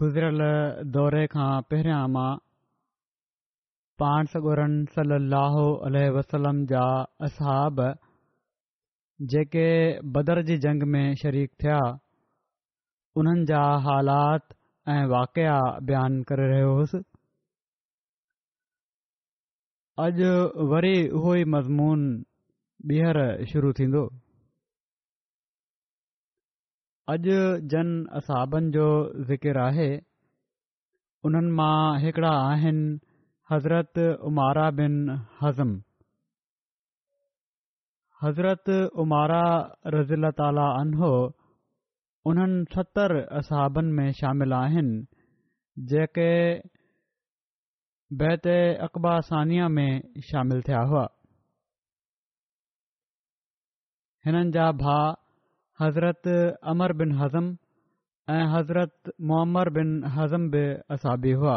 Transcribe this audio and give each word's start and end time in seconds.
गुज़िरियल 0.00 0.40
दौरे 0.94 1.20
खां 1.34 1.44
पहिरियां 1.72 1.98
मां 2.14 2.30
पाण 4.02 4.26
सगोरन 4.32 4.74
सलाहु 4.96 5.62
वसलम 6.16 6.58
जा 6.72 6.82
असहाब 7.28 7.80
जेके 9.34 9.64
बदर 10.16 10.40
जी 10.50 10.56
जंग 10.64 10.82
में 10.96 11.14
शरीक 11.22 11.52
थिया 11.64 11.78
उन्हनि 13.22 13.46
जा 13.52 13.62
हालात 13.88 14.54
ऐं 14.96 14.98
वाक़िया 15.14 15.56
बयानु 15.92 16.28
करे 16.32 16.50
रहियो 16.52 16.74
हुउसि 16.80 17.02
अॼु 20.06 20.34
वरी 20.74 20.94
उहो 21.22 21.34
ई 21.40 21.44
मज़मून 21.56 22.06
ॿीहर 22.92 23.24
शुरू 23.54 23.72
थींदो 23.80 24.06
अॼु 27.12 27.36
जन 27.72 27.88
असाबनि 28.18 28.70
जो 28.74 28.86
ज़िकिर 29.26 29.58
आहे 29.64 29.90
उन्हनि 31.28 31.50
मां 31.58 31.82
हिकिड़ा 32.04 32.30
आहिनि 32.46 32.86
हज़रत 33.50 33.98
उमारा 34.30 34.64
बिन 34.78 34.94
हज़म 35.42 35.68
हज़रत 38.22 38.70
उमारा 39.02 39.44
रज़ीला 39.94 40.30
ताली 40.40 40.64
अनो 40.80 41.10
उन्हनि 42.30 42.58
सतरि 42.74 43.20
असहाबनि 43.40 43.90
में 43.98 44.10
शामिल 44.22 44.52
आहिनि 44.62 44.98
जेके 45.92 46.28
बैत 48.24 48.46
अक़बासनिया 48.88 49.68
में 49.76 49.90
शामिल 50.32 50.62
थिया 50.70 50.82
हुआ 50.90 51.04
हिननि 54.26 54.50
जा 54.58 54.66
भाउ 54.82 55.08
हज़रत 55.80 56.28
अमर 56.72 56.92
बिन 56.98 57.10
हज़म 57.18 57.48
ऐं 58.34 58.44
हज़रत 58.52 59.10
मुअमर 59.30 59.68
बिन 59.78 59.90
हज़म 60.14 60.46
बि 60.54 60.62
असाबी 60.94 61.32
हुआ 61.42 61.56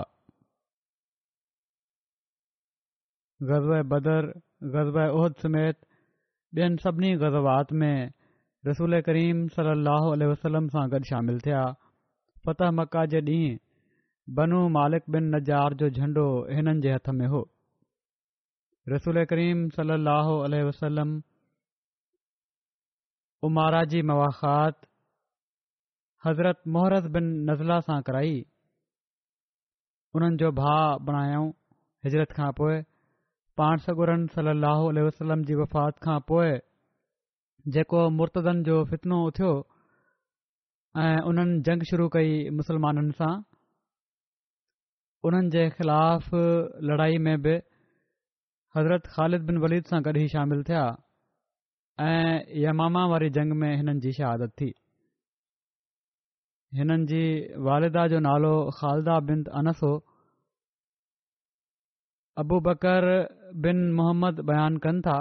ग़ज़ब 3.51 3.87
बदर 3.93 4.25
ग़ज़ब 4.73 4.99
उहद 5.17 5.35
समेत 5.43 5.77
ॿियनि 6.59 6.77
सभिनी 6.87 7.09
ग़ज़वात 7.21 7.71
में 7.83 7.95
रसूल 8.67 8.99
करीम 9.07 9.45
सल 9.55 9.67
लाह 9.85 10.05
वसलम 10.29 10.67
सां 10.75 10.85
गॾु 10.95 11.03
शामिल 11.11 11.37
थिया 11.47 11.63
फ़तह 12.45 12.71
मका 12.81 13.03
जे 13.15 13.21
ॾींहुं 13.31 13.57
बनू 14.41 14.61
मालिक 14.81 15.03
बिन 15.15 15.29
नजार 15.37 15.73
जो 15.83 15.89
झंडो 15.95 16.25
हिननि 16.59 16.73
जे 16.87 16.93
हथ 16.99 17.09
में 17.21 17.25
हो 17.37 17.43
रसूल 18.95 19.23
करीम 19.35 19.67
सल 19.79 19.99
ाहुल 20.17 20.61
वसलम 20.73 21.19
उमारा 23.47 23.83
जी 23.91 24.01
मुवाक़ात 24.07 24.75
हज़रत 26.25 26.61
मोहरत 26.75 27.03
बिन 27.15 27.27
नज़ला 27.49 27.77
सां 27.87 27.99
कराई 28.09 28.33
उन्हनि 30.19 30.37
जो 30.41 30.49
भाउ 30.57 30.89
बणायो 31.09 31.43
हिजरत 32.07 32.33
खां 32.39 32.49
पोइ 32.59 32.81
पाण 33.61 33.85
सगुरन 33.87 34.25
सली 34.35 35.05
वसलम 35.07 35.45
जी 35.51 35.55
वफ़ात 35.61 36.03
खां 36.07 36.17
पोइ 36.33 36.51
जेको 37.77 38.01
मुर्तदनि 38.19 38.67
जो 38.71 38.75
फितनो 38.93 39.21
थियो 39.41 39.51
ऐं 41.07 41.17
उन्हनि 41.33 41.61
जंग 41.69 41.87
शुरू 41.95 42.09
कई 42.19 42.35
मुस्लमाननि 42.61 43.17
सां 43.21 43.31
उन्हनि 45.29 45.53
जे 45.59 45.63
ख़िलाफ़ 45.81 46.33
लड़ाई 46.91 47.23
में 47.29 47.35
बि 47.47 47.55
हज़रत 48.77 49.11
ख़ालिद 49.15 49.51
बिन 49.51 49.63
वलीद 49.67 49.93
सां 49.93 50.03
गॾु 50.09 50.19
ई 50.27 50.31
शामिल 50.35 50.63
थिया 50.71 50.87
ऐं 52.01 52.43
यमामा 52.63 53.03
वारी 53.11 53.29
जंग 53.35 53.51
में 53.61 53.71
हिननि 53.77 53.99
जी 54.03 54.11
शहादत 54.17 54.51
थी 54.59 54.67
हिननि 56.77 57.05
जी 57.09 57.23
वालदा 57.67 58.03
जो 58.13 58.19
नालो 58.27 58.51
ख़ालदा 58.77 59.15
बिन 59.31 59.39
अनस 59.61 59.79
हो 59.85 59.91
अबू 62.43 62.59
बकर 62.67 63.05
बिन 63.65 63.79
मोहम्मद 63.97 64.39
बयानु 64.51 64.79
कनि 64.85 65.01
था 65.07 65.15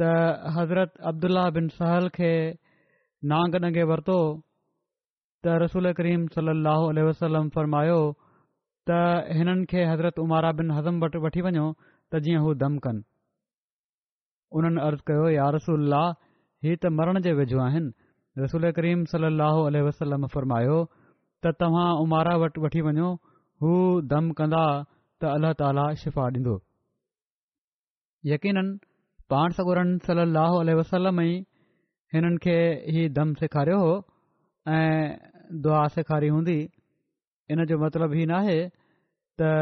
त 0.00 0.08
हज़रत 0.56 0.94
अब्दुल्ला 1.10 1.42
बिन 1.56 1.68
सहल 1.76 2.08
खे 2.16 2.30
नंगे 3.32 3.84
वरितो 3.92 4.16
त 5.42 5.58
रसूल 5.64 5.90
करीम 5.98 6.24
सली 6.36 7.02
वसलम 7.10 7.48
फरमायो 7.58 8.00
त 8.92 8.96
हिननि 9.40 9.66
खे 9.74 9.84
हज़रत 9.92 10.18
उमारा 10.24 10.52
बिन 10.62 10.70
हज़म 10.78 10.94
वटि 11.04 11.18
वठी 11.26 11.40
वञो 11.48 11.66
त 12.10 12.22
जीअं 12.28 12.42
हू 12.46 12.54
दम 12.64 12.78
कनि 12.88 13.04
उन्हनि 14.58 14.80
अर्ज़ु 14.88 15.04
कयो 15.08 15.26
या 15.38 15.46
रसूल 15.56 15.94
हीअ 16.64 16.76
त 16.82 16.90
मरण 16.98 17.16
जे 17.24 17.32
वेझो 17.40 17.58
आहिनि 17.68 17.92
रसोल 18.42 18.64
करीम 18.78 19.00
सल 19.12 19.24
अह 19.48 19.56
व 19.86 19.90
फरमायो 20.34 20.78
त 21.44 21.52
तव्हां 21.62 21.88
उमारा 22.04 22.34
वटि 22.42 22.58
वठी 22.64 22.80
वञो 22.86 23.10
हू 23.64 23.70
दम 24.12 24.30
कंदा 24.38 24.62
त 25.20 25.32
अल्ला 25.36 25.50
ताला 25.62 25.84
शिफ़ा 26.04 26.22
ॾींदो 26.38 26.54
यकीन 28.32 28.58
पाण 29.34 29.48
सगुरनि 29.60 29.94
सलाहु 30.08 30.56
वसलम 30.80 31.16
ई 31.28 31.32
हिननि 32.14 32.36
खे 32.46 32.56
हीउ 32.96 33.06
दम 33.20 33.28
सेखारियो 33.44 33.78
हुओ 33.84 33.94
ऐं 34.78 35.52
दुआ 35.66 35.82
सेखारी 35.98 36.28
हूंदी 36.34 36.58
इन 37.54 37.58
जो 37.72 37.82
मतिलबु 37.84 38.14
हीअ 38.20 38.28
न 38.32 38.40
त 39.40 39.54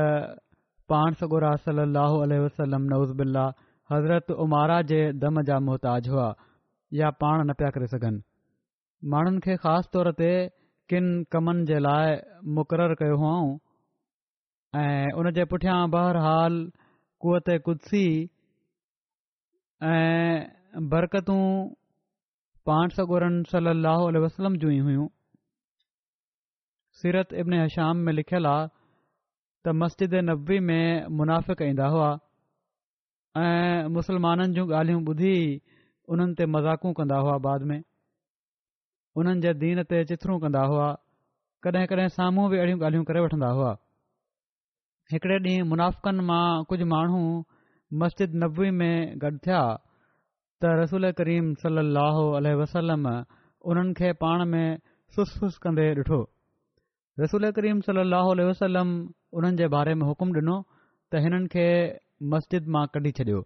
पाण 0.93 1.11
सॻुरा 1.20 1.50
सलाहु 1.69 2.14
अलसल 2.26 2.75
नओज़ 2.90 3.12
बि 3.20 3.26
हज़रत 3.93 4.31
उमारा 4.45 4.81
जे 4.91 4.99
दम 5.23 5.41
जा 5.49 5.59
मुहताज 5.69 6.09
हुआ 6.09 6.33
या 7.01 7.11
पाण 7.25 7.43
न 7.47 7.53
पिया 7.59 7.71
करे 7.75 7.87
सघनि 7.95 8.21
माण्हुनि 9.15 9.41
खे 9.45 9.57
ख़ासि 9.65 9.89
तौर 9.97 10.11
ते 10.21 10.31
किनि 10.93 11.13
कमनि 11.35 11.65
जे 11.73 11.79
लाइ 11.87 12.15
मुक़ररु 12.59 12.95
कयो 13.03 13.17
हुयऊं 13.25 13.51
ऐं 14.83 15.11
उन 15.23 15.31
जे 15.39 15.45
पुठियां 15.53 15.81
बहरहाल 15.97 16.57
कुत 17.27 17.51
कुदसी 17.69 18.05
ऐं 19.93 20.89
बरकतूं 20.95 21.41
पाण 22.71 22.97
सगुरनि 23.01 23.43
सलाह 23.55 24.05
वसलम 24.27 24.57
जूं 24.65 24.73
हुयूं 24.89 25.07
सीरत 27.03 27.33
इब्न 27.45 27.67
शाम 27.77 27.97
में 28.09 28.13
लिखियलु 28.17 28.55
आहे 28.57 28.67
त 29.65 29.73
मस्जिद 29.85 30.15
नबी 30.31 30.59
में 30.71 31.07
मुनाफ़ि 31.21 31.63
ईंदा 31.69 31.87
हुआ 31.97 32.11
ऐं 33.39 33.89
मुसलमाननि 33.95 34.55
जूं 34.57 34.67
ॻाल्हियूं 34.79 35.01
ॿुधी 35.13 35.37
उन्हनि 36.15 36.35
ते 36.39 36.45
मज़ाकूं 36.55 36.91
कंदा 36.99 37.17
हुआ 37.25 37.37
बाद 37.47 37.63
में 37.71 37.81
उन्हनि 39.19 39.41
जे 39.45 39.53
दीन 39.63 39.83
ते 39.91 40.05
चिथरूं 40.11 40.39
कंदा 40.45 40.63
हुआ 40.71 40.87
कॾहिं 41.67 41.87
कॾहिं 41.93 42.07
साम्हूं 42.17 42.45
बि 42.51 42.57
अहिड़ियूं 42.59 42.79
ॻाल्हियूं 42.89 43.05
करे 43.09 43.21
वठंदा 43.25 43.49
हुआ 43.59 43.71
हिकिड़े 45.15 45.39
ॾींहुं 45.47 45.67
मुनाफ़क़नि 45.75 46.23
मां 46.31 46.65
कुझु 46.71 46.87
माण्हू 46.93 47.23
मस्जिद 48.05 48.35
नबवी 48.45 48.71
में 48.79 49.19
गॾु 49.27 49.33
थिया 49.47 49.63
त 50.61 50.79
रसूल 50.83 51.11
करीम 51.23 51.53
सल 51.65 51.83
लाहु 51.99 52.23
वसलम 52.63 53.05
उन्हनि 53.73 53.99
खे 54.03 54.13
पाण 54.23 54.45
में 54.55 54.67
सुस 55.17 55.35
सुस 55.41 55.59
कंदे 55.67 55.91
ॾिठो 55.99 56.23
रसूल 57.27 57.51
करीम 57.59 57.81
सलाहु 57.91 58.31
अलसलम 58.39 58.89
उन्हनि 59.39 59.65
जे 59.65 59.69
बारे 59.77 59.95
में 59.99 60.07
हुकुम 60.13 60.35
ॾिनो 60.39 60.57
त 61.13 61.27
हिननि 61.29 61.49
खे 61.59 61.69
मस्जिद 62.32 62.66
मां 62.75 62.82
कढी 62.94 63.11
छॾियो 63.19 63.38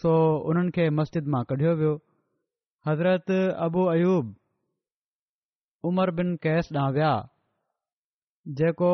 सो 0.00 0.12
उन्हनि 0.50 0.72
खे 0.76 0.88
मस्जिद 0.98 1.30
मां 1.34 1.42
कढियो 1.52 1.70
वियो 1.80 1.94
हज़रत 2.88 3.30
अबू 3.66 3.86
अयूब 3.94 4.34
उमर 5.90 6.10
बिन 6.20 6.36
कैस 6.46 6.70
ॾांहुं 6.76 6.92
विया 6.96 7.10
जेको 8.60 8.90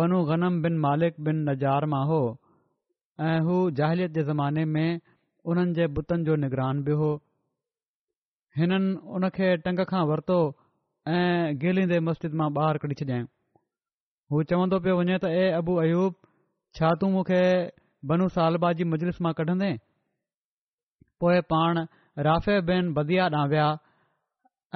बनू 0.00 0.22
गनम 0.30 0.56
बिन 0.66 0.78
मालिक 0.86 1.20
बिन 1.28 1.42
नज़ार 1.50 1.86
मां 1.94 2.02
हो 2.12 2.20
ऐं 3.30 3.40
हू 3.48 3.56
जाहिलियत 3.80 4.10
जे 4.18 4.24
ज़माने 4.30 4.64
में 4.76 5.00
उन्हनि 5.52 5.74
जे 5.80 5.86
बुतनि 5.98 6.24
जो 6.30 6.36
निगरान 6.46 6.82
बि 6.88 6.96
हो 7.02 7.10
हिननि 8.60 8.90
उनखे 9.20 9.56
टंग 9.66 9.84
खां 9.92 10.04
वरितो 10.12 10.38
ऐं 11.18 11.58
गिलींदे 11.66 12.00
मस्जिद 12.08 12.40
मां 12.42 12.48
ॿाहिरि 12.60 12.82
कढी 12.86 12.96
छॾियांइ 13.02 13.28
हू 14.32 14.42
चवंदो 14.54 14.80
पियो 14.88 14.96
वञे 15.02 15.20
त 15.26 15.34
ए 15.42 15.46
अबू 15.60 15.76
अयूब 15.84 16.16
छा 16.80 16.94
तूं 17.02 17.10
मूंखे 17.16 17.42
बनू 18.06 18.28
सालबा 18.34 18.72
जी 18.80 18.84
मजलिस 18.92 19.20
मां 19.26 19.32
कढंदे 19.40 19.70
पोएं 21.20 21.42
पाण 21.54 21.84
राफ़े 22.28 22.60
बेन 22.68 22.92
बदिया 22.94 23.24
ॾांहुं 23.26 23.48
विया 23.50 23.66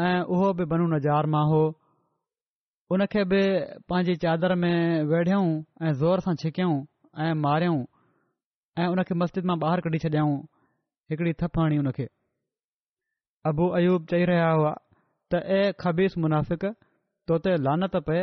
ऐं 0.07 0.23
उहो 0.35 0.53
बि 0.61 0.65
बनू 0.73 0.87
नज़ार 0.97 1.27
मां 1.37 1.45
हो 1.53 1.63
उनखे 2.97 3.25
बि 3.33 3.41
पंहिंजी 3.89 4.15
चादर 4.27 4.55
में 4.65 5.05
वेढ़ियऊं 5.13 5.55
ऐं 5.87 5.93
ज़ोर 6.03 6.21
सां 6.27 6.35
छिकियऊं 6.43 6.85
ऐं 7.27 7.33
मारियऊं 7.45 7.83
ऐं 8.79 8.89
उनखे 8.97 9.15
मस्जिद 9.25 9.45
मां 9.51 9.57
ॿाहिरि 9.65 9.83
कढी 9.89 9.99
छॾियऊं 10.09 10.37
हिकिड़ी 11.11 11.33
थपहणी 11.43 11.77
हुन 11.77 11.91
खे 11.99 12.09
अबू 13.51 13.69
अयूब 13.81 14.07
चई 14.11 14.25
रहिया 14.33 14.51
हुआ 14.51 14.75
त 15.33 15.45
ए 15.59 15.73
ख़बीस 15.81 16.19
मुनाफ़िक 16.27 16.65
तोते 17.31 17.57
लानत 17.71 17.97
पए 18.07 18.21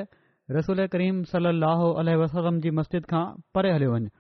रसूल 0.60 0.86
करीम 0.96 1.24
सली 1.36 2.16
वसलम 2.24 2.60
जी 2.66 2.72
मस्जिद 2.84 3.12
खां 3.14 3.26
परे 3.58 3.72
हलियो 3.76 3.94
वञु 3.96 4.18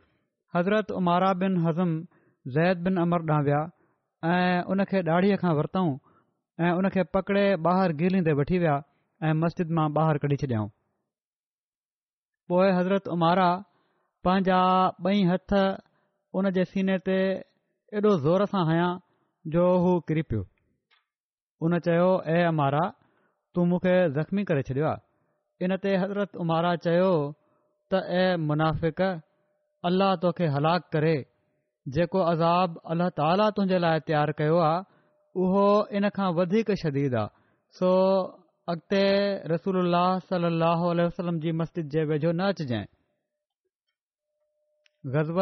हज़रत 0.56 0.92
उमारा 1.00 1.32
बिन 1.42 1.58
हज़म 1.66 1.92
ज़ैद 2.56 2.78
बिन 2.86 2.98
अमर 3.02 3.22
ॾांहुं 3.32 3.44
विया 3.48 3.62
ऐं 4.36 4.64
उन 4.74 4.84
खे 4.92 5.02
डाढ़ीअ 5.10 5.38
खां 5.42 5.52
वरितऊं 5.60 5.92
ऐं 6.68 6.72
उनखे 6.78 7.04
पकिड़े 7.18 7.44
ॿाहिरि 7.66 7.94
गीली 8.00 8.22
ते 8.28 8.34
वठी 8.40 8.58
विया 8.64 8.78
ऐं 9.30 9.34
मस्जिद 9.42 9.74
मां 9.80 9.88
ॿाहिरि 10.06 10.22
कढी 10.24 10.38
छॾियऊं 10.46 10.70
पोइ 12.54 12.72
हज़रत 12.78 13.08
उमारा 13.18 13.50
पंहिंजा 14.30 14.60
ॿई 15.10 15.22
हथ 15.34 15.58
उन 16.40 16.52
जे 16.58 16.66
सीने 16.72 16.98
ते 17.12 17.20
एॾो 18.02 18.16
ज़ोर 18.26 18.46
सां 18.56 18.66
हया 18.74 18.88
जो 19.58 19.68
हू 19.86 19.94
किरी 20.12 20.26
पियो 20.32 20.44
उन 21.68 21.80
चयो 21.90 22.10
ऐं 22.38 22.42
अमारा 22.50 22.82
तूं 23.56 23.70
मूंखे 23.74 23.96
ज़ख़्मी 24.18 24.48
करे 24.50 24.66
छॾियो 24.72 24.92
आहे 24.94 25.66
इन 25.70 25.78
ते 25.86 25.96
हज़रत 26.06 26.42
उमारा 26.48 26.76
चयो 26.88 27.10
त 27.94 28.06
ऐं 28.20 28.30
मुनाफ़िक 28.52 29.08
अल्लाह 29.88 30.16
तोखे 30.24 30.48
हलाक 30.56 30.88
करे 30.94 31.12
जेको 31.98 32.20
अज़ाब 32.32 32.80
अलाह 32.94 33.10
ताला 33.20 33.50
तुंहिंजे 33.58 33.78
लाइ 33.84 34.00
तयारु 34.08 34.34
कयो 34.40 34.58
आहे 34.68 34.86
उहो 35.44 35.62
इन 36.00 36.10
खां 36.18 36.26
वधीक 36.40 36.72
शदीद 36.84 37.16
आहे 37.20 37.36
सो 37.80 37.90
अॻिते 38.74 39.04
रसूल 39.54 39.94
सलाहु 40.32 40.90
वसलम 41.02 41.40
जी 41.46 41.52
मस्जिद 41.62 41.94
जे 41.96 42.04
वेझो 42.12 42.32
न 42.32 42.50
अचजांइ 42.56 42.88
ग़ज़ब 45.14 45.40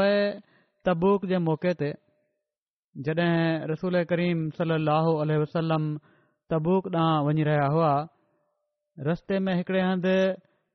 तबूक 0.89 1.25
जे 1.33 1.37
मौक़े 1.47 1.73
ते 1.81 1.89
जॾहिं 3.07 3.31
रसूल 3.73 4.03
करीम 4.13 4.49
सलाहु 4.61 5.15
अल 5.25 5.33
वसलम 5.45 5.87
तबूक 6.53 6.91
ॾांहुं 6.95 7.23
वञी 7.29 7.43
रहिया 7.49 7.65
हुआ 7.77 7.91
रस्ते 9.09 9.39
में 9.47 9.53
हिकड़े 9.57 9.81
हंधि 9.85 10.17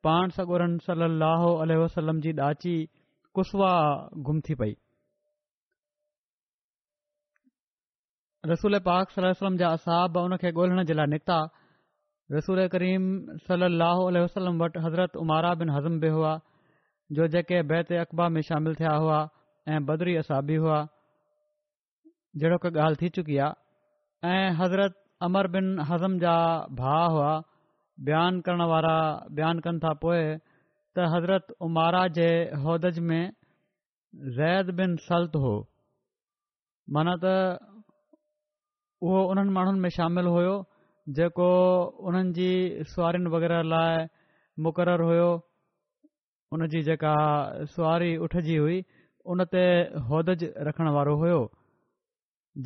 पाण 0.07 0.31
सगोरन 0.39 0.77
सल 0.89 1.07
अलोल 1.11 1.77
वसलम 1.85 2.21
जी 2.27 2.33
ॾाची 2.49 2.75
कुसवाह 3.37 3.81
गुम 4.29 4.41
थी 4.49 4.55
पई 4.63 4.73
रसूल 8.51 8.79
पाक 8.89 9.15
सलम 9.17 9.57
जा 9.63 9.69
असाब 9.77 10.17
हुनखे 10.19 10.51
ॻोल्हण 10.59 10.85
जे 10.91 10.95
लाइ 11.01 11.07
निकिता 11.13 11.37
रसूल 12.37 12.63
करीम 12.75 13.05
सल 13.47 13.63
अल 13.69 14.17
वसलम 14.23 14.61
वटि 14.65 14.83
हज़रत 14.87 15.17
उमारा 15.25 15.53
बिन 15.63 15.71
हज़म 15.77 15.99
बि 16.05 16.09
हुआ 16.17 16.35
जो 17.19 17.27
जेके 17.37 17.63
बैत 17.73 17.93
अक़बा 18.05 18.29
में 18.37 18.41
शामिल 18.51 18.75
थिया 18.83 18.93
हुआ 19.05 19.19
ऐं 19.75 19.81
बदरी 19.91 20.17
असहबी 20.25 20.57
हुआ 20.67 20.79
जहिड़ो 22.43 22.59
का 22.65 22.69
ॻाल्हि 22.77 22.99
थी 23.07 23.13
चुकी 23.19 23.37
आहे 23.47 24.37
ऐं 24.37 24.53
हज़रत 24.63 25.03
अमर 25.29 25.47
बिन 25.59 25.75
हज़म 25.91 26.19
जा 26.27 26.37
भा 26.83 27.03
हुआ 27.17 27.33
बयानु 28.09 28.41
करण 28.49 28.63
वारा 28.75 28.97
बयानु 29.37 29.61
कनि 29.69 29.79
था 29.87 29.93
पोइ 30.05 30.21
त 30.97 31.05
हज़रत 31.13 31.53
उमारा 31.67 32.01
जेदज 32.17 32.99
में 33.11 33.31
ज़ैद 34.39 34.71
बिन 34.81 34.97
सल्त 35.05 35.37
हो 35.45 35.53
माना 36.97 37.15
त 37.23 37.33
उहो 39.07 39.23
उन्हनि 39.35 39.53
माण्हुनि 39.57 39.81
में 39.85 39.91
शामिल 39.97 40.27
हुयो 40.35 40.57
जेको 41.19 41.51
उन्हनि 42.09 42.33
जी 42.41 42.51
वग़ैरह 43.37 43.63
लाइ 43.73 44.05
मुक़ररु 44.67 45.07
हुयो 45.13 45.31
उन 46.57 46.67
जी 46.77 46.83
जेका 46.91 47.15
सुवारी 47.75 48.11
उठजी 48.29 48.57
हुई 48.61 48.79
उन 49.35 49.45
ते 49.55 49.65
उहिदज 50.03 50.45
रखण 50.69 50.93
वारो 50.99 51.15
हुयो 51.25 51.41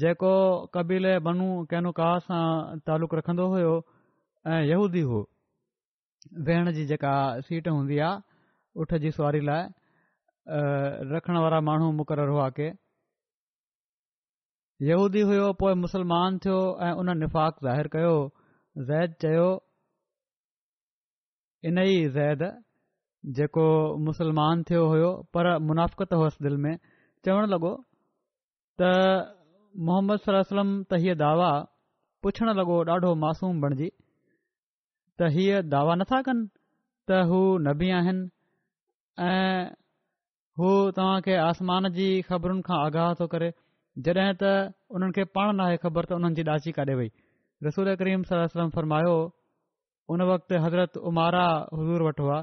जेको 0.02 0.34
कबीले 0.74 1.14
बनू 1.30 1.48
कैनुका 1.70 2.10
सां 2.28 2.44
तालुक़ु 2.90 3.16
रखंदो 3.22 3.48
हुयो 3.56 3.74
ऐं 4.56 4.60
वेहण 6.48 6.70
जी 6.78 6.84
जेका 6.90 7.12
सीट 7.48 7.68
हूंदी 7.72 7.98
आहे 8.06 8.80
उठ 8.84 8.94
जी 9.04 9.10
सुवारी 9.16 9.40
लाइ 9.48 9.68
रखण 11.12 11.38
वारा 11.44 11.60
माण्हू 11.68 11.90
मुक़ररु 12.00 12.34
हुआ 12.36 12.48
के 12.58 12.68
यूदी 14.88 15.20
हुयो 15.30 15.52
पोइ 15.62 15.74
मुसलमान 15.82 16.38
थियो 16.46 16.58
ऐं 16.86 16.90
उन 17.02 17.12
निफ़ाक़ाहिरु 17.20 17.90
कयो 17.96 18.14
ज़ैद 18.90 19.14
चयो 19.24 19.46
इन 21.70 21.78
ई 21.84 22.02
ज़ैद 22.16 22.44
जेको 23.38 23.66
मुसलमान 24.08 24.62
थियो 24.70 24.84
हुयो 24.94 25.12
पर 25.36 25.50
मुनाफ़िकत 25.70 26.12
हुअसि 26.22 26.44
दिलि 26.48 26.60
में 26.66 26.74
चवणु 27.26 27.46
लॻो 27.54 27.72
त 28.82 28.90
मोहम्मद 29.86 30.26
सलाह 30.26 30.52
त 30.52 31.04
हीअ 31.06 31.16
दावा 31.24 31.50
पुछणु 32.26 32.52
लॻो 32.60 32.76
ॾाढो 32.96 33.14
मासूम 33.24 33.60
बणिजी 33.66 33.88
त 35.20 35.26
हीअ 35.34 35.60
दावा 35.74 35.94
नथा 35.98 36.20
कनि 36.28 36.44
त 37.08 37.26
हू 37.28 37.40
न 37.66 37.72
बि 37.82 37.88
आहिनि 37.98 38.24
ऐं 39.26 39.64
हू 40.60 40.70
तव्हांखे 40.96 41.34
आसमान 41.44 41.88
जी 41.96 42.08
ख़बरुनि 42.28 42.62
खां 42.66 42.78
आगाह 42.86 43.08
थो 43.20 43.24
करे 43.34 43.48
जॾहिं 44.06 44.34
त 44.42 44.50
हुननि 44.96 45.10
खे 45.16 45.24
पाण 45.36 45.48
न 45.60 45.76
ख़बर 45.84 46.04
त 46.08 46.18
हुननि 46.20 46.34
जी 46.40 46.42
डांची 46.48 46.70
काॾे 46.80 46.94
वई 47.00 47.08
रसूल 47.68 47.88
करीम 48.02 48.20
फरमायो 48.76 49.16
उन 50.14 50.20
वक़्तु 50.32 50.54
हज़रत 50.64 50.92
उमारा 51.10 51.44
हज़ूर 51.78 52.00
वटि 52.08 52.28
आहे 52.34 52.42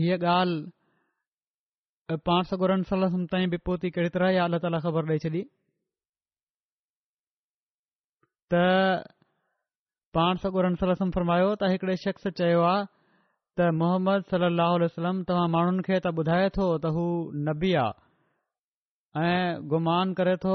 हीअ 0.00 0.16
ॻाल्हि 0.36 2.16
पाण 2.30 2.42
सगुर 2.54 2.70
बि 3.54 3.58
पोती 3.68 3.86
कहिड़ी 3.96 4.10
तरह 4.16 4.28
ई 4.38 4.42
अला 4.48 4.56
ताला 4.64 4.78
ख़बर 4.88 5.04
ॾेई 5.14 5.20
छॾी 5.26 5.42
त 8.52 9.14
पाण 10.16 10.38
सां 10.42 10.50
गॾनि 10.52 10.76
सलसम 10.80 11.10
फरमायो 11.14 11.48
त 11.60 11.66
हिकड़े 11.72 11.94
शख़्स 12.02 12.26
चयो 12.40 12.60
आहे 12.66 12.84
त 12.88 13.68
मोहम्मद 13.80 14.28
सलाहु 14.34 14.76
आलम 14.84 15.18
तव्हां 15.30 15.48
माण्हुनि 15.54 15.84
खे 15.88 15.96
त 16.04 16.12
ॿुधाए 16.20 16.46
थो 16.56 16.68
त 16.84 16.92
हू 16.98 17.02
नबी 17.48 17.72
आहे 17.80 19.32
ऐं 19.34 20.04
करे 20.20 20.36
थो 20.46 20.54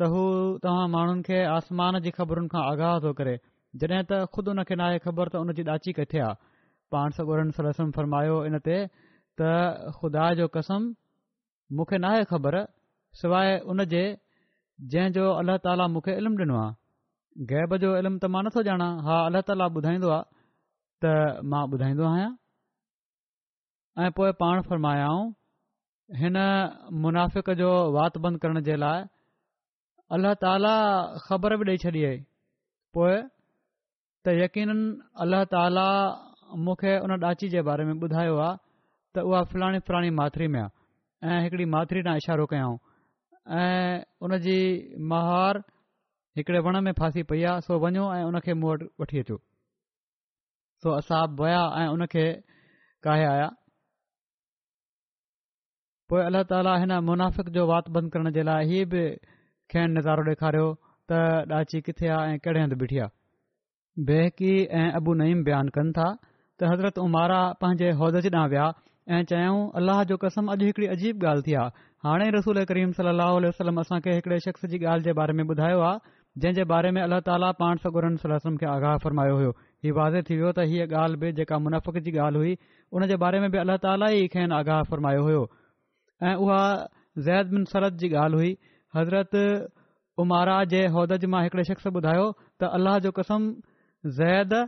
त 0.00 0.08
हू 0.14 0.22
तव्हां 0.66 0.86
माण्हुनि 0.94 1.24
खे 1.28 1.40
आसमान 1.56 2.00
जी 2.06 2.12
ख़बरुनि 2.20 2.52
खां 2.54 2.62
आगाह 2.70 2.94
थो 3.06 3.12
करे 3.20 3.34
जॾहिं 3.82 4.02
त 4.12 4.20
ख़ुदि 4.36 4.50
उन 4.54 4.62
खे 4.70 4.78
नाहे 4.82 5.02
ख़बर 5.08 5.32
त 5.34 5.42
उनजी 5.46 5.62
ॾाची 5.74 5.92
किथे 6.00 6.22
आहे 6.28 6.38
पाण 6.96 7.16
सां 7.16 7.50
सलसम 7.58 7.90
फरमायो 7.98 8.38
इन 8.52 8.58
ते 8.70 8.78
त 9.42 9.50
ख़ुदा 9.98 10.24
जो 10.40 10.46
कसम 10.56 10.88
मूंखे 11.76 11.98
ना 12.06 12.14
ख़बर 12.32 12.56
सवाइ 13.24 13.60
उनजे 13.74 14.04
जो 15.18 15.26
अलाह 15.42 15.60
ताला 15.68 15.90
मूंखे 15.98 16.16
इल्मु 16.22 16.38
ॾिनो 16.44 16.58
आहे 16.64 16.82
गैब 17.50 17.72
जो 17.82 17.88
इल्मु 17.98 18.18
त 18.22 18.30
मां 18.30 18.46
नथो 18.46 18.60
ॼाणा 18.62 18.86
हा 19.06 19.16
تعالی 19.22 19.40
ताला 19.48 19.64
ॿुधाईंदो 19.78 20.08
आहे 20.08 20.24
त 21.02 21.04
मां 21.50 21.62
ॿुधाईंदो 21.74 22.04
आहियां 22.10 22.30
ऐं 24.02 24.10
पोइ 24.16 24.30
पाण 24.42 24.60
फ़रमायाऊं 24.68 25.24
हिन 26.20 26.36
मुनाफ़िक 27.06 27.48
जो 27.62 27.70
वात 27.96 28.18
बंदि 28.26 28.38
करण 28.44 28.60
जे 28.70 28.76
लाइ 28.84 29.02
अलाह 30.16 30.34
ताला 30.46 30.74
ख़बर 31.26 31.56
बि 31.62 31.70
ॾेई 31.70 31.78
छॾी 31.86 32.04
आई 32.10 32.16
पोएं 32.94 33.20
त 33.26 34.38
यकीन 34.44 34.70
अलाह 35.26 35.42
ताला 35.54 35.88
मूंखे 36.64 36.92
उन 37.06 37.18
ॾाची 37.18 37.50
जे 37.58 37.62
बारे 37.70 37.82
में 37.90 37.94
ॿुधायो 37.98 38.38
आहे 38.46 38.56
त 39.14 39.26
उहा 39.28 39.42
फलाणी 39.50 39.78
फलाणी 39.88 40.10
माथिरी 40.22 40.46
में 40.54 40.60
आहे 40.64 41.36
ऐं 41.36 41.42
हिकिड़ी 41.42 41.66
माथिरी 41.76 42.00
ॾांहुं 42.08 42.20
इशारो 42.24 42.46
कयाऊं 42.54 42.78
ऐं 43.62 44.02
उन 44.22 44.38
जी 44.46 44.56
महार 45.10 45.64
हिकिड़े 46.36 46.58
वण 46.66 46.80
में 46.84 46.92
फासी 46.98 47.22
पई 47.30 47.42
आहे 47.50 47.60
सो 47.60 47.78
वञो 47.80 48.04
ऐं 48.14 48.22
हुन 48.22 48.38
खे 48.44 48.54
मूं 48.60 48.70
वटि 48.72 48.86
वठी 49.00 49.18
अचो 49.18 49.36
सो 50.82 50.90
असां 50.94 51.20
विया 51.40 51.60
ऐं 51.82 52.30
काहे 53.06 53.24
आया 53.34 53.46
पोइ 56.12 56.22
अलाह 56.30 56.42
ताला 56.52 56.72
हिन 56.84 56.92
मुनाफ़िक 57.10 57.48
जो 57.58 57.66
वात 57.70 57.86
बंदि 57.96 58.10
करण 58.16 58.30
जे 58.38 58.42
लाइ 58.48 58.66
हीउ 58.72 58.86
बि 58.94 59.04
खेण 59.74 59.94
नज़ारो 59.98 60.24
ॾेखारियो 60.30 60.66
त 61.12 61.20
ॾाची 61.58 61.80
किथे 61.86 62.08
आहे 62.16 62.34
ऐं 62.34 62.38
कहिड़े 62.46 62.60
हंधि 62.64 62.76
बीठी 62.82 62.98
आहे 63.04 64.04
बेहकी 64.10 64.52
ऐं 64.80 64.86
अबू 65.00 65.14
नईम 65.22 65.44
बयानु 65.48 65.74
कनि 65.78 65.92
था 66.00 66.08
त 66.58 66.72
हज़रत 66.72 66.98
उमारा 67.06 67.40
पंहिंजे 67.64 67.90
होदे 68.02 68.20
जॾांहुं 68.26 68.50
विया 68.56 68.66
ऐं 69.16 69.22
चयऊं 69.32 69.62
अल्लाह 69.80 70.02
जो 70.12 70.16
कसम 70.26 70.50
अॼु 70.56 70.66
हिकड़ी 70.70 70.86
अजीब 70.98 71.24
ॻाल्हि 71.24 71.46
थी 71.48 71.56
आहे 71.62 71.86
हाणे 72.08 72.28
रसूल 72.38 72.64
करीम 72.72 72.92
सलाह 73.00 73.50
असांखे 73.84 74.18
हिकड़े 74.18 74.38
शख़्स 74.48 74.66
जी 74.74 74.84
ॻाल्हि 74.96 75.04
जे 75.08 75.12
बारे 75.22 75.40
में 75.40 75.44
जंहिं 76.42 76.54
जे 76.54 76.64
बारे 76.70 76.90
में 76.94 77.00
अल्ला 77.02 77.18
ताला 77.26 77.50
पाण 77.58 77.76
सरगुर 77.82 78.04
सलम 78.20 78.56
खे 78.62 78.66
आगाह 78.66 78.96
फरमायो 79.02 79.34
हुयो 79.38 79.50
ही 79.86 79.90
वाज़े 79.98 80.20
थी 80.28 80.34
वियो 80.38 80.50
त 80.56 80.64
हीअ 80.72 80.86
ॻाल्हि 81.00 81.18
बि 81.24 81.30
जेका 81.40 81.58
मुनाफ़िक 81.66 81.98
जी 82.06 82.10
ॻाल्हि 82.24 82.40
हुई 82.42 82.54
हुन 82.94 83.06
जे 83.10 83.16
बारे 83.24 83.38
में 83.44 83.50
बि 83.54 83.58
अल्ला 83.62 83.76
ताली 83.84 84.26
खे 84.34 84.42
आगाह 84.56 84.82
फरमायो 84.90 85.22
हुयो 85.28 85.44
ऐं 86.32 86.34
उहा 86.46 86.58
ज़ैद 87.30 87.54
मिन 87.58 87.64
सरत 87.74 88.02
जी 88.02 88.12
ॻाल्हि 88.24 88.42
हुई 88.42 88.52
हज़रत 88.98 89.38
उमारा 90.26 90.58
जेद 90.74 91.30
मां 91.36 91.46
हिकड़े 91.46 91.62
शख़्स 91.72 91.86
ॿुधायो 92.02 92.28
त 92.42 92.74
अल्लाह 92.80 92.98
जो 93.08 93.16
कसम 93.22 93.50
ज़ैद 94.20 94.58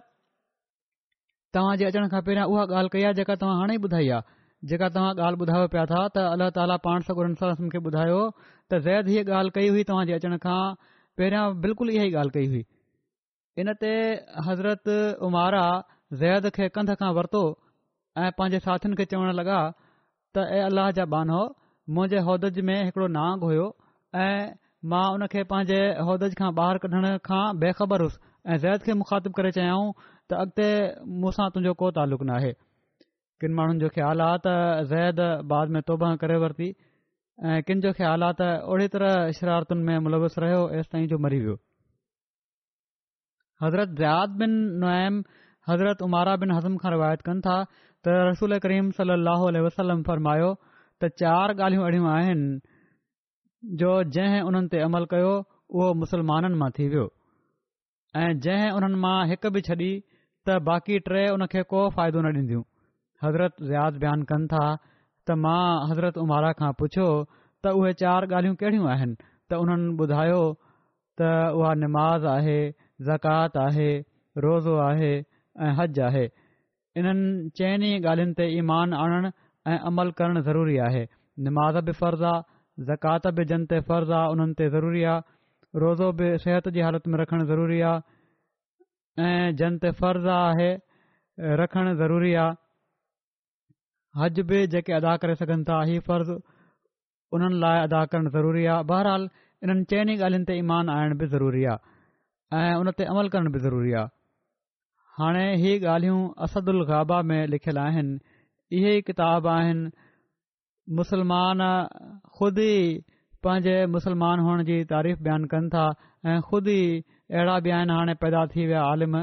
तव्हां 1.59 1.75
जे 1.83 1.93
अचण 1.93 2.09
खां 2.17 2.23
पहिरियां 2.33 2.49
उहा 2.55 2.73
ॻाल्हि 2.79 2.99
कई 2.99 3.07
आहे 3.11 3.23
जेका 3.23 3.35
तव्हां 3.47 3.57
हाणे 3.63 3.85
ॿुधाई 3.87 4.07
आहे 4.17 4.37
जेका 4.71 4.89
तव्हां 4.95 5.11
ॻाल्हि 5.19 5.47
ॿुधायो 5.47 5.67
पिया 5.79 5.85
था 5.93 6.07
त 6.09 6.33
अलाह 6.33 6.55
ताला 6.61 6.79
पाण 6.91 7.11
सॻु 7.13 7.23
सलसम 7.43 7.75
खे 7.79 7.83
ॿुधायो 7.91 8.23
त 8.43 8.87
ज़ैद 8.89 9.11
हीअ 9.17 9.27
ॻाल्हि 9.39 9.53
कई 9.61 9.69
हुई 9.77 9.83
तव्हांजे 9.93 10.15
अचण 10.25 10.39
खां 10.47 10.61
पहिरियां 11.21 11.45
बिल्कुलु 11.67 11.93
इहा 11.99 12.03
ई 12.09 12.19
ॻाल्हि 12.23 12.33
कई 12.39 12.51
हुई 12.55 12.63
इन 13.65 13.73
ते 13.85 13.93
हज़रत 14.49 14.93
उमारा 15.29 15.61
ज़ैद 16.23 16.49
खे 16.59 16.69
कंध 16.77 16.95
खां 17.03 17.11
वरितो 17.21 17.41
ऐं 18.25 18.29
पंहिंजे 18.41 18.61
साथियुनि 18.67 18.99
खे 19.01 19.07
चवणु 19.13 19.37
लॻा 19.41 19.57
त 19.57 20.45
ऐ 20.45 20.67
अलाह 20.73 20.91
जा 20.99 21.07
बहानो 21.15 21.39
मुंहिंजे 21.99 22.21
उहिदज 22.25 22.61
में 22.71 22.77
हिकिड़ो 22.89 23.09
नांग 23.17 23.47
हुयो 23.51 23.65
ऐं 24.27 24.57
मां 24.95 25.05
उन 25.17 25.27
खे 25.37 25.45
पंहिंजे 25.55 25.81
उहिदज 26.05 26.37
खां 26.43 26.51
ॿाहिरि 26.61 26.85
कढण 26.85 27.09
खां 27.31 27.43
बेखबर 27.65 28.07
हुयुसि 28.07 28.21
ऐं 28.23 28.59
ज़ैद 28.67 28.87
खे 28.89 28.99
मुखातिब 29.05 29.39
करे 29.41 29.55
चयाऊं 29.61 29.89
त 30.05 30.43
अॻिते 30.43 30.69
मूंसां 31.25 31.49
तुंहिंजो 31.57 31.75
को 31.85 31.93
तालुक़ु 32.01 32.31
नाहे 32.33 32.53
किन 33.43 33.57
माण्हुनि 33.61 33.85
जो 33.85 33.89
ख़्यालु 33.97 34.27
आहे 34.29 34.45
त 34.49 34.85
ज़ैद 34.93 35.49
बाद 35.55 35.75
में 35.79 35.83
तौबा 35.93 36.15
करे 36.25 36.37
वरिती 36.47 36.69
ऐं 37.45 37.61
किन 37.69 37.81
जो 37.85 37.93
ख़्यालु 37.93 38.25
आहे 38.25 38.35
त 38.41 38.65
ओड़ी 38.73 38.87
तरह 38.97 39.15
शरारतुनि 39.37 39.83
में 39.85 39.99
मुलवस 40.09 40.35
रहियो 40.41 40.61
जेसि 40.77 40.89
ताईं 40.93 41.07
जो 41.13 41.17
मरी 41.25 41.39
वियो 41.45 41.57
हज़रत 43.63 43.89
ज़ियात 43.97 44.31
बिन 44.43 44.53
नुइम 44.85 45.15
हज़रत 45.69 46.03
उमारा 46.09 46.35
बिन 46.45 46.51
हज़म 46.57 46.77
खां 46.85 46.93
रिवायत 46.97 47.21
कनि 47.29 47.41
था 47.47 47.57
त 47.69 48.15
रसूल 48.33 48.57
करीम 48.67 48.91
सली 49.01 49.13
अलसलम 49.63 50.03
फरमायो 50.09 50.49
त 51.01 51.13
चारि 51.25 51.55
ॻाल्हियूं 51.69 51.85
अहिड़ियूं 51.89 52.09
आहिनि 52.15 52.59
जो 53.85 53.91
जंहिं 54.17 54.41
उन्हनि 54.49 54.69
ते 54.75 54.79
अमल 54.89 55.05
कयो 55.13 55.33
उहो 55.77 55.87
मुस्लमाननि 56.07 56.57
मां 56.65 56.71
थी 56.79 56.89
वियो 56.97 57.07
ऐं 58.25 58.27
जंहिं 58.49 58.71
उन्हनि 58.81 58.97
मां 59.07 59.15
हिक 59.35 59.45
बि 59.59 59.69
छॾी 59.71 59.91
त 60.49 60.57
बाक़ी 60.73 60.97
टे 61.11 61.29
हुन 61.37 61.45
को 61.55 61.81
फ़ाइदो 62.01 62.19
न 62.27 62.37
ॾींदियूं 62.37 62.65
हज़रत 63.25 63.55
ज़ियात 63.73 63.93
बयानु 64.07 64.25
कनि 64.33 64.47
था 64.57 64.65
त 65.29 65.35
मां 65.45 65.91
हज़रत 65.91 66.19
उमारा 66.25 66.51
खां 66.61 66.71
पुछियो 66.83 67.07
त 67.35 67.75
उहे 67.81 67.93
चार 68.03 68.27
ॻाल्हियूं 68.33 68.59
कहिड़ियूं 68.63 68.91
आहिनि 68.95 69.15
त 69.21 69.61
उन्हनि 69.65 69.95
ॿुधायो 70.05 70.43
त 71.21 71.31
उहा 71.61 71.73
निमाज़ 71.85 72.27
आहे 72.33 72.59
ज़कात 73.11 73.57
आहे 73.63 73.89
रोज़ो 74.47 74.75
आहे 74.87 75.11
ऐं 75.67 75.71
हज 75.81 76.01
आहे 76.09 76.25
इन्हनि 77.03 77.31
चइनि 77.61 77.91
ई 77.95 78.01
ॻाल्हियुनि 78.05 78.39
ते 78.43 78.49
ईमानु 78.61 79.01
आणणु 79.07 79.31
अमल 79.91 80.13
करणु 80.21 80.43
ज़रूरी 80.51 80.77
आहे 80.89 81.03
निमाज़ 81.49 81.81
बि 81.91 81.97
फ़र्ज़ 82.03 82.27
आहे 82.33 82.89
ज़कात 82.91 83.27
बि 83.41 83.45
जिन 83.55 83.65
ते 83.73 83.81
फर्ज़ु 83.91 84.15
आहे 84.21 84.31
उन्हनि 84.37 84.57
ते 84.63 84.69
ज़रूरी 84.77 85.03
आहे 85.15 85.83
रोज़ो 85.87 86.13
बि 86.21 86.29
सिहत 86.45 86.69
जी 86.77 86.85
हालति 86.89 87.11
में 87.15 87.19
रखणु 87.23 87.47
ज़रूरी 87.55 87.81
आहे 87.95 89.27
ऐं 89.31 89.57
जिन 89.63 89.79
ते 89.87 89.91
फ़र्ज़ु 90.03 90.33
आहे 90.37 90.71
रखणु 91.65 91.97
ज़रूरी 92.05 92.33
आहे 92.45 92.55
हज 94.19 94.39
बि 94.51 94.67
जेके 94.75 94.93
अदा 94.99 95.17
करे 95.23 95.35
सघनि 95.41 95.65
था 95.69 95.83
इहे 95.89 95.99
फर्ज़ 96.07 96.31
उन्हनि 97.37 97.59
लाइ 97.63 97.81
अदा 97.87 98.05
करणु 98.13 98.31
ज़रूरी 98.37 98.65
आहे 98.75 98.85
बहरहाल 98.91 99.29
इन्हनि 99.65 99.85
चइनि 99.91 100.13
ई 100.13 100.21
ॻाल्हियुनि 100.21 100.45
ते 100.51 100.57
ईमान 100.61 100.91
आणण 100.97 101.17
बि 101.23 101.27
ज़रूरी 101.35 101.65
आहे 101.73 101.95
ऐं 102.59 102.77
उन 102.83 102.89
अमल 103.13 103.29
करण 103.35 103.51
बि 103.57 103.61
ज़रूरी 103.67 103.93
आहे 104.01 104.15
हाणे 105.21 105.45
हीअ 105.63 105.85
ॻाल्हियूं 105.95 106.23
असदु 106.47 106.73
उल 106.75 106.85
गाबा 106.93 107.21
में 107.31 107.41
लिखियलु 107.55 107.81
आहिनि 107.81 108.19
इहे 108.79 108.97
ई 108.99 109.03
किताब 109.11 109.47
आहिनि 109.57 109.91
मुसलमान 111.01 111.65
ख़ुद 112.39 112.59
ई 112.69 112.77
पंहिंजे 113.45 113.75
मुसलमान 113.97 114.47
हुअण 114.47 114.65
जी 114.71 114.79
तारीफ़ 114.95 115.21
बयानु 115.29 115.51
कनि 115.57 115.69
था 115.75 115.85
ऐं 116.31 116.41
खुद 116.51 116.69
ई 116.77 116.81
अहिड़ा 117.35 117.59
बि 117.69 117.75
आहिनि 117.81 117.93
हाणे 118.01 118.15
पैदा 118.25 118.47
थी 118.55 118.67
विया 118.71 118.85
आलिम 118.95 119.21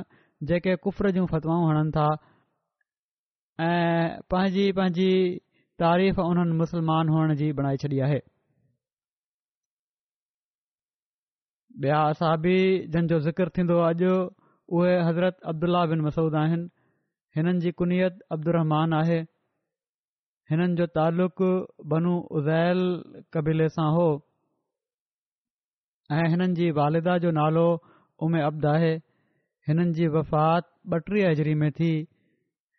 जेके 0.51 0.75
कुफर 0.87 1.11
जूं 1.19 1.25
हणनि 1.33 1.91
था 1.99 2.07
ऐं 3.63 4.21
पंहिंजी 4.33 4.63
पंहिंजी 4.77 5.09
तारीफ़ 5.81 6.19
उन्हनि 6.23 6.55
मुस्लमान 6.61 7.09
हुअण 7.13 7.33
जी 7.41 7.47
बणाए 7.59 7.77
छॾी 7.83 7.99
आहे 8.07 8.19
ॿिया 11.83 11.99
असाबी 12.13 12.55
जंहिंजो 12.95 13.17
ज़िक्र 13.27 13.45
थींदो 13.57 13.77
अॼु 13.89 14.09
उहे 14.79 14.91
हज़रत 15.07 15.37
अब्दुला 15.51 15.81
बिन 15.91 16.01
मसूद 16.07 16.35
आहिनि 16.41 16.67
हिननि 17.37 17.63
जी 17.65 17.71
कुनियत 17.81 18.21
अब्दुहमान 18.35 18.93
आहे 18.99 19.17
हिननि 20.53 20.75
जो 20.81 20.87
तालुक़ु 20.99 21.49
बनू 21.93 22.13
उज़ैल 22.39 22.81
कबीले 23.37 23.67
सां 23.77 23.87
हो 23.97 24.05
ऐं 26.19 26.25
हिननि 26.35 26.49
जी 26.61 26.69
वालिदा 26.81 27.17
जो 27.27 27.31
नालो 27.41 27.65
उमे 28.27 28.41
अब्दा 28.51 28.73
आहे 28.81 28.93
हिननि 29.69 29.99
जी 29.99 30.11
वफ़ात 30.17 30.71
ॿटीह 30.99 31.27
अजरी 31.31 31.53
में 31.63 31.71
थी 31.79 31.91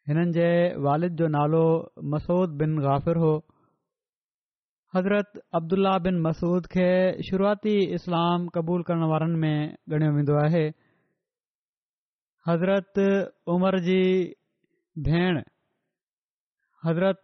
हिननि 0.08 0.32
जे 0.36 0.48
वालिद 0.84 1.14
जो 1.18 1.26
नालो 1.34 1.64
मसूद 2.14 2.56
बिन 2.62 2.72
गाफ़िर 2.86 3.16
हो 3.24 3.32
हज़रत 4.96 5.30
अब्दुल्ला 5.60 5.92
बिन 6.06 6.18
मसूद 6.26 6.66
खे 6.74 6.88
शुरुआती 7.28 7.74
इस्लाम 7.98 8.44
क़बूल 8.56 8.82
करण 8.90 9.04
वारनि 9.12 9.38
में 9.44 9.96
ॻणियो 10.00 10.10
वेंदो 10.18 10.36
आहे 10.42 10.62
हज़रत 12.50 13.00
उमर 13.56 13.78
जी 13.88 14.00
भेण 15.08 15.40
हज़रत 16.88 17.22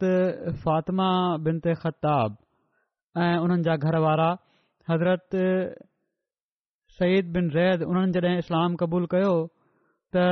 फ़ातिमा 0.65 1.11
बिन 1.49 1.61
ते 1.69 1.75
ख़ताब 1.85 2.39
ऐं 3.29 3.31
उन्हनि 3.45 3.63
जा 3.71 3.77
घर 3.77 3.99
वारा 4.09 4.31
हज़रत 4.95 5.39
सईद 6.99 7.33
बिन 7.39 7.51
रैद 7.61 7.83
उन्हनि 7.93 8.21
जॾहिं 8.21 8.39
इस्लाम 8.47 8.75
क़बूल 8.85 9.07
कयो 9.17 9.35
त 10.15 10.23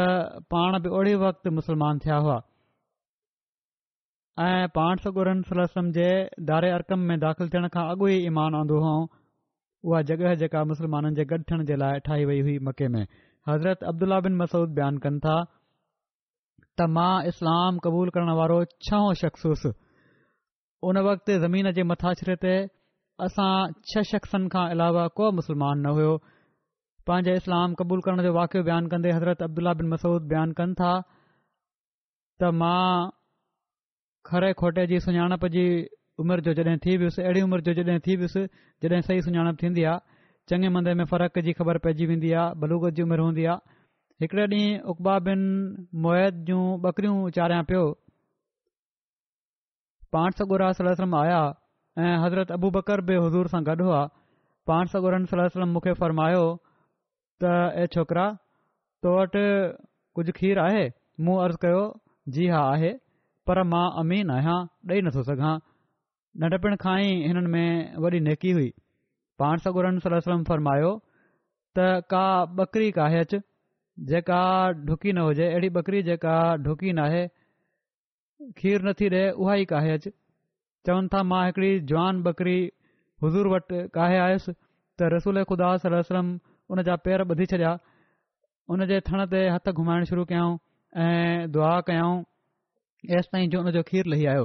पाण 0.52 0.76
बि 0.82 0.88
ओड़े 0.98 1.14
वक़्ति 1.22 1.50
मुसलमान 1.56 1.98
थिया 2.04 2.14
हुआ 2.22 2.38
ऐं 4.44 4.68
पाण 4.78 4.96
सगुरम 5.04 5.90
जे 5.98 6.08
दारे 6.48 6.70
अर्कम 6.78 7.00
में 7.10 7.18
दाख़िलु 7.24 7.48
थियण 7.52 7.68
खां 7.76 7.84
अॻु 7.94 8.08
ईमान 8.14 8.54
आंदो 8.60 8.78
हुओ 8.84 8.96
उहा 8.98 10.00
जॻह 10.10 10.34
जेका 10.42 10.64
मुसलमाननि 10.70 11.16
जे 11.18 11.24
गॾु 11.32 11.38
थियण 11.50 11.64
जे 11.70 11.76
लाइ 11.82 12.00
ठाही 12.08 12.24
वई 12.30 12.40
हुई 12.48 12.58
मके 12.68 12.88
में 12.94 13.02
हज़रत 13.50 13.82
अब्दुला 13.92 14.18
बिन 14.26 14.36
मसूद 14.42 14.74
बयानु 14.78 15.02
कनि 15.06 15.20
था 15.26 15.34
त 16.78 16.88
मां 16.98 17.10
इस्लाम 17.32 17.78
क़बूल 17.86 18.10
करण 18.18 18.32
वारो 18.42 18.58
छहों 18.88 19.12
शख़्सुस 19.22 19.62
उन 20.90 20.98
वक़्ति 21.10 21.38
ज़मीन 21.46 21.70
जे 21.78 21.86
मथाछिरे 21.92 22.36
ते 22.46 22.56
असां 23.28 23.50
छह 23.92 24.08
शख़्सनि 24.14 24.52
खां 24.56 24.66
अलावा 24.76 25.06
को 25.22 25.30
मुस्लमान 25.42 25.86
न 25.86 25.94
हुयो 26.00 26.16
पंहिंजे 27.08 27.34
इस्लाम 27.40 27.74
क़बूल 27.80 28.00
करण 28.04 28.22
जो 28.24 28.30
वाक़िओ 28.36 28.62
बयानु 28.64 28.88
कंदे 28.92 29.10
हज़रत 29.16 29.42
अब्दुल्ला 29.44 29.72
बिन 29.80 29.86
मसूद 29.92 30.24
बयानु 30.32 30.52
कनि 30.56 30.74
था 30.80 30.88
त 32.40 32.50
मां 32.62 33.08
खरे 34.30 34.50
खोटे 34.62 34.84
जी 34.90 34.98
सुञाणप 35.04 35.46
जी 35.54 35.62
उमिरि 36.24 36.44
जो 36.48 36.54
जॾहिं 36.58 36.76
थी 36.88 36.96
वियुसि 37.04 37.22
अहिड़ी 37.22 37.44
उमिरि 37.46 37.64
जो 37.70 37.74
जॾहिं 37.88 38.02
थी 38.08 38.16
वियुसि 38.24 38.42
जॾहिं 38.88 39.00
सही 39.08 39.22
सुञाणप 39.28 39.62
थींदी 39.64 39.84
आहे 39.94 40.52
चङे 40.52 40.72
मंदे 40.76 40.94
में 41.02 41.04
फ़र्क़ु 41.14 41.44
जी 41.48 41.56
ख़बर 41.60 41.78
पइजी 41.88 42.08
वेंदी 42.12 42.32
आहे 42.42 42.60
भलूगत 42.66 42.98
जी 43.00 43.06
उमिरि 43.08 43.22
हूंदी 43.28 43.48
आहे 43.54 43.78
हिकड़े 44.26 44.44
ॾींहुं 44.44 44.96
उबा 44.96 45.16
बिन 45.32 45.40
मौइद 46.06 46.44
जूं 46.52 46.60
ॿकरियूं 46.94 47.16
वीचारियां 47.24 47.64
पियो 47.74 47.82
पाण 50.16 50.38
सॻु 50.44 50.62
सलम 50.92 51.18
आया 51.24 51.40
ऐं 52.08 52.14
हज़रत 52.28 52.52
अबू 52.62 52.70
बकर 52.78 53.04
बि 53.10 53.20
हज़ूर 53.26 53.50
सां 53.58 53.62
गॾु 53.74 53.88
हुआ 53.92 54.04
पाण 54.72 54.94
सॻु 54.96 55.06
सलम 55.36 55.74
मूंखे 55.78 55.96
फर्मायो 56.06 56.46
त 57.42 57.48
ए 57.54 57.82
छ 57.90 57.94
छोकरा 57.94 58.22
तो 59.06 59.10
वटि 59.16 59.42
कुझु 60.18 60.32
खीरु 60.38 60.62
आहे 60.64 60.84
मूं 61.26 61.36
अर्ज़ु 61.42 61.60
कयो 61.64 61.82
जी 62.36 62.46
हा 62.52 62.62
आहे 62.70 62.88
पर 63.50 63.60
मां 63.74 63.82
अमीन 64.02 64.32
आहियां 64.36 64.56
ॾेई 64.92 65.04
नथो 65.08 65.22
सघां 65.28 65.52
नंढपण 66.44 66.74
खां 66.86 66.96
ई 67.06 67.12
हिननि 67.32 67.52
में 67.56 67.96
वॾी 68.06 68.20
नेकी 68.28 68.54
हुई 68.58 68.70
पाण 69.42 69.62
सगुरनि 69.66 70.04
सलो 70.06 70.20
सलम 70.28 70.42
फ़रमायो 70.50 70.90
त 71.78 71.86
का 72.14 72.24
ॿकरी 72.66 72.90
काहे 72.98 73.22
अचु 73.26 73.40
जेका 74.12 74.40
ढुकी 74.88 75.12
न 75.12 75.28
हुजे 75.28 75.48
अहिड़ी 75.52 75.70
बकरी 75.78 76.02
जेका 76.10 76.34
ढुकी 76.66 76.96
नाहे 77.00 77.22
खीर 78.62 78.88
नथी 78.90 79.12
ॾे 79.14 79.22
उहा 79.30 79.56
ई 79.62 79.70
काहे 79.76 79.96
अचु 80.00 80.14
चवनि 80.90 81.14
था 81.14 81.22
मां 81.34 81.44
हिकिड़ी 81.50 81.72
जवान 81.94 82.22
बकरी 82.30 82.58
हज़ूर 83.24 83.52
वटि 83.54 83.86
काहे 84.00 84.20
आयसि 84.26 84.52
त 84.58 85.12
रसूल 85.16 85.44
ख़ुदाम 85.54 86.30
हुन 86.70 86.82
जा 86.88 86.94
पेर 87.04 87.20
ॿधी 87.32 87.44
छॾिया 87.52 87.68
हुन 88.70 88.84
जे 88.90 88.96
थण 89.08 89.20
ते 89.34 89.38
हथु 89.52 89.72
घुमाइण 89.82 90.04
शुरू 90.10 90.24
कयाऊं 90.32 90.56
ऐं 91.04 91.50
दुआ 91.56 91.70
कयऊं 91.90 92.16
एसि 93.18 93.30
ताईं 93.36 93.50
जो 93.54 93.62
हुन 93.66 93.72
जो 93.76 93.82
खीरु 93.90 94.10
लही 94.14 94.26
आयो 94.32 94.42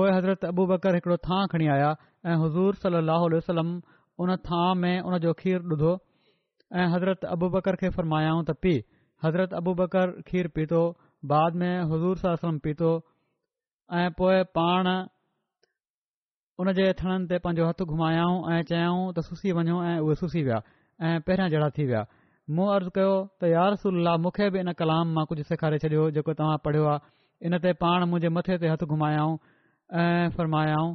पोइ 0.00 0.10
हज़रत 0.16 0.44
अबू 0.48 0.66
बकर 0.72 0.98
हिकड़ो 1.00 1.16
थां 1.28 1.38
खणी 1.54 1.68
आया 1.76 1.88
ऐं 2.32 2.36
हज़ूर 2.44 2.80
सली 2.84 3.00
अलसलम 3.16 3.70
उन 4.24 4.34
थां 4.50 4.66
में 4.84 4.92
हुन 5.08 5.18
जो 5.26 5.32
खीरु 5.40 5.72
ॾुधो 5.76 5.94
ऐं 6.82 6.86
हज़रत 6.96 7.24
अबू 7.36 7.48
बकर 7.56 7.80
खे 7.84 7.90
फ़र्मायाऊं 7.98 8.44
त 8.52 8.58
पीउ 8.66 8.84
हज़रत 9.26 9.56
अबू 9.62 9.74
बकर 9.82 10.14
खीरु 10.30 10.52
पीतो 10.58 10.82
बाद 11.34 11.58
में 11.64 11.70
हज़ूर 11.92 12.22
सलम 12.24 12.58
पीतो 12.68 12.92
ऐं 14.00 14.08
पोइ 14.22 14.42
पाण 14.60 14.90
उन 16.64 16.72
जे 16.80 16.92
थणनि 17.00 17.26
ते 17.30 17.38
पंहिंजो 17.46 17.68
हथ 17.70 17.82
घुमायऊं 17.94 18.36
ऐं 18.56 18.62
चयाऊं 18.72 19.12
त 19.16 19.26
सुसी 19.30 19.56
वञो 19.60 19.82
ऐं 19.92 19.96
उहे 20.04 20.14
सुसी 20.24 20.42
विया 20.48 20.60
ऐं 21.02 21.20
पहिरियां 21.20 21.50
जहिड़ा 21.50 21.68
थी 21.78 21.84
विया 21.86 22.04
मूं 22.58 22.66
अर्ज़ु 22.74 22.90
कयो 22.98 23.14
त 23.40 23.48
यारसल 23.52 24.06
मूंखे 24.26 24.48
बि 24.52 24.60
इन 24.64 24.72
कलाम 24.80 25.10
मां 25.16 25.24
कुझु 25.32 25.42
सेखारे 25.48 25.78
छॾियो 25.84 26.04
जेको 26.18 26.34
तव्हां 26.38 26.56
पढ़ियो 26.68 26.84
आहे 26.92 27.48
इन 27.50 27.58
ते 27.64 27.72
पाण 27.82 28.06
मुंहिंजे 28.12 28.28
मथे 28.36 28.56
ते 28.62 28.70
हथ 28.74 28.84
घुमायाऊं 28.94 29.34
ऐं 30.04 30.30
फ़र्मायाऊं 30.38 30.94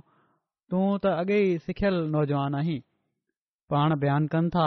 तूं 0.74 0.86
त 1.03 1.12
अॻे 1.22 1.38
ई 1.51 1.58
सिखियल 1.67 2.01
नौजवान 2.17 2.55
आहीं 2.62 2.79
पाण 3.74 3.96
बयानु 4.05 4.31
कनि 4.38 4.50
था 4.58 4.65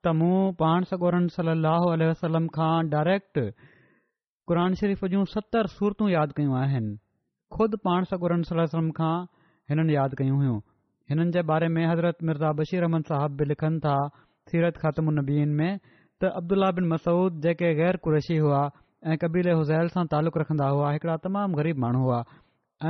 त 0.00 0.14
मूं 0.22 0.38
पाण 0.64 0.88
सगोरन 0.94 1.28
सलाहु 1.36 1.92
वसलम 2.06 2.46
खां 2.56 2.72
डायरेक्ट 2.96 3.44
क़ुर 4.48 4.64
शरीफ़ 4.84 5.04
जूं 5.18 5.24
सतरि 5.36 5.74
सूरतूं 5.76 6.08
यादि 6.16 6.38
कयूं 6.40 6.56
आहिनि 6.64 6.96
ख़ुदि 7.58 7.76
पाण 7.84 8.08
सगोरन 8.14 8.48
सलम 8.54 8.90
खां 9.02 9.12
हिननि 9.70 10.00
यादि 10.02 10.16
कयूं 10.24 10.40
हुयूं 10.42 10.58
हिननि 11.12 11.30
जे 11.38 11.42
बारे 11.52 11.68
में 11.76 11.84
हज़रत 11.92 12.24
मिर्ज़ा 12.30 12.56
बशीर 12.64 12.86
रहमन 12.88 13.10
साहब 13.14 13.36
बि 13.40 13.44
लिखनि 13.52 13.78
था 13.88 13.96
सीरत 14.50 14.76
ख़ात्म 14.82 15.10
नबीन 15.18 15.48
में 15.58 15.72
त 16.22 16.30
अब्दुला 16.38 16.70
बिन 16.78 16.86
मसूद 16.92 17.38
जेके 17.46 17.72
गैर 17.80 17.96
क़रैशी 18.06 18.36
हुआ 18.44 18.60
ऐं 19.10 19.16
क़बीले 19.22 19.52
हुसैल 19.60 19.88
सां 19.94 20.04
तालुक़ 20.14 20.38
रखंदा 20.42 20.68
हुआ 20.74 20.90
हिकड़ा 20.96 21.16
तमामु 21.26 21.56
ग़रीब 21.60 21.78
माण्हू 21.84 22.02
हुआ 22.06 22.20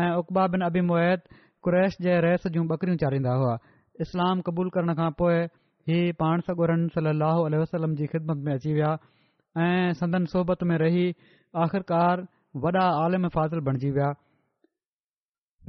ऐं 0.02 0.10
उक़बा 0.22 0.46
बिन 0.54 0.62
अबी 0.68 0.80
मुत 0.92 1.28
क़ैश 1.68 1.96
जे 2.06 2.16
रहस 2.26 2.46
जूं 2.56 2.64
बकरियूं 2.72 2.96
चाढ़ींदा 3.04 3.34
हुआ 3.42 3.58
इस्लाम 4.06 4.40
क़बूल 4.48 4.70
करण 4.76 4.94
खां 5.00 5.10
पोइ 5.22 5.34
हीउ 5.92 6.12
पाण 6.24 6.44
सॻोरन 6.48 6.86
सलाहु 6.96 7.46
वसलम 7.62 7.94
जी 8.00 8.06
ख़िदमत 8.14 8.44
में 8.48 8.52
अची 8.54 8.72
विया 8.80 8.92
ऐं 9.66 9.92
संदन 10.00 10.24
सोबत 10.34 10.62
में 10.72 10.76
रही 10.86 11.06
आख़िरकार 11.66 12.24
वॾा 12.66 12.86
आलिम 13.04 13.28
फाज़िल 13.38 13.60
बणजी 13.70 13.90
विया 13.98 14.10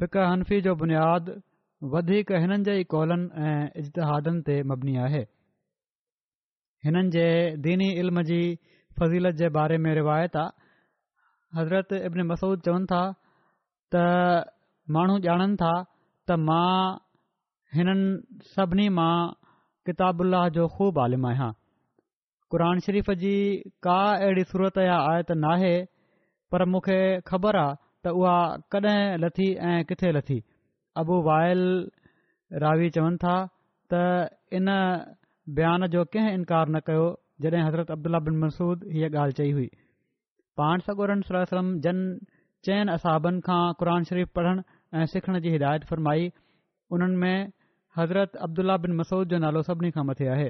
हिकु 0.04 0.26
हनफी 0.32 0.62
जो 0.70 0.76
बुनियादु 0.84 1.40
वधीक 1.96 2.32
हिननि 2.46 2.64
जे 2.70 2.80
ई 2.80 2.84
कौलनि 2.96 3.48
ऐं 3.48 3.62
इज्तिहादनि 3.86 4.42
ते 4.50 4.62
मबनी 4.74 4.98
आहे 5.08 5.24
हिननि 6.86 7.10
जे 7.16 7.28
दीनी 7.66 7.90
इल्म 8.02 8.22
जी 8.30 8.42
फज़ीलत 9.00 9.36
जे 9.42 9.50
बारे 9.58 9.78
में 9.84 9.92
रिवायत 9.96 10.36
आहे 10.44 11.60
हज़रत 11.60 11.94
अब्न 12.08 12.26
मसूद 12.32 12.62
चवनि 12.68 12.88
था 12.92 13.04
त 13.94 14.02
माण्हू 14.96 15.16
ॼाणनि 15.28 15.56
था 15.62 15.72
त 16.28 16.38
मां 16.50 16.74
हिननि 17.78 18.44
सभिनी 18.56 18.88
मां 19.00 19.14
किताबुल्लाह 19.88 20.44
जो 20.60 20.64
ख़ूब 20.76 21.00
आलिमु 21.06 21.28
आहियां 21.32 21.50
क़रान 22.56 22.76
शरीफ़ 22.90 23.12
जी 23.24 23.34
का 23.90 24.00
अहिड़ी 24.28 24.44
सूरत 24.52 24.78
या 24.90 24.98
आयत 25.16 25.32
नाहे 25.48 25.74
पर 26.52 26.66
मूंखे 26.76 27.00
ख़बर 27.32 27.60
आहे 27.64 27.74
त 28.04 28.16
उहा 28.20 28.38
कॾहिं 28.76 29.00
लथी 29.24 29.48
ऐं 29.72 29.80
किथे 29.92 30.12
लथी 30.20 30.40
अबू 31.02 31.22
वायल 31.32 31.64
रावी 32.68 32.90
चवनि 33.00 33.18
था 33.28 33.36
त 33.92 34.06
इन 34.58 34.68
बयान 35.52 35.88
जो 35.94 36.04
कंहिं 36.14 36.34
इनकार 36.34 36.70
न 36.72 36.80
कयो 36.90 37.06
जॾहिं 37.44 37.64
हज़रत 37.68 37.92
अब्दुल्ल्ल्ल्ल्ला 37.92 38.20
बिन 38.28 38.38
मसूद 38.44 38.84
हीअ 38.94 39.10
ॻाल्हि 39.10 39.34
चई 39.40 39.52
हुई 39.58 39.68
पाण 40.60 40.80
सगोरन 40.88 41.22
सलम 41.30 41.74
जन 41.88 41.98
चइनि 42.68 42.92
असहाबनि 42.92 43.42
खां 43.50 43.62
क़ुर 43.82 43.90
शरीफ़ 44.10 44.32
पढण 44.40 44.62
ऐं 45.02 45.06
सिखण 45.16 45.40
जी 45.46 45.52
हिदायत 45.58 45.84
फ़र्माई 45.92 46.32
उन्हनि 46.98 47.16
में 47.26 47.52
हज़रत 48.00 48.36
अब्दुल्ल्ल्ल्ल्ला 48.48 48.78
बिन 48.88 48.96
मसूद 49.02 49.36
जो 49.36 49.40
नालो 49.46 49.62
सभिनी 49.72 49.92
खां 50.00 50.06
मथे 50.12 50.28
आहे 50.38 50.50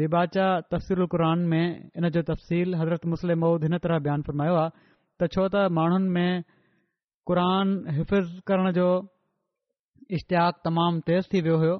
दिबाचा 0.00 0.46
तफ़सीरुक़रान 0.70 1.48
में 1.56 1.66
इन 1.66 2.08
जो 2.16 2.28
तफ़सील 2.36 2.74
हज़रत 2.84 3.06
मुस्लिम 3.14 3.38
मऊद 3.44 3.64
हिन 3.68 3.78
तरह 3.84 3.98
बयानु 4.08 4.22
फ़र्मायो 4.32 4.54
आहे 4.64 4.88
त 5.20 5.34
छो 5.36 5.48
त 5.54 5.68
माण्हुनि 5.80 6.08
में 6.18 6.42
क़ुर 7.30 7.38
हिफ़िज़ 8.00 8.38
करण 8.50 8.70
जो 8.80 8.88
इश्तिहाक़ु 10.18 10.68
तमामु 10.68 11.00
तेज़ 11.10 11.30
थी 11.34 11.40
वियो 11.48 11.58
हो 11.64 11.72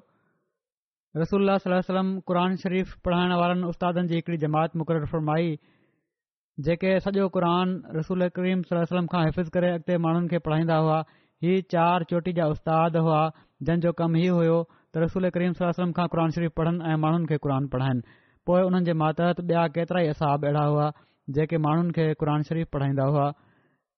रसूल 1.16 1.57
सलम 1.66 2.11
क़रान 2.29 2.57
शरीफ़ 2.57 2.94
पढ़ाइण 3.05 3.33
वारनि 3.38 3.70
قرآن 3.81 4.07
जी 4.11 4.14
हिकड़ी 4.14 4.37
जमात 4.42 4.77
मुक़ररु 4.83 5.07
फरमाई 5.14 5.57
जेके 6.68 6.92
सॼो 7.07 7.27
क़रान 7.37 7.73
रसूल 7.96 8.29
करीम 8.37 8.62
सलाह 8.68 9.07
खां 9.14 9.25
हिफ़िज़ 9.27 9.51
करे 9.57 9.70
अॻिते 9.79 9.96
माण्हुनि 10.05 10.29
खे 10.29 10.38
पढ़ाईंदा 10.44 10.77
हुआ 10.77 11.01
हीउ 11.44 11.61
चार 11.75 12.05
चोटी 12.14 12.33
जा 12.38 12.46
उस्तादु 12.55 12.99
हुआ 13.09 13.18
जंहिंजो 13.62 13.92
कमु 14.03 14.18
हीउ 14.25 14.37
हुयो 14.38 14.61
त 14.70 15.05
रसूल 15.07 15.31
करीम 15.38 15.53
सलोलम 15.62 15.92
खां 15.99 16.07
क़ुर 16.14 16.23
शरीफ़ 16.38 16.57
पढ़नि 16.61 16.92
ऐं 16.92 16.94
माण्हुनि 17.09 17.33
खे 17.33 17.40
क़रान 17.49 17.68
पढ़ाइनि 17.75 18.16
पोइ 18.46 18.62
उन्हनि 18.70 18.96
मातहत 19.03 19.44
ॿिया 19.44 19.68
केतिरा 19.81 20.07
ई 20.09 20.14
असहब 20.14 20.49
अहिड़ा 20.51 20.64
हुआ 20.68 20.88
जेके 21.38 21.62
माण्हुनि 21.68 21.99
खे 22.01 22.09
क़ुर 22.25 22.35
शरीफ़ 22.53 22.68
पढ़ाईंदा 22.79 23.05
हुआ 23.12 23.27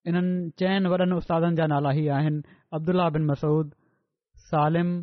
इन्हनि 0.08 0.40
चइनि 0.58 0.88
वॾनि 0.98 1.14
उस्तादनि 1.22 1.56
जा 1.62 1.66
नाला 1.76 1.92
ई 2.04 2.10
आहिनि 2.20 2.86
बिन 3.16 3.26
मसूद 3.32 3.74
सालिम 4.50 4.98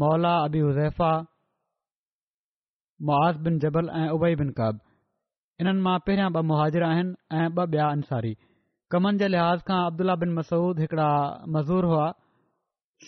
मौला 0.00 0.34
अबी 0.44 0.58
हुज़ैफा 0.60 1.10
मुआज़ 3.08 3.36
बिन 3.44 3.58
जबल 3.64 3.88
ऐं 3.98 4.08
उबई 4.12 4.34
बिन 4.40 4.48
काब 4.60 4.78
इन्हनि 5.60 5.80
मां 5.84 5.98
पहिरियां 6.06 6.30
ॿ 6.32 6.42
मुहाजिर 6.48 6.82
आहिनि 6.82 7.14
ऐं 7.40 7.46
ॿिया 7.58 7.86
अंसारी 7.98 8.32
कमनि 8.94 9.18
जे 9.22 9.28
लिहाज़ 9.28 9.62
खां 9.70 9.78
अब्दुल्ला 9.90 10.14
बिन 10.24 10.32
मसूद 10.40 10.80
हिकड़ा 10.84 11.06
मज़ूर 11.56 11.84
हुआ 11.92 12.08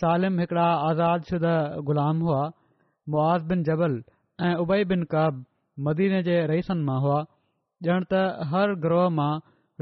सालिम 0.01 0.39
हिकिड़ा 0.45 0.67
आज़ाद 0.89 1.29
शुदा 1.31 1.53
ग़ुलाम 1.91 2.21
हुआ 2.27 2.39
मुआज़ 3.15 3.45
बिन 3.53 3.63
जबल 3.71 4.01
ऐं 4.45 4.53
उबई 4.65 4.83
बिन 4.95 5.03
काब 5.15 5.43
मदीने 5.89 6.23
जे 6.31 6.39
रईसनि 6.55 6.83
मां 6.91 6.99
हुआ 7.07 7.21
ॼण 7.91 8.07
त 8.11 8.49
हर 8.53 8.75
ग्रोह 8.87 9.07
मां 9.21 9.31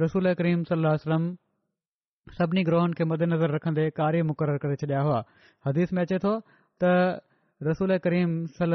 रसूल 0.06 0.34
करीम 0.42 0.64
सभिनी 2.38 2.64
ग्रोहनि 2.68 2.94
खे 2.98 3.06
मददनज़र 3.10 3.52
रखंदे 3.56 3.84
कार्य 4.00 4.24
मुक़ररु 4.32 4.60
करे 4.64 4.76
छॾिया 4.82 5.00
हुआ 5.08 5.22
हदीस 5.68 5.94
में 5.98 6.02
अचे 6.02 6.18
थो 6.26 6.34
त 6.82 6.90
रसूल 7.68 7.92
करीम 8.04 8.34
सल 8.58 8.74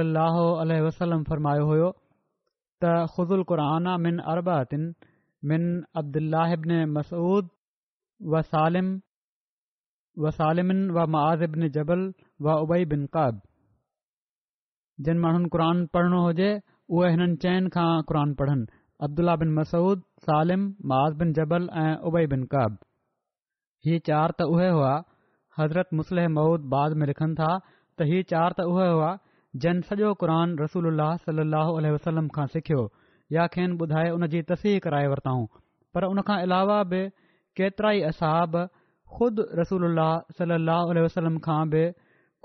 वसलम 0.87 1.21
फ़रमायो 1.31 1.63
हुयो 1.71 1.89
त 1.93 2.91
ख़ुज़ुल 3.15 3.43
क़ुर 3.51 3.61
मिन 4.07 4.17
अरबा 4.33 4.57
अब्दुलाहन 6.01 6.65
मसूद 6.97 7.45
विमिन 8.35 10.83
वआज़बन 10.99 11.67
जबल 11.79 12.03
व 12.47 12.59
उबई 12.67 12.85
बिन 12.93 13.03
काब 13.17 13.41
जिन 15.07 15.19
माण्हुनि 15.27 15.49
क़ुर 15.55 15.65
पढ़णो 15.99 16.21
हुजे 16.27 16.51
उहे 16.97 17.13
हिननि 17.15 17.37
चइनि 17.45 17.69
खां 17.77 17.87
क़ुर 18.11 18.19
पढ़नि 18.43 18.65
अब्दुलाह 19.09 19.37
बिन 19.45 19.51
मसूद 19.61 19.99
सालिम 20.27 20.63
माज़ 20.93 21.17
बिन 21.23 21.33
जबल 21.39 21.69
ऐं 21.85 21.93
उबई 22.11 22.27
बिन 22.35 22.45
काब 22.57 22.77
हीअ 23.89 24.01
चारि 24.11 24.35
त 24.41 24.49
उहे 24.57 24.69
हुआ 24.81 24.93
हज़रत 25.61 25.89
मुसलह 26.03 26.29
माउद 26.41 26.61
बाद 26.77 26.97
में 27.01 27.07
लिखनि 27.13 27.35
था 27.41 27.51
त 28.01 28.07
हीउ 28.11 28.23
चार 28.31 28.55
त 28.59 28.63
उहे 28.71 28.87
हुआ 28.93 29.11
जन 29.65 29.81
सॼो 29.89 30.09
क़रान 30.23 30.55
रसूल 30.61 30.89
सलाह 31.27 31.69
उल 31.81 31.87
वसलम 31.97 32.29
खां 32.37 32.47
सिखियो 32.55 32.81
या 33.37 33.45
खेनि 33.57 33.77
ॿुधाए 33.87 34.09
उन 34.15 34.27
जी 34.33 34.41
तस्ही 34.49 34.73
कराए 34.87 35.11
वरिताऊं 35.13 35.45
पर 35.97 36.09
उन 36.15 36.23
खां 36.31 36.39
अलावा 36.49 36.79
बि 36.95 37.03
केतिरा 37.61 37.93
ई 37.99 38.01
असाब 38.15 38.59
ख़ुदि 39.19 39.47
रसूल 39.61 39.89
सलाहु 40.41 40.91
उल्ह 40.95 41.05
वसलम 41.07 41.39
खां 41.47 41.61
बि 41.77 41.85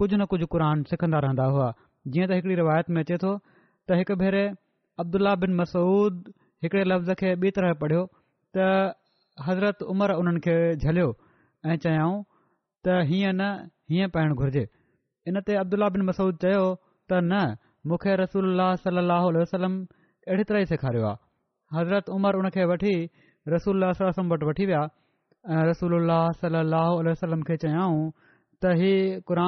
कुझु 0.02 0.16
न 0.18 0.30
कुझु 0.34 0.48
क़रान 0.56 0.84
सिखन्दा 0.94 1.24
रहंदा 1.28 1.48
हुआ 1.56 1.72
जीअं 2.14 2.32
त 2.32 2.38
हिकड़ी 2.42 2.60
रिवायत 2.64 2.94
में 2.98 3.02
अचे 3.06 3.18
थो 3.28 3.34
त 3.48 4.02
हिकु 4.02 4.20
भेरे 4.24 4.44
अब्दुला 5.06 5.34
बिन 5.46 5.58
मसूद 5.62 6.24
हिकड़े 6.64 6.90
लफ़्ज़ 6.92 7.22
खे 7.24 7.34
ॿी 7.46 7.56
तरफ़ 7.60 7.82
पढ़ियो 7.86 8.04
त 8.58 9.46
हज़रत 9.50 9.84
उमर 9.96 10.16
उन्हनि 10.24 10.46
खे 10.48 10.58
झलियो 10.86 11.10
ऐं 11.66 11.80
चयाऊं 11.88 12.22
त 12.88 13.06
हीअं 13.12 13.34
न 13.42 13.56
हीअं 13.94 14.14
पाइणु 14.18 14.38
घुरिजे 14.44 14.66
इन 15.28 15.38
ते 15.48 15.56
अब्दुल्ला 15.62 15.88
बिन 15.96 16.02
मसूद 16.10 16.38
चयो 16.44 16.64
त 17.10 17.12
न 17.20 17.34
मूंखे 17.92 18.12
रसूल 18.22 18.60
सलाहु 18.84 19.28
वसलम 19.42 19.74
अहिड़ी 20.28 20.44
तरह 20.52 20.60
ई 20.64 20.70
सेखारियो 20.72 21.06
आहे 21.10 21.20
हज़रत 21.78 22.10
उमर 22.16 22.34
उन 22.40 22.50
खे 22.56 22.64
वठी 22.72 22.94
रसूल 23.54 23.86
वसलम 23.90 24.26
वटि 24.34 24.46
वठी 24.50 24.66
विया 24.72 24.82
ऐं 25.58 25.62
रसूल 25.72 26.10
सलाहु 26.42 26.94
वसलम 27.10 27.42
खे 27.52 27.58
चयाऊं 27.66 28.02
त 28.62 28.64
ही 28.82 28.94
क़ुर 29.32 29.40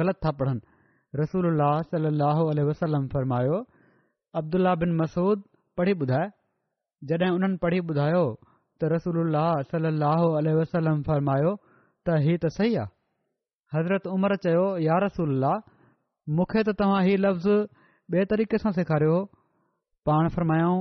ग़लति 0.00 0.20
था 0.26 0.30
पढ़नि 0.38 0.60
रसूल 1.22 1.50
सलाहु 1.92 2.42
वसलम 2.70 3.06
फरमायो 3.14 3.58
अब्दुल्ला 4.42 4.74
बिन 4.82 4.96
मसूद 5.02 5.42
पढ़ी 5.80 5.92
ॿुधाए 6.06 6.26
जॾहिं 7.10 7.30
उन्हनि 7.36 7.56
पढ़ी 7.62 7.78
ॿुधायो 7.92 8.24
त 8.80 8.92
रसूल 8.96 9.18
सलाहु 9.70 10.26
वसलम 10.64 11.02
फरमायो 11.12 11.52
त 12.06 12.08
ही 12.26 12.36
त 12.44 12.52
सही 12.58 12.74
आहे 12.82 12.94
हज़रत 13.74 14.06
عمر 14.06 14.34
चयो 14.44 14.66
यार 14.86 15.04
रसूल 15.04 15.44
मूंखे 16.38 16.62
त 16.66 16.74
तव्हां 16.82 17.00
हीउ 17.06 17.18
लफ़्ज़ 17.22 17.66
बे 18.14 18.24
तरीक़े 18.32 18.58
सां 18.64 18.70
सेखारियो 18.78 19.14
हो 19.16 19.24
पाण 20.08 20.28
फरमायाऊं 20.36 20.80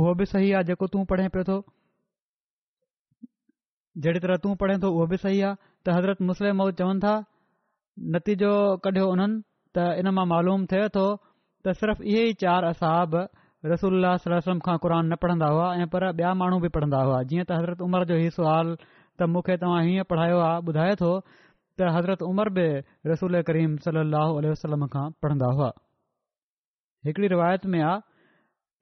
उहो 0.00 0.14
बि 0.20 0.26
सही 0.32 0.50
आहे 0.58 0.64
जेको 0.70 0.86
तूं 0.94 1.04
पढ़े 1.12 1.28
पियो 1.36 1.44
थो 1.50 1.56
जहिड़ी 4.06 4.24
तरह 4.26 4.36
तूं 4.46 4.54
पढ़े 4.64 4.76
थो 4.84 4.90
उहो 4.96 5.06
बि 5.14 5.20
सही 5.26 5.40
आहे 5.50 5.56
त 5.86 5.96
हज़रत 5.98 6.22
मुस्लिम 6.32 6.66
अऊं 6.66 6.74
चवनि 6.82 7.00
था 7.06 7.14
नतीजो 8.18 8.52
कढियो 8.88 9.06
उन्हनि 9.14 9.38
त 9.78 9.86
इन 10.02 10.10
मां 10.18 10.26
मालूम 10.34 10.66
थिए 10.74 10.88
थो 10.98 11.06
त 11.62 11.78
सिर्फ़ 11.82 12.02
इहे 12.10 12.26
ई 12.34 12.40
चारि 12.44 12.74
असाब 12.74 13.16
रसूलम 13.74 14.58
खां 14.66 14.76
क़ुर 14.82 14.92
न 14.98 15.22
पढ़ंदा 15.22 15.48
हुआ 15.54 15.68
ऐं 15.78 15.88
पर 15.94 16.10
ॿिया 16.18 16.34
माण्हू 16.42 16.58
बि 16.66 16.74
पढ़ंदा 16.76 17.00
हुआ 17.08 17.22
जीअं 17.32 17.46
त 17.48 17.60
हज़रत 17.60 17.86
उमर 17.88 18.10
जो 18.12 18.18
हीउ 18.26 18.34
सवाल 18.42 18.74
त 18.84 19.34
मूंखे 19.34 19.56
तव्हां 19.64 19.80
हीअं 19.86 20.04
पढ़ायो 20.12 20.38
आहे 20.50 20.60
ॿुधाए 20.70 20.94
थो 21.02 21.12
त 21.80 21.88
हज़रत 21.94 22.20
उमर 22.26 22.48
बि 22.56 22.66
रसूल 23.08 23.34
करीम 23.46 23.70
सलाहु 23.86 24.30
वसलम 24.50 24.82
खां 24.92 25.04
पढ़ंदा 25.24 25.48
हुआ 25.56 25.70
हिकिड़ी 27.08 27.28
रिवायत 27.32 27.64
में 27.72 27.80
आहे 27.80 28.04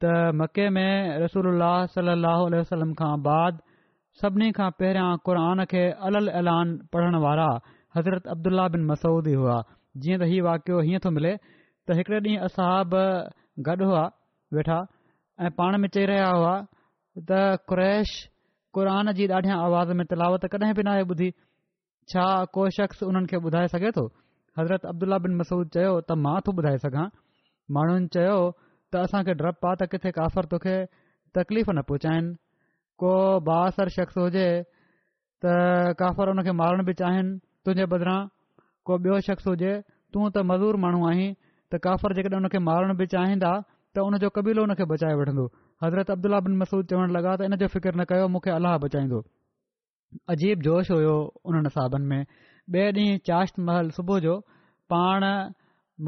त 0.02 0.34
मके 0.40 0.66
में 0.76 1.22
रसोल 1.22 1.58
सल 1.94 2.08
अल 2.14 2.26
वसलम 2.56 2.92
खां 3.00 3.12
बाद 3.26 3.58
सभिनी 4.20 4.50
खां 4.58 4.68
पहिरियां 4.82 5.08
क़रान 5.28 5.64
खे 5.72 5.82
अल 6.10 6.20
ऐलान 6.42 6.74
पढ़ण 6.94 7.18
वारा 7.26 7.46
हज़रत 7.96 8.28
अब्दुला 8.34 8.66
बिन 8.74 8.84
मसूदी 8.90 9.32
हुआ 9.42 9.56
जीअं 10.04 10.18
त 10.22 10.28
हीउ 10.34 10.44
वाकियो 10.48 10.78
हीअं 10.90 11.02
थो 11.06 11.10
मिले 11.18 11.32
त 11.40 12.12
ॾींहुं 12.20 13.08
गॾु 13.70 13.84
हुआ 13.90 14.04
वेठा 14.58 14.78
ऐं 15.46 15.50
पाण 15.58 15.72
में 15.82 15.88
चई 15.98 16.06
रहिया 16.12 16.30
हुआ 16.38 16.54
त 17.32 17.42
क़ुर 17.72 19.12
जी 19.22 19.26
ॾाढियां 19.40 19.56
आवाज़ 19.66 19.90
में 20.02 20.04
कॾहिं 20.22 20.74
बि 20.78 20.94
ॿुधी 21.10 21.28
छा 22.12 22.24
को 22.54 22.64
शख़्स 22.78 23.02
उन्हनि 23.02 23.26
खे 23.32 23.36
ॿुधाए 23.48 23.68
सघे 23.74 23.90
थो 23.98 24.04
हज़रत 24.58 24.84
अब्दुल्ल्ल्ल्ल्ला 24.86 25.18
बिन 25.26 25.36
मसूद 25.40 25.68
चयो 25.76 25.92
त 26.08 26.16
मां 26.26 26.34
थो 26.48 26.52
ॿुधाए 26.60 26.78
सघां 26.84 27.04
माण्हुनि 27.76 28.08
चयो 28.16 28.34
त 28.56 29.04
असांखे 29.08 29.34
डपु 29.42 29.68
आहे 29.70 29.78
त 29.84 29.88
किथे 29.94 30.10
काफ़र 30.18 30.48
तोखे 30.54 30.76
तकलीफ़ 31.38 31.70
न 31.78 31.84
पहुचाइन 31.90 32.28
को 33.04 33.12
बासर 33.48 33.92
शख़्स 33.98 34.18
हुजे 34.24 34.46
त 35.46 35.54
काफ़र 36.02 36.32
हुन 36.34 36.42
खे 36.48 36.56
मारण 36.62 36.84
बि 36.90 36.94
चाहिनि 37.02 37.38
तुंहिंजे 37.66 37.86
बदिरां 37.94 38.18
को 38.90 38.98
ॿियो 39.06 39.16
शख़्स 39.30 39.46
हुजे 39.54 39.72
तूं 40.16 40.26
त 40.34 40.44
मज़ूर 40.52 40.80
माण्हू 40.86 41.00
आहीं 41.12 41.30
त 41.72 41.80
काफ़र 41.88 42.16
जेकॾहिं 42.20 42.40
हुन 42.42 42.48
खे 42.56 42.60
मारण 42.68 42.96
बि 43.00 43.06
चाहींदा 43.16 43.54
त 43.94 44.04
हुन 44.08 44.18
जो 44.26 44.30
कबीलो 44.40 44.66
हुन 44.68 44.74
खे 44.82 44.90
बचाए 44.92 45.16
वठंदो 45.24 45.46
हज़रत 45.84 46.12
अब्दुला 46.18 46.38
बिन 46.48 46.60
मसूद 46.64 46.86
चवणु 46.92 47.10
लॻा 47.18 47.32
त 47.32 47.50
इन 47.50 47.56
जो 47.64 47.72
फ़िक्र 47.76 47.94
न 48.00 48.08
कयो 48.12 48.26
मूंखे 48.36 48.50
अलाह 48.60 48.76
बचाईंदो 48.86 49.20
अजीब 50.34 50.60
जोश 50.64 50.90
हुयो 50.96 51.14
उन्हनि 51.50 51.70
साहाबनि 51.76 52.06
में 52.12 52.24
ॿिए 52.74 52.92
ॾींहुं 52.98 53.18
चाश्त 53.28 53.58
महल 53.68 53.88
सुबुह 53.96 54.18
जो 54.24 54.34
पाण 54.92 55.24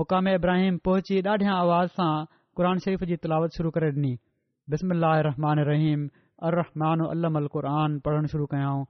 मुकामि 0.01 0.35
इब्राहिम 0.41 0.77
पहुची 0.89 1.21
ॾाढियां 1.33 1.55
आवाज़ 1.63 1.91
सां 1.97 2.13
क़ुर 2.61 2.69
शरीफ़ 2.85 3.05
जी 3.11 3.17
तिलावत 3.25 3.57
शुरू 3.59 3.71
करे 3.79 3.91
ॾिनी 3.97 4.13
बस्म 4.75 4.99
रहमान 5.29 5.61
रहीम 5.71 6.07
अलर 6.51 6.59
रहमान 6.61 7.05
अल 7.09 7.49
पढ़णु 8.07 8.29
शुरू 8.35 8.47
कयाऊं 8.55 8.85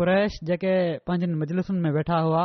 कुरैश 0.00 0.38
जेके 0.50 0.74
पंहिंजनि 1.10 1.38
मजलिसुनि 1.44 1.80
में 1.86 1.90
वेठा 1.96 2.18
हुआ 2.26 2.44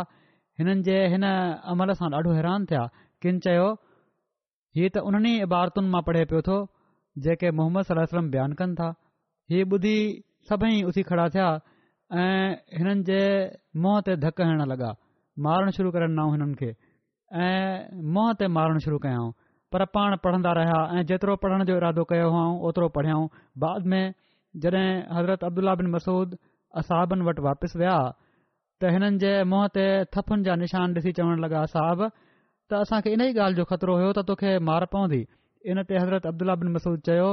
हिननि 0.59 0.81
जे 0.87 0.97
हिन 1.15 1.25
अमल 1.73 1.93
सां 2.01 2.09
ॾाढो 2.19 2.31
हैरान 2.37 2.65
थिया 2.71 2.85
किन 3.25 3.39
चयो 3.47 3.67
हीउ 4.77 4.89
त 4.95 5.05
उन्हनि 5.11 5.33
इबारतुनि 5.47 5.89
मां 5.95 6.01
पढ़े 6.09 6.23
पियो 6.31 6.41
थो 6.49 6.57
जेके 7.27 7.51
मोहम्मद 7.59 7.91
सलाहु 7.91 8.25
बयानु 8.37 8.55
कनि 8.63 8.73
था 8.81 8.89
हीअ 9.53 9.69
ॿुधी 9.77 9.95
सभई 10.49 10.81
उसी 10.89 11.03
खड़ा 11.11 11.27
थिया 11.35 11.49
ऐं 12.13 12.51
हिननि 12.77 13.03
जे 13.03 13.19
मुंह 13.81 13.99
ते 14.05 14.15
धक 14.21 14.41
हणणु 14.41 14.65
लॻा 14.73 14.89
मारणु 15.45 15.71
शुरू 15.77 15.91
कर 15.95 16.07
न 16.07 16.19
हिननि 16.33 16.55
खे 16.59 16.69
ऐं 17.41 18.03
मुंहं 18.13 18.33
ते 18.39 18.45
मारणु 18.57 18.79
शुरू 18.85 18.97
कयाऊं 19.05 19.31
पर 19.73 19.85
पाण 19.95 20.15
पढ़ंदा 20.23 20.51
रहिया 20.59 20.79
ऐं 20.99 21.03
जेतिरो 21.11 21.35
पढ़ण 21.43 21.63
जो 21.69 21.77
इरादो 21.77 22.03
कयो 22.11 22.29
हुअऊं 22.37 22.53
ओतिरो 22.69 22.89
पढ़ियाऊं 22.97 23.25
बाद 23.65 23.85
में 23.93 24.03
जॾहिं 24.65 24.85
हज़रत 25.17 25.43
अब्दुल्ला 25.49 25.73
बिन 25.81 25.87
मसूद 25.97 26.37
असाबनि 26.83 27.23
वटि 27.27 27.41
वापसि 27.49 27.77
विया 27.81 27.97
त 28.81 28.95
हिननि 28.95 29.17
जे 29.25 29.33
मुंहं 29.49 29.67
ते 29.75 29.85
थफुनि 30.13 30.43
जा 30.49 30.55
निशान 30.63 30.93
ॾिसी 31.01 31.11
चवणु 31.17 31.41
लॻा 31.43 31.59
असाब 31.65 32.07
त 32.69 32.73
असांखे 32.85 33.13
इन 33.17 33.21
ई 33.29 33.33
ॻाल्हि 33.45 33.55
जो 33.63 33.69
ख़तरो 33.73 33.97
हुयो 34.01 34.11
त 34.21 34.27
तोखे 34.31 34.57
मार 34.71 34.85
पवंदी 34.93 35.25
इन 35.73 35.81
ते 35.91 35.97
हज़रत 36.03 36.25
अब्दुला 36.33 36.55
बिन 36.63 36.71
मसूद 36.77 36.99
चयो 37.09 37.29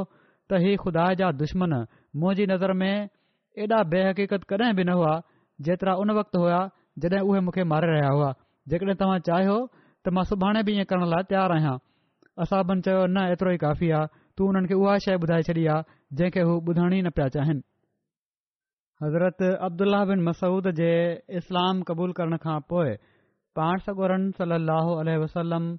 त 0.51 0.65
हीउ 0.67 0.77
ख़ुदा 0.85 1.11
जा 1.21 1.31
दुश्मन 1.45 1.83
मुंहिंजी 2.23 2.55
नज़र 2.55 2.73
में 2.85 2.93
ऐॾा 3.61 3.83
बेहक़ीक़त 3.93 4.45
कॾहिं 4.53 4.75
बि 4.77 4.85
न 4.85 4.89
हुआ 4.99 5.13
जेतिरा 5.67 5.95
उन 6.03 6.11
वक़्तु 6.19 6.39
हुआ 6.43 6.61
जॾहिं 7.05 7.21
उहे 7.29 7.41
मूंखे 7.49 7.65
मारे 7.73 7.87
रहिया 7.93 8.09
हुआ 8.17 8.31
जेकॾहिं 8.73 8.95
तव्हां 9.03 9.19
चाहियो 9.29 9.57
त 10.07 10.13
मां 10.17 10.25
सुभाणे 10.31 10.63
बि 10.69 10.73
इएं 10.81 10.85
करण 10.93 11.05
लाइ 11.13 11.27
तयारु 11.33 11.55
आहियां 11.61 11.75
असां 12.45 12.61
बिन 12.73 12.81
चयो 12.89 13.03
न 13.13 13.25
एतिरो 13.35 13.53
ई 13.57 13.61
काफ़ी 13.67 13.91
आहे 13.99 14.11
तू 14.41 14.47
हुननि 14.49 14.69
खे 14.73 14.77
उहा 14.81 14.95
शइ 15.07 15.21
ॿुधाए 15.25 15.43
छॾी 15.49 15.67
आहे 15.75 15.85
जंहिंखे 16.21 16.47
हू 16.49 16.57
ॿुधण 16.71 16.97
ई 16.97 17.03
न 17.03 17.13
पिया 17.19 17.29
चाहिनि 17.37 17.63
हज़रत 19.05 19.45
अब्दुलाह 19.69 20.05
बिन 20.13 20.25
मसूद 20.31 20.71
जे 20.83 20.89
इस्लाम 21.43 21.83
क़बूल 21.91 22.17
करण 22.21 22.41
खां 22.47 22.59
पोइ 22.73 22.97
पाण 23.61 23.85
सगोरन 23.89 24.29
सलाहु 24.43 24.99
वसलम 25.27 25.71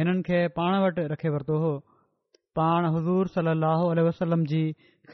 हिननि 0.00 0.22
खे 0.28 0.46
पाण 0.60 0.78
वटि 0.86 1.08
रखे 1.14 1.30
वरितो 1.36 1.58
हो 1.64 1.72
पाण 2.60 2.90
हज़ूर 2.96 3.34
सलाहु 3.38 3.92
वसलम 4.10 4.48
जी 4.54 4.64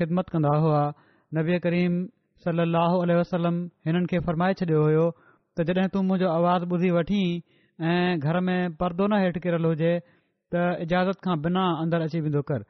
ख़िदमत 0.01 0.35
कंदा 0.37 0.57
हुआ 0.67 0.83
नबीअ 1.37 1.59
करीम 1.65 1.95
सलाहु 2.45 2.99
आल 3.05 3.11
वसलम 3.21 3.57
हिननि 3.89 4.07
खे 4.11 4.19
फरमाए 4.27 4.53
छॾियो 4.61 4.83
हुयो 4.85 5.07
त 5.59 5.65
जॾहिं 5.71 5.91
तूं 5.95 6.03
मुंहिंजो 6.11 6.29
आवाज़ु 6.39 6.67
ॿुधी 6.77 6.91
वठी 6.97 7.23
ऐं 7.89 8.13
घर 8.29 8.39
में 8.47 8.59
परदो 8.83 9.07
न 9.13 9.19
हेठि 9.25 9.41
किरियलु 9.47 9.69
हुजे 9.73 9.91
त 10.55 10.63
इजाज़त 10.85 11.21
खां 11.27 11.37
बिना 11.47 11.65
अंदरि 11.83 12.05
अची 12.11 12.21
वेंदो 12.27 12.43
कर 12.51 12.65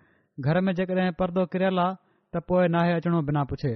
घर 0.47 0.61
में 0.68 0.73
जेकॾहिं 0.81 1.12
परदो 1.21 1.44
किरियलु 1.53 1.81
आहे 1.83 1.94
त 2.35 2.42
पोइ 2.49 2.66
नाहे 2.77 2.92
अचिणो 3.01 3.21
बिना 3.29 3.42
पुछे 3.53 3.73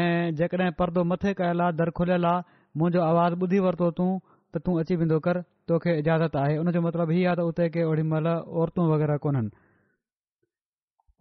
ऐं 0.00 0.34
जेकॾहिं 0.40 0.72
परदो 0.82 1.04
मथे 1.12 1.30
कयल 1.40 1.60
आहे 1.68 1.72
दर 1.80 1.90
खुलियल 2.00 2.24
आहे 2.32 2.44
मुंहिंजो 2.82 3.00
आवाज़ु 3.12 3.36
ॿुधी 3.46 3.58
वरितो 3.68 3.88
तूं 4.02 4.10
त 4.26 4.54
तूं 4.66 4.74
अची 4.82 4.94
वेंदो 5.04 5.18
कर 5.28 5.36
तोखे 5.72 5.92
इजाज़त 6.02 6.36
आहे 6.42 6.54
उन 6.64 6.70
जो 6.78 6.84
मतिलबु 6.88 7.12
हीअ 7.20 7.24
आहे 7.30 7.36
त 7.40 7.48
उते 7.52 7.68
के 7.78 7.88
ओॾीमहिल 7.94 8.26
औरतूं 8.64 8.84
वग़ैरह 8.92 9.16
कोन्हनि 9.24 9.50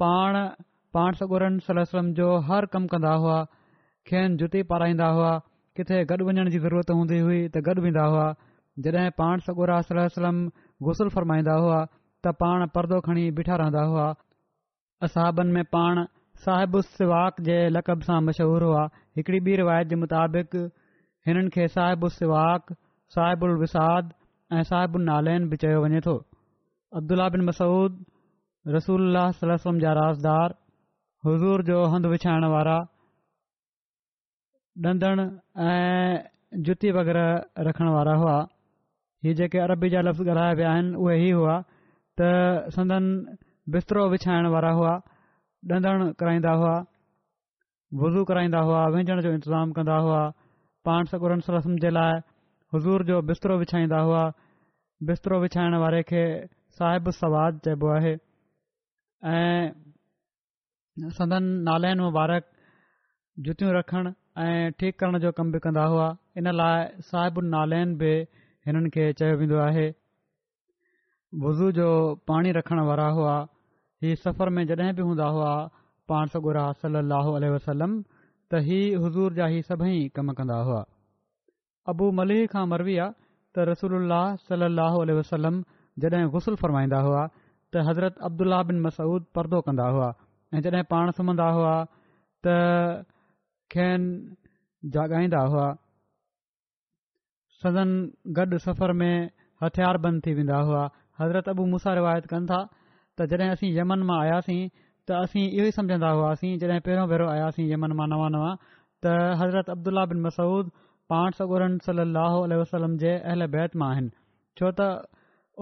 पाण 0.06 0.34
पाण 0.94 1.12
सॻोरन 1.20 1.58
सल 1.68 1.84
सलम 1.90 2.08
जो 2.20 2.26
हर 2.48 2.66
कमु 2.74 2.88
कंदा 2.94 3.12
हुआ 3.24 3.36
खेनि 4.08 4.36
जुती 4.42 4.62
पाराईंदा 4.72 5.08
हुआ 5.18 5.30
किथे 5.80 6.00
गॾु 6.12 6.26
वञण 6.30 6.50
जी 6.56 6.60
ज़रूरत 6.66 6.90
हूंदी 6.96 7.20
हुई 7.28 7.38
त 7.52 7.62
गॾु 7.68 7.82
वेंदा 7.86 8.06
हुआ 8.14 8.26
जॾहिं 8.88 9.12
पाण 9.22 9.44
सॻोरा 9.48 9.78
सलम 9.94 10.42
गुसुल 10.88 11.14
फ़रमाईंदा 11.16 11.56
हुआ 11.66 11.78
त 12.26 12.34
पाण 12.44 12.66
परदो 12.78 13.00
खणी 13.08 13.24
बीठा 13.40 13.60
रहंदा 13.64 13.84
हुआ 13.94 14.10
असहाबनि 15.08 15.56
में 15.58 15.64
पाण 15.76 16.04
साहिबु 16.48 16.82
सवाक 16.90 17.40
जे 17.50 17.56
लक़ब 17.78 18.04
सां 18.10 18.20
मशहूरु 18.30 18.72
हुआ 18.72 18.84
हिकड़ी 19.20 19.40
ॿी 19.48 19.56
रिवायत 19.62 19.94
जे 19.94 20.00
मुताबिक़ 20.04 20.56
हिननि 21.30 21.54
खे 21.58 21.68
साहिबु 21.78 22.12
सवाक 22.18 22.76
साहिबु 23.18 23.54
उलरिसाद 23.54 24.14
ऐं 24.60 24.64
साहिबु 24.74 25.04
नालाइन 25.10 25.48
बि 25.54 25.62
चयो 25.66 25.84
वञे 25.88 26.04
थो 26.10 26.18
अब्दुला 27.02 27.28
बिन 27.38 27.46
मसूद 27.52 28.04
रसूल 28.78 29.22
सलम 29.44 29.80
जा 29.86 29.94
राज़दारु 30.02 30.61
जो 31.28 31.84
हंधु 31.94 32.10
विछाइण 32.12 32.46
वारा 32.52 32.78
ॾंदणु 34.90 35.24
ऐं 35.62 36.20
जुती 36.68 36.92
वग़ैरह 36.98 37.62
रखण 37.68 37.88
वारा 37.96 38.14
हुआ 38.22 38.38
ही 39.24 39.34
जेके 39.40 39.58
अरबी 39.60 39.90
जा 39.94 40.02
लफ़्ज़ 40.02 40.24
ॻाल्हाया 40.30 40.54
विया 40.60 40.72
आहिनि 40.74 40.96
उहे 40.98 41.16
ई 41.28 41.32
हुआ 41.38 41.56
त 42.22 42.30
संदनि 42.76 43.36
बिरो 43.76 44.08
विछाइण 44.14 44.48
वारा 44.54 44.72
हुआ 44.80 44.94
ॾंदणु 45.78 46.08
कराईंदा 46.20 46.52
हुआ 46.62 46.74
वुज़ू 48.02 48.24
कराईंदा 48.30 48.60
हुआ 48.70 48.82
विञण 48.98 49.22
जो 49.28 49.34
इंतज़ामु 49.38 49.74
कंदा 49.78 49.98
हुआ 50.10 50.22
पाण 50.90 51.06
सॻु 51.14 51.40
सल 51.50 51.60
जे 51.86 51.90
लाइज़ूर 52.00 53.04
जो 53.12 53.22
बिरो 53.30 53.58
विछाईंदा 53.66 54.00
हुआ 54.10 54.24
बिरो 55.12 55.40
विछाइण 55.46 55.78
वारे 55.86 56.02
खे 56.14 56.24
साहिबु 56.82 57.12
सवादु 57.22 57.62
चइबो 57.70 57.94
आहे 58.00 58.16
ऐं 59.38 59.72
संदन 61.18 61.44
नालैन 61.68 62.00
मुबारक 62.00 62.44
जुतियूं 63.46 63.72
रखण 63.76 64.12
ऐं 64.42 64.72
ठीक 64.80 64.98
करण 65.00 65.20
जो 65.24 65.32
कम 65.40 65.52
बि 65.52 65.60
कंदा 65.66 65.84
हुआ 65.94 66.08
इन 66.38 66.50
लाइ 66.60 66.84
साहिबुनि 67.08 67.50
नालाइन 67.54 67.96
बि 68.02 68.12
हिननि 68.68 68.90
खे 68.98 69.06
चयो 69.22 69.38
वेंदो 69.42 69.58
आहे 69.64 69.88
वुज़ू 71.46 71.72
जो 71.80 71.88
पाणी 72.32 72.52
रखण 72.60 72.84
वारा 72.90 73.08
हुआ 73.18 73.36
हीउ 74.04 74.16
सफ़र 74.28 74.50
में 74.58 74.64
जॾहिं 74.74 74.94
बि 74.96 75.02
हूंदा 75.10 75.26
हुआ 75.38 75.50
पाण 76.12 76.34
सगुरा 76.38 76.66
सल 76.86 76.96
अल 77.04 77.50
वसलम 77.56 77.98
त 78.04 78.64
ही 78.70 78.82
हज़ूर 79.04 79.34
जा 79.42 79.48
ई 79.58 79.62
सभई 79.74 79.98
कम 80.16 80.32
कंदा 80.40 80.62
हुआ 80.70 80.82
अबू 81.94 82.12
मलीह 82.22 82.46
खां 82.56 82.66
मरवी 82.76 82.98
आहे 83.04 83.16
त 83.16 83.72
रसूल 83.76 83.98
अल्लह 84.02 84.36
सल 84.50 84.68
अलाहु 84.72 85.04
वसलम 85.22 85.64
जॾहिं 86.06 86.26
गुसल 86.38 86.62
फरमाईंदा 86.66 87.02
हुआ 87.10 87.26
त 87.36 87.86
हज़रत 87.92 88.28
अब्दुल्ला 88.30 88.62
बिन 88.72 88.84
मसूद 88.88 89.26
परदो 89.38 89.62
कंदा 89.70 89.88
हुआ 89.98 90.12
ऐं 90.56 90.62
जॾहिं 90.64 90.84
पाण 90.92 91.12
सुम्हंदा 91.18 91.48
हुआ 91.56 91.74
त 92.46 92.54
खेनि 93.72 94.90
जाॻाईंदा 94.94 95.40
हुआ 95.52 95.68
सदन 97.62 97.90
गॾु 98.38 98.58
सफ़र 98.66 98.92
में 99.02 99.14
हथियार 99.64 99.98
बंदि 100.06 100.22
थी 100.30 100.34
वेंदा 100.40 100.58
हुआ 100.70 100.84
हज़रत 101.20 101.50
अबू 101.50 101.66
मूसा 101.74 101.94
रिवायत 102.00 102.26
कनि 102.32 102.48
था 102.52 102.60
त 103.20 103.28
जॾहिं 103.34 103.50
असीं 103.56 103.70
यमन 103.78 104.04
मां 104.10 104.18
आयासीं 104.26 104.60
त 105.08 105.22
असीं 105.24 105.44
इहो 105.48 105.68
ई 105.68 105.72
सम्झंदा 105.78 106.10
हुआसीं 106.20 106.52
जॾहिं 106.64 106.80
पहिरियों 106.88 107.08
भहिरियों 107.12 107.32
आयासीं 107.36 107.68
यमन 107.72 107.96
मां 108.02 108.08
नवां 108.16 108.30
नवां 108.38 108.52
त 108.64 109.14
हज़रत 109.44 109.70
अब्दुला 109.76 110.04
बिन 110.14 110.22
मसूद 110.26 110.74
पाण 111.14 111.38
सगुरन 111.40 111.78
सली 111.88 112.60
वसलम 112.64 112.98
जे 113.06 113.14
अहल 113.20 113.48
बैत 113.58 113.80
मां 113.84 113.90
आहिनि 113.96 114.12
छो 114.62 114.74
त 114.82 114.90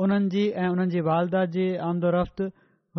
उन्हनि 0.05 0.33
जी 0.37 0.47
ऐं 0.63 0.69
उन्हनि 0.77 0.91
जी 0.97 1.01
वालदा 1.09 1.45
जी 1.57 1.67
आमदोरफ़्ति 1.89 2.49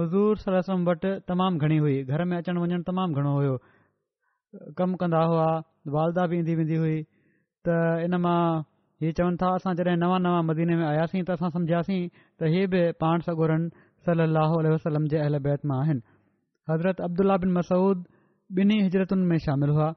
हज़ूर 0.01 0.37
सरसम 0.45 0.85
वटि 0.89 1.11
तमामु 1.29 1.59
घणी 1.67 1.77
हुई 1.85 1.97
घर 2.13 2.25
में 2.33 2.37
अचणु 2.37 2.61
वञणु 2.65 2.83
तमामु 2.89 3.15
घणो 3.21 3.33
हुयो 3.39 3.55
कमु 4.79 4.95
कंदा 5.01 5.21
हुआ 5.33 5.49
वालदा 5.97 6.23
बि 6.33 6.39
ईंदी 6.43 6.55
वेंदी 6.61 6.77
हुई 6.83 6.97
त 7.69 7.77
इन 8.07 8.15
मां 8.25 8.39
हीअ 9.05 9.13
चवनि 9.21 9.37
था 9.43 9.47
असां 9.59 9.73
जॾहिं 9.81 9.97
नवां 10.05 10.21
नवां 10.27 10.43
मदीने 10.51 10.75
में 10.81 10.87
आयासीं 10.93 11.23
त 11.31 11.37
असां 11.37 11.51
सम्झियासीं 11.57 12.01
त 12.41 12.49
इहे 12.51 12.63
बि 12.75 12.83
पाण 13.05 13.25
सां 13.29 13.35
गुरनि 13.41 13.87
सली 14.09 14.29
अलसलम 14.49 15.09
जे 15.13 15.17
अहल 15.25 15.39
बैत 15.49 15.67
मां 15.71 15.79
आहिनि 15.85 16.03
हज़रत 16.71 17.07
अब्दुला 17.09 17.37
बिन 17.45 17.53
मसूद 17.61 18.05
ॿिन्ही 18.59 18.77
हिजरतुनि 18.85 19.25
में 19.31 19.39
शामिल 19.43 19.71
हुआ 19.75 19.89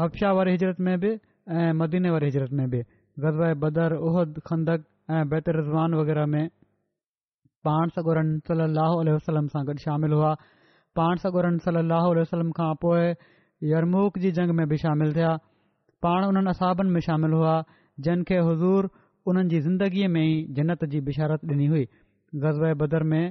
हफशा 0.00 0.28
वारी 0.36 0.52
हिजरत 0.56 0.78
में 0.86 0.94
बि 1.00 1.08
ऐं 1.56 1.72
मदीने 1.80 2.10
वारे 2.12 2.26
हिजरत 2.30 2.52
में 2.60 2.66
बि 2.74 2.78
ग़ज़ 3.24 3.40
बदर 3.64 3.94
उहद 4.10 4.38
खंदक 4.46 4.86
ऐं 5.16 5.22
बैत 5.32 5.48
रज़वान 5.56 5.94
वग़ैरह 5.98 6.26
में 6.34 6.44
पाण 7.68 7.88
सागरनि 7.96 8.38
सल 8.48 8.60
लह 8.76 8.90
उल 9.02 9.08
वसलम 9.16 9.46
सां 9.52 9.62
गॾु 9.68 9.74
शामिलु 9.84 10.16
हुआ 10.20 10.32
पाण 10.98 11.14
सागुरनि 11.22 11.60
सलाह 11.66 12.04
वसलम 12.18 12.50
खां 12.58 12.72
पोइ 12.82 13.04
यरमूख 13.72 14.18
जी 14.24 14.30
जंग 14.38 14.50
में 14.58 14.66
बि 14.72 14.76
शामिल 14.84 15.14
थिया 15.18 15.30
पाण 16.06 16.20
उन्हनि 16.30 16.52
असाबनि 16.56 16.90
में 16.96 17.00
शामिल 17.08 17.32
हुआ 17.38 17.54
जिन 18.06 18.22
खे 18.30 18.38
हज़ूर 18.48 18.84
उन्हनि 19.32 19.48
जी 19.52 19.60
ज़िंदगीअ 19.66 20.08
में 20.16 20.20
ई 20.22 20.34
जनत 20.58 20.84
जी 20.94 21.00
बिशारत 21.08 21.40
ॾिनी 21.52 21.66
हुई 21.72 21.84
ग़ज़ब 22.44 22.82
बदर 22.82 23.02
में 23.14 23.24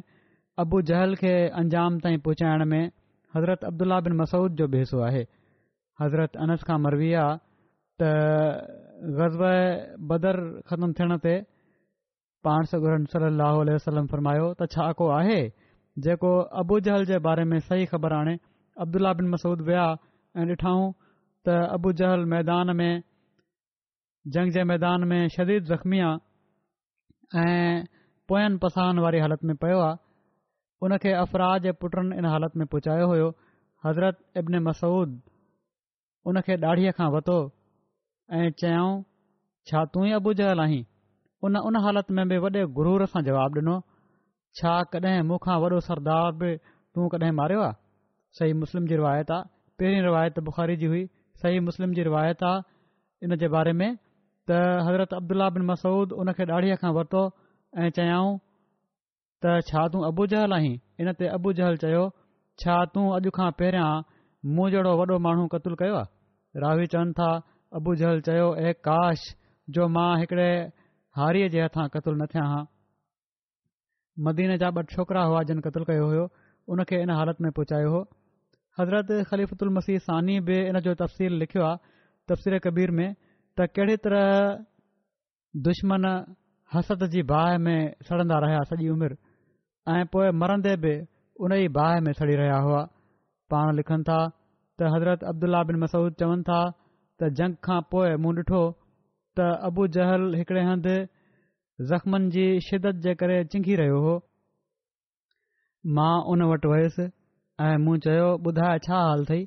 अबू 0.66 0.82
जहल 0.92 1.16
खे 1.22 1.34
अंजाम 1.62 2.00
ताईं 2.06 2.20
पहुचाइण 2.28 2.66
में 2.74 2.84
हज़रत 3.36 3.64
अब्दुला 3.72 4.00
बिन 4.08 4.18
मसूद 4.22 4.58
जो 4.62 4.68
बि 4.76 4.84
आहे 5.10 5.24
हज़रत 6.04 6.42
अनस 6.46 6.64
खां 6.70 6.80
मरवीया 6.88 7.26
त 8.02 8.14
ग़ज़ब 9.22 9.48
बदर 10.14 10.36
ख़तमु 10.70 10.92
थियण 11.00 11.18
ते 11.28 11.36
पाण 12.46 12.64
सगुरनि 12.72 13.06
صلی 13.12 13.26
اللہ 13.26 14.06
फरमायो 14.12 14.46
त 14.54 14.68
छा 14.76 14.86
को 15.00 15.08
आहे 15.18 15.42
जेको 16.06 16.32
अबू 16.62 16.80
जहल 16.88 17.06
जे 17.10 17.20
बारे 17.28 17.44
में 17.52 17.60
सही 17.68 17.86
ख़बर 17.92 18.14
आणे 18.18 18.34
अब्दुला 18.86 19.12
बिन 19.20 19.28
मसूद 19.34 19.62
विया 19.68 19.86
ऐं 20.38 20.46
ॾिठऊं 20.52 20.92
त 21.46 21.56
अबू 21.78 21.92
जहल 22.02 22.26
मैदान 22.36 22.76
में 22.82 23.02
जंग 24.36 24.52
जे 24.58 24.64
मैदान 24.74 25.08
में 25.14 25.28
शदीद 25.38 25.64
ज़ख़्मी 25.72 26.00
आहे 26.10 27.48
ऐं 27.48 27.86
पोयंनि 28.30 28.58
पसानि 28.66 29.02
वारी 29.08 29.20
हालति 29.26 29.48
में 29.48 29.56
पयो 29.66 29.80
आहे 29.88 30.02
उन 30.88 30.98
खे 31.06 31.14
अफ़रा 31.24 31.50
जे 31.68 31.72
पुटनि 31.84 32.18
इन 32.22 32.26
हालति 32.36 32.60
में 32.60 32.68
पहुचायो 32.76 33.08
हुयो 33.14 33.28
हज़रत 33.86 34.20
इब्न 34.44 34.60
मसूद 34.70 35.20
उन 36.32 36.42
खे 36.48 36.58
डाढ़ीअ 36.66 36.92
खां 37.00 37.10
वरितो 37.18 37.38
ऐं 38.40 38.50
चयाऊं 38.64 38.98
छा 39.72 39.84
ई 40.08 40.12
अबू 40.22 40.34
जहल 40.42 40.68
आहीं 40.68 40.84
उन 41.44 41.56
उन 41.68 41.76
हालत 41.84 42.12
में 42.16 42.28
बि 42.30 42.38
वॾे 42.44 42.64
गुरूर 42.76 43.06
सां 43.14 43.22
जवाबु 43.28 43.60
ॾिनो 43.60 43.74
छा 44.60 44.74
कॾहिं 44.94 45.22
मूंखां 45.30 45.56
वॾो 45.64 45.80
सरदार 45.88 46.32
बि 46.42 46.52
तूं 46.96 47.08
कॾहिं 47.16 47.32
मारियो 47.40 47.62
आहे 47.64 47.76
सही 48.40 48.54
मुस्लिम 48.60 48.86
जी 48.92 48.96
रिवायत 49.02 49.32
आहे 49.38 49.50
पहिरीं 49.82 50.02
रिवायत 50.06 50.40
बुख़ारी 50.50 50.76
जी 50.84 50.88
हुई 50.92 51.02
सही 51.44 51.60
मुस्लिम 51.68 51.94
जी 51.98 52.04
रिवायत 52.08 52.44
आहे 52.50 53.28
इन 53.28 53.36
जे 53.44 53.48
बारे 53.56 53.74
में 53.82 53.90
त 54.52 54.60
हज़रत 54.90 55.14
अब्दुल्ला 55.18 55.48
बिन 55.58 55.66
मसूद 55.72 56.14
उन 56.24 56.32
खे 56.40 56.46
ॾाढीअ 56.58 56.78
खां 56.86 56.92
वरितो 57.00 57.24
ऐं 57.86 57.90
चयाऊं 57.98 58.30
त 59.46 59.56
छा 59.72 59.84
तूं 59.96 60.04
अबू 60.12 60.28
जहल 60.36 60.56
आहीं 60.60 60.74
इन 61.04 61.12
ते 61.24 61.32
अबू 61.40 61.54
जहल 61.60 61.78
चयो 61.84 62.06
छा 62.64 62.78
तूं 62.96 63.04
अॼु 63.20 63.34
खां 63.40 63.50
पहिरियां 63.64 63.90
मूं 64.56 64.70
जहिड़ो 64.78 64.96
वॾो 65.04 65.20
माण्हू 65.28 65.48
क़तलु 65.56 65.76
कयो 65.84 65.96
आहे 66.04 66.64
रावी 66.66 66.88
चवनि 66.96 67.14
था 67.20 67.30
अबू 67.82 67.96
जहल 68.04 68.22
चयो 68.32 68.48
ऐ 68.64 68.74
काश 68.90 69.26
जो 69.76 69.88
मां 69.98 70.10
हिकिड़े 70.24 70.50
हारीअ 71.18 71.48
जे 71.54 71.60
हथां 71.64 71.84
क़तलु 71.94 72.16
न 72.20 72.26
थियां 72.34 72.44
हा 72.52 72.60
मदीन 74.28 74.52
जा 74.64 74.70
ॿ 74.78 74.94
छोकिरा 74.94 75.22
हुआ 75.32 75.42
जिन 75.50 75.60
क़तलु 75.66 75.86
कयो 75.90 76.06
हुयो 76.12 76.24
उन 76.74 76.84
खे 76.92 76.98
इन 77.06 77.12
हालति 77.16 77.44
में 77.46 77.52
पहुचायो 77.60 77.90
हुओ 77.96 78.02
हज़रत 78.80 79.12
ख़लीफ़ुदुल 79.32 79.70
मसीह 79.78 79.98
सानी 80.08 80.40
बि 80.50 80.58
इन 80.72 80.80
जो 80.88 80.94
तफ़सील 81.04 81.34
लिखियो 81.44 81.64
आहे 81.66 81.94
तफ़सीर 82.32 82.58
कबीर 82.66 82.92
में 83.00 83.08
त 83.60 83.68
कहिड़े 83.78 83.96
तरह 84.08 84.30
दुश्मन 85.70 86.04
हसद 86.76 87.06
जी 87.16 87.22
बाहि 87.34 87.58
में 87.70 87.78
सड़ंदा 88.10 88.38
रहिया 88.46 88.64
सॼी 88.74 88.90
उमिरि 88.98 89.18
ऐं 89.96 90.06
पोइ 90.14 90.32
मरंदे 90.44 90.74
बि 90.86 90.94
उन 91.46 91.58
जी 91.64 91.68
बाहि 91.82 92.02
में 92.10 92.14
सड़ी 92.22 92.36
रहिया 92.44 92.58
हुआ 92.68 92.82
पाण 93.54 93.74
लिखनि 93.82 94.04
था 94.10 94.20
त 94.80 94.90
हज़रत 94.96 95.30
अब्दुल्ल्ला 95.34 95.62
बिन 95.72 95.78
मसूद 95.86 96.12
चवनि 96.24 96.44
था 96.52 96.62
त 97.22 97.30
जंग 97.42 97.62
खां 97.68 97.80
पोइ 97.94 98.16
मूं 98.26 98.34
ॾिठो 98.44 98.62
त 99.38 99.44
अबू 99.68 99.86
जहल 99.96 100.24
हिकिड़े 100.40 100.64
हंधि 100.66 100.96
ज़ख़्मनि 101.92 102.30
जी 102.34 102.44
शिदत 102.66 102.98
जे 103.06 103.14
करे 103.22 103.38
चिंगी 103.54 103.76
रहियो 103.80 104.00
हो 104.04 104.12
मां 106.00 106.12
उन 106.34 106.44
वटि 106.52 106.68
वयुसि 106.74 107.06
ऐं 107.68 107.72
मूं 107.86 107.96
चयो 108.08 108.28
ॿुधाए 108.50 108.84
छा 108.90 109.00
हाल 109.06 109.24
अथई 109.26 109.42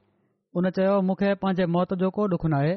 उन 0.61 0.71
चयो 0.81 0.97
मूंखे 1.11 1.31
पंहिंजे 1.45 1.67
मौत 1.77 1.95
जो 2.03 2.11
को 2.19 2.27
डुखु 2.35 2.51
नाहे 2.55 2.75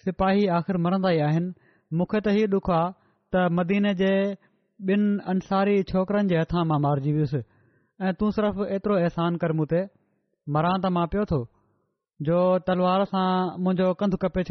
सिपाही 0.00 0.44
आख़िरि 0.58 0.82
मरंदा 0.88 1.14
ई 1.18 1.22
आहिनि 1.28 1.54
मूंखे 2.00 2.20
त 2.26 2.34
हीउ 2.38 2.50
ॾुखु 2.60 2.74
आहे 2.80 2.90
त 3.36 3.46
मदीने 3.60 3.94
जे 4.02 4.10
ॿिनि 4.94 5.06
अंसारी 5.34 5.78
छोकरनि 5.94 6.34
जे 6.36 6.42
हथां 6.44 6.66
मां 6.74 6.80
मारिजी 6.88 7.14
वियुसि 7.20 7.42
ऐं 8.04 8.14
तूं 8.22 8.34
सिर्फ़ु 8.40 8.68
एतिरो 8.78 8.98
अहसान 9.06 9.40
कर 9.46 9.56
मूं 9.60 9.70
ते 9.74 9.86
मरां 10.58 10.74
त 10.82 10.94
मां 11.00 11.08
पियो 11.16 11.26
थो 11.34 11.42
जो 12.30 12.42
तलवार 12.70 13.08
सां 13.16 13.26
मुंहिंजो 13.66 13.92
कंधु 14.04 14.24
कपे 14.26 14.48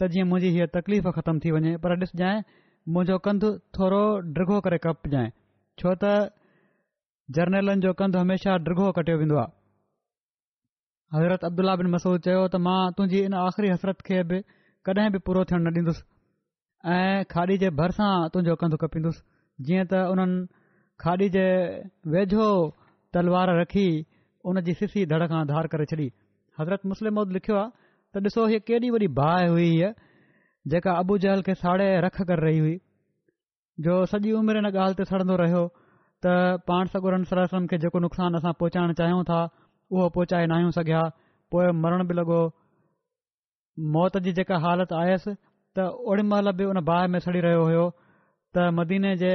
त 0.00 0.06
जीअं 0.12 0.26
मुंहिंजी 0.28 0.50
हीअ 0.56 0.66
तकलीफ़ 0.76 1.08
ख़तमु 1.18 1.40
थी 1.44 1.50
वञे 1.54 1.72
पर 1.84 1.94
ॾिसजांइ 2.04 2.36
मुंहिंजो 2.94 3.16
कंधु 3.26 3.48
थोरो 3.76 4.02
डिघो 4.36 4.60
करे 4.66 4.78
कपजांइ 4.86 5.28
छो 5.82 5.90
त 6.04 6.12
जर्नैलनि 7.38 7.82
जो 7.86 7.92
कंधु 8.00 8.18
हमेशह 8.24 8.56
डिघो 8.68 8.86
कटियो 8.98 9.16
वेंदो 9.22 9.36
आहे 9.42 9.50
हज़रत 11.16 11.44
अब्दुला 11.48 11.74
बिन 11.80 11.92
मसूद 11.96 12.20
चयो 12.28 12.40
त 12.54 12.60
मां 12.68 12.80
तुंहिंजी 12.96 13.20
इन 13.28 13.36
आख़िरी 13.44 13.70
हसरत 13.74 14.00
खे 14.08 14.22
बि 14.32 14.38
कॾहिं 14.88 15.10
बि 15.16 15.20
पूरो 15.28 15.44
थियण 15.50 15.64
न 15.66 15.74
ॾींदुसि 15.84 16.04
ऐं 16.96 17.24
खाॾी 17.34 17.56
जे 17.64 17.70
भरिसां 17.82 18.10
तुंहिंजो 18.36 18.56
कंधु 18.64 18.80
कपींदुसि 18.84 19.22
जीअं 19.68 19.84
त 19.92 20.02
उन्हनि 20.14 20.40
खाॾी 21.04 21.28
जे 21.36 21.44
वेझो 22.16 22.48
तलवार 23.16 23.54
रखी 23.60 23.86
उन 24.50 24.62
जी 24.70 24.76
सिसी 24.82 25.06
धड़ 25.14 25.22
खां 25.34 25.44
धार 25.54 25.70
करे 25.76 25.88
छॾी 25.94 26.08
हज़रत 26.60 26.90
मुस्लिम 26.94 27.22
लिखियो 27.38 27.60
आहे 27.62 27.81
त 28.14 28.30
ॾिसो 28.30 28.42
हीअ 28.50 28.60
केॾी 28.68 28.88
वॾी 28.94 29.06
बाहि 29.18 29.46
हुई 29.52 29.68
हीअ 29.74 29.90
जेका 30.72 30.92
अबू 31.02 31.16
जहल 31.24 31.42
खे 31.46 31.54
साड़े 31.60 31.86
रख 32.04 32.20
करे 32.30 32.40
रही 32.44 32.58
हुई 32.64 32.74
जो 33.84 33.94
सॼी 34.12 34.32
उमिरि 34.40 34.60
हिन 34.64 34.68
ॻाल्हि 34.70 34.98
ते 34.98 35.04
सड़ंदो 35.10 35.36
रहियो 35.42 35.62
त 36.26 36.34
पाण 36.70 36.90
सगुरनि 36.96 37.28
सरासनि 37.30 37.70
खे 37.72 37.78
जेको 37.84 38.02
नुक़सान 38.06 38.36
असां 38.40 38.52
पहुचाइण 38.62 38.92
चाहियूं 39.00 39.24
था 39.32 39.38
उहो 39.94 40.08
पहुचाए 40.18 40.44
न 40.50 40.58
आहियूं 40.58 40.74
सघियां 40.78 41.04
पोइ 41.54 41.72
मरण 41.84 42.04
बि 42.10 42.18
लॻो 42.20 42.40
मौत 43.96 44.20
जी 44.26 44.36
जेका 44.40 44.60
हालति 44.66 44.98
आयसि 45.00 45.34
त 45.78 45.90
ओड़ी 46.12 46.28
महिल 46.34 46.52
बि 46.60 46.68
उन 46.74 46.84
बाहि 46.92 47.12
में 47.14 47.18
सड़ी 47.28 47.44
रहियो 47.48 47.64
हुयो 47.70 47.88
त 47.96 48.70
मदीने 48.80 49.16
जे 49.24 49.32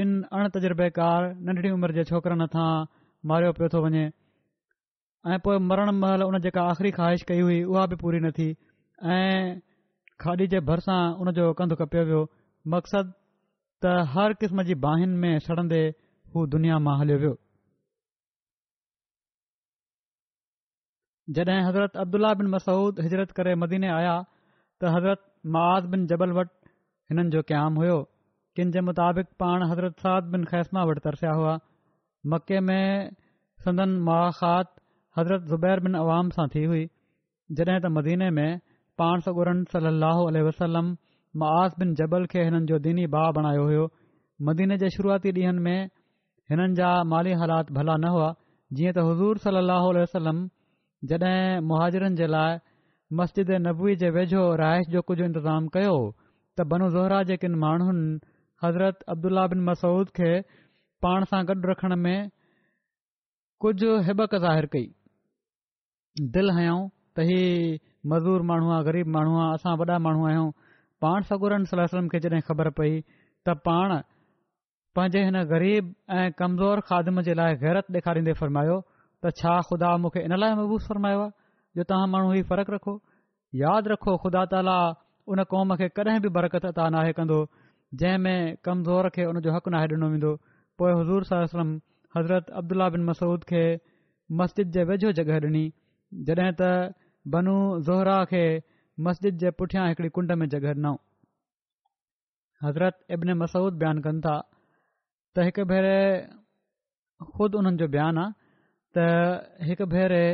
ॿिनि 0.00 0.18
अण 0.40 0.50
तजुर्बेकार 0.58 1.32
नंढड़ी 1.46 1.70
उमिरि 1.78 1.94
जे 2.00 2.06
छोकरनि 2.12 2.48
था 2.56 2.68
मारियो 3.32 3.58
पियो 3.60 3.68
थो 3.76 3.80
वञे 3.88 4.04
ऐं 5.30 5.38
पोइ 5.40 5.58
मरण 5.62 5.90
महिल 6.02 6.22
उन 6.22 6.38
जेका 6.44 6.62
आख़िरी 6.68 6.90
ख़्वाहिश 6.94 7.22
कई 7.26 7.40
हुई 7.40 7.62
उहा 7.72 7.84
बि 7.90 7.96
पूरी 7.96 8.18
न 8.20 8.30
थी 8.38 8.46
ऐं 9.16 9.60
खाॾी 10.24 10.46
जे 10.54 10.60
भरिसां 10.70 10.96
उनजो 11.22 11.44
कंधु 11.60 11.76
कपियो 11.82 12.02
वियो 12.08 12.22
मक़सदु 12.74 13.12
त 13.86 13.92
हर 14.14 14.34
क़िस्म 14.40 14.62
जी 14.70 14.74
बाहिनि 14.86 15.16
में 15.26 15.38
सड़ंदे 15.44 15.80
हू 16.34 16.46
दुनिया 16.56 16.78
मां 16.88 16.96
हलियो 17.02 17.18
वियो 17.22 17.38
जॾहिं 21.38 21.60
हज़रत 21.68 21.96
अब्दुल्ला 22.06 22.32
बिन 22.42 22.50
मसूद 22.56 23.00
हिजरत 23.06 23.36
करे 23.38 23.54
मदीने 23.66 23.94
आया 24.00 24.18
त 24.26 24.94
हज़रत 24.96 25.24
महाआ 25.58 25.78
बिन 25.96 26.06
जबल 26.16 26.36
वटि 26.42 26.74
हिननि 27.12 27.36
जो 27.38 27.42
क़याम 27.54 27.78
हुयो 27.84 28.00
किन 28.58 28.74
जे 28.78 28.86
मुताबिक़ 28.90 29.30
पाण 29.46 29.70
हज़रत 29.70 30.06
साद 30.08 30.34
बिन 30.36 30.50
खैश्मा 30.54 30.84
वटि 30.92 31.06
तरसिया 31.08 31.38
हुआ 31.42 31.56
मके 32.34 32.60
में 32.70 32.84
संदन 33.66 34.00
महाख़ात 34.10 34.78
हज़रत 35.18 35.42
ज़ुबैर 35.48 35.80
बिन 35.86 35.96
आवाम 36.00 36.28
सां 36.34 36.46
थी 36.52 36.60
हुई 36.68 36.84
जॾहिं 37.58 37.80
त 37.84 37.88
मदीने 37.94 38.28
में 38.38 38.58
पाण 39.00 39.24
सॻुरन 39.24 39.58
सलाह 39.72 40.20
वसलम 40.46 40.86
मां 41.42 41.50
आस 41.56 41.74
बिन 41.82 41.90
जबल 42.00 42.24
खे 42.34 42.44
हिननि 42.46 42.68
जो 42.70 42.78
दीनी 42.86 43.04
बाउ 43.16 43.32
बणायो 43.38 43.64
हुयो 43.70 43.84
मदीने 44.48 44.78
जे 44.82 44.90
शुरुआती 44.94 45.32
ॾींहनि 45.38 45.64
में 45.66 45.90
हिननि 46.52 46.78
जा 46.78 46.92
माली 47.12 47.34
हालात 47.42 47.72
भला 47.80 47.96
न 48.04 48.12
हुआ 48.14 48.28
जीअं 48.78 48.94
त 49.00 49.04
हज़ूर 49.10 49.40
सलाह 49.48 49.88
वसलम 49.98 50.38
जॾहिं 51.12 51.34
मुहाजिरनि 51.74 52.20
जे 52.22 52.26
लाइ 52.36 52.56
मस्जिद 53.20 53.52
नबवी 53.66 53.94
जे 54.04 54.10
वेझो 54.16 54.44
रहाइश 54.62 54.90
जो 54.96 55.04
कुझु 55.12 55.24
इंतिज़ामु 55.28 55.74
कयो 55.76 55.92
त 55.98 56.68
बनू 56.72 56.90
ज़हरा 56.96 57.20
जेकिनि 57.34 57.60
माण्हुनि 57.66 58.08
हज़रत 58.64 59.04
अब्दुला 59.18 59.46
बिन 59.54 59.64
मसूद 59.68 60.16
खे 60.22 60.32
पाण 61.06 61.28
सां 61.34 61.42
गॾु 61.52 61.70
रखण 61.74 61.96
में 62.08 62.18
कुझु 63.66 63.90
हिबक 64.10 64.36
ज़ाहिरु 64.48 64.72
कई 64.78 64.88
दिल 66.32 66.50
हयाऊं 66.56 66.88
त 66.88 67.18
हीउ 67.28 67.78
मज़ूर 68.12 68.42
माण्हू 68.48 68.70
आ 68.70 68.80
ग़रीब 68.88 69.06
माण्हू 69.14 69.36
आ 69.40 69.44
असां 69.54 69.76
वॾा 69.78 69.96
माण्हू 70.06 70.24
आहियूं 70.26 70.50
पाण 71.00 71.22
सगुरन 71.28 71.64
सलाह 71.70 71.86
खे 72.12 72.18
जॾहिं 72.24 72.40
ख़बर 72.48 72.68
पई 72.80 73.00
त 73.00 73.48
पाण 73.68 73.94
पंहिंजे 74.96 75.22
हिन 75.24 75.36
ग़रीब 75.54 75.92
ऐं 76.18 76.30
कमज़ोर 76.40 76.80
खादम 76.90 77.20
जे 77.28 77.34
लाइ 77.40 77.54
गैरत 77.64 77.90
ॾेखारींदे 77.96 78.32
फ़र्मायो 78.40 78.76
त 79.24 79.32
छा 79.40 79.52
ख़ुदा 79.70 79.96
मूंखे 80.04 80.20
इन 80.28 80.36
लाइ 80.44 80.54
महबूस 80.60 80.88
फरमायो 80.88 81.20
आहे 81.20 81.30
जो 81.76 81.82
तव्हां 81.92 82.08
माण्हू 82.14 82.32
ई 82.36 82.42
फ़र्क़ु 82.54 82.72
रखो 82.76 82.94
यादि 83.64 83.86
रखो 83.96 84.10
ख़ुदा 84.28 84.44
ताला 84.54 84.76
उन 85.32 85.44
क़ौम 85.50 85.76
खे 85.80 85.88
कॾहिं 85.96 86.20
बि 86.22 86.28
बरक़त 86.38 86.64
अता 86.76 86.88
नाहे 86.94 87.12
कंदो 87.18 87.38
जंहिं 88.00 88.18
में 88.24 88.36
कमज़ोर 88.66 89.08
खे 89.16 89.24
उनजो 89.32 89.50
हक़ 89.56 89.68
नाहे 89.72 89.86
ॾिनो 89.96 90.06
वेंदो 90.12 90.32
पोइ 90.80 90.90
हज़ूर 91.00 91.20
सलम 91.34 91.76
हज़रत 92.16 92.44
अब्दुल्ला 92.60 92.86
बिन 92.96 93.02
मसूद 93.10 93.40
खे 93.50 93.62
मस्जिद 94.40 94.66
जे 94.76 94.84
वेझो 94.92 95.12
जॻहि 95.18 95.40
ॾिनी 95.48 95.64
जॾहिं 96.12 96.52
त 96.60 96.68
बनू 97.34 97.52
ज़ोहरा 97.88 98.16
खे 98.30 98.44
मस्जिद 99.06 99.36
जे 99.42 99.50
पुठियां 99.60 99.84
हिकिड़ी 99.88 100.08
कुंड 100.18 100.32
में 100.40 100.48
जगर 100.54 100.74
न 100.76 100.94
हज़रत 102.64 102.98
इब्न 103.16 103.34
मसूद 103.42 103.78
बयानु 103.84 104.02
कनि 104.08 104.20
था 104.26 104.34
त 105.36 105.46
हिकु 105.46 105.64
भेरे 105.72 105.96
ख़ुदि 107.30 107.58
उन्हनि 107.60 107.80
जो 107.82 107.88
बयानु 107.96 108.20
आहे 108.24 108.32
त 108.96 109.06
हिकु 109.70 109.86
भेरे 109.94 110.24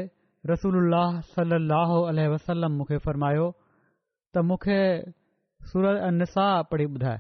रसूल 0.52 0.76
सलाहु 1.34 1.98
अलह 2.10 2.28
वसलम 2.34 2.76
मूंखे 2.78 2.98
फ़रमायो 3.06 3.46
त 4.34 4.44
मूंखे 4.50 4.80
सूरत 5.72 6.04
निसाह 6.20 6.62
पढ़ी 6.72 6.86
ॿुधाए 6.98 7.18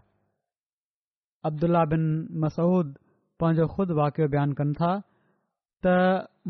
अब्दुल्ल्ला 1.48 1.82
बिन 1.94 2.04
मसूद 2.44 2.86
पंहिंजो 3.40 3.64
ख़ुदि 3.74 3.94
वाक़ियो 4.02 4.26
बयानु 4.34 4.52
कनि 4.60 4.74
था 4.82 4.92
त 5.86 5.94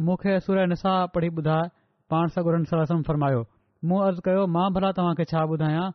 मूंखे 0.09 0.33
सूर 0.47 0.59
निसाह 0.75 0.97
पढ़ी 1.17 1.31
ॿुधाए 1.41 1.69
पाण 2.11 2.27
सगुरनि 2.35 2.99
फरमायो 3.09 3.41
मूं 3.89 3.97
अर्ज़ु 4.05 4.21
कयो 4.27 4.45
मां 4.53 4.69
भला 4.77 4.91
तव्हांखे 4.99 5.25
छा 5.33 5.41
ॿुधायां 5.55 5.89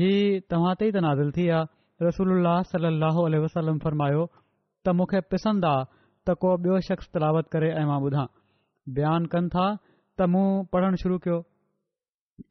ही 0.00 0.08
तव्हां 0.52 0.72
ते 0.82 0.88
नादिल 1.06 1.30
थी 1.38 1.46
आहे 1.58 2.04
रसोल 2.06 2.48
सलाहु 2.72 3.24
फरमायो 3.84 4.26
त 4.84 4.86
मूंखे 4.98 5.20
पिसंदा 5.34 5.70
त 6.26 6.26
को 6.42 6.50
ॿियो 6.66 6.76
शख़्स 6.88 7.06
तलावत 7.16 7.46
करे 7.54 7.68
ऐं 7.80 7.86
मां 7.92 7.96
ॿुधा 8.10 8.24
बयानु 8.98 9.30
कनि 9.36 9.52
था 9.54 9.66
त 9.76 10.28
मूं 10.34 10.44
पढ़णु 10.76 11.00
शुरू 11.04 11.16
कयो 11.26 11.38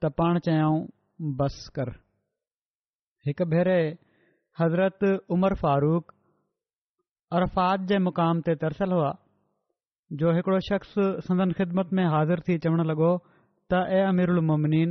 त 0.03 0.11
पाण 0.19 0.39
चयाऊं 0.45 1.31
बस 1.39 1.57
कर 1.75 1.89
हिकु 3.27 3.45
भेरे 3.51 3.79
हज़रत 4.59 5.03
उमर 5.35 5.53
फारूक 5.61 6.13
अरफ़ात 7.37 7.79
जे 7.89 7.97
मुक़ाम 8.07 8.39
ते 8.47 8.55
तरसियलु 8.63 8.95
हुआ 9.01 9.13
जो 10.19 10.31
हिकिड़ो 10.39 10.59
शख़्स 10.69 10.93
संदन 11.27 11.51
ख़िदमत 11.59 11.89
में 11.99 12.05
हाज़िर 12.15 12.39
थी 12.47 12.57
चवणु 12.65 12.83
लॻो 12.91 13.09
त 13.73 13.77
ऐ 13.97 14.01
अमिरोमिन 14.07 14.89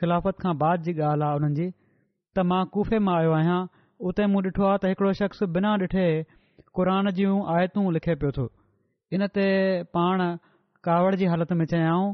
ख़िलाफ़त 0.00 0.42
खां 0.42 0.50
बाद 0.58 0.82
जी 0.88 0.92
ॻाल्हि 1.04 1.26
आहे 1.28 1.36
उन्हनि 1.40 1.54
जी 1.60 1.64
त 2.38 2.44
मां 2.50 2.58
कुफे 2.74 2.98
मां 3.06 3.14
आयो 3.22 3.32
आहियां 3.38 3.56
उते 4.10 4.26
मूं 4.34 4.42
ॾिठो 4.48 4.66
आहे 4.66 4.76
त 4.82 4.90
हिकिड़ो 4.90 5.12
शख़्स 5.20 5.42
बिना 5.56 5.72
ॾिठे 5.86 6.04
क़ुर 6.78 6.90
जूं 7.16 7.32
आयतूं 7.54 7.84
लिखे 7.96 8.14
पियो 8.20 8.30
थो 8.36 8.44
हिन 9.16 9.24
ते 9.38 9.46
पाण 9.98 10.22
कावड़ 10.88 11.14
जी 11.22 11.30
हालति 11.32 11.56
में 11.62 11.64
चयाऊं 11.72 12.12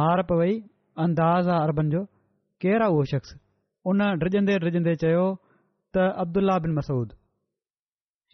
मार 0.00 0.22
पई 0.32 0.56
अंदाज़ 1.06 1.50
आहे 1.58 1.64
अरबनि 1.68 1.92
जो 1.94 2.00
केरु 2.66 2.86
आहे 2.88 2.96
उहो 2.96 3.04
शख़्स 3.12 3.34
उन 3.92 4.02
डिॼंदे 4.24 4.56
डिॼंदे 4.66 4.96
चयो 5.04 5.22
त 5.96 6.08
अब्दुला 6.24 6.56
बिन 6.66 6.74
मसूद 6.80 7.12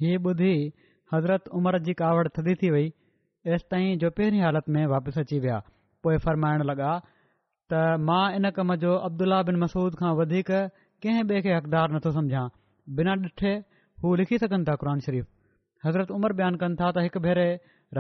हीअ 0.05 0.25
ॿुधी 0.33 0.55
हज़रत 1.15 1.53
उमर 1.61 1.79
जी 1.91 1.97
कावड़ 2.05 2.27
थदी 2.39 2.55
थी 2.65 2.73
वई 2.79 2.89
एसि 3.57 3.71
ताईं 3.77 3.97
जो 4.07 4.11
पहिरीं 4.23 4.43
हालति 4.49 4.75
में 4.79 4.85
वापसि 4.95 5.25
अची 5.27 5.39
विया 5.47 5.61
पोइ 6.05 6.19
फरमाइण 6.27 6.63
लॻा 6.71 6.93
त 7.73 7.81
मां 8.09 8.23
इन 8.37 8.51
कम 8.59 8.75
जो 8.85 8.95
अब्दुला 9.09 9.41
बिन 9.49 9.59
मसूद 9.65 9.99
खां 10.03 10.13
वधीक 10.21 10.53
कंहिं 11.05 11.25
ॿिए 11.31 11.43
खे 11.47 11.53
हक़दारु 11.59 11.97
नथो 11.97 12.11
सम्झां 12.19 12.45
बिना 13.01 13.13
ॾिठे 13.29 13.53
हू 14.05 14.15
लिखी 14.23 14.39
सघनि 14.45 14.65
था 14.69 14.75
क़ुर 14.83 14.91
शरीफ़ 15.07 15.29
हज़रत 15.87 16.11
उमर 16.17 16.33
बयानु 16.41 16.59
कनि 16.63 16.79
था 16.81 16.91
त 16.97 17.05
हिकु 17.07 17.23
भेरे 17.27 17.47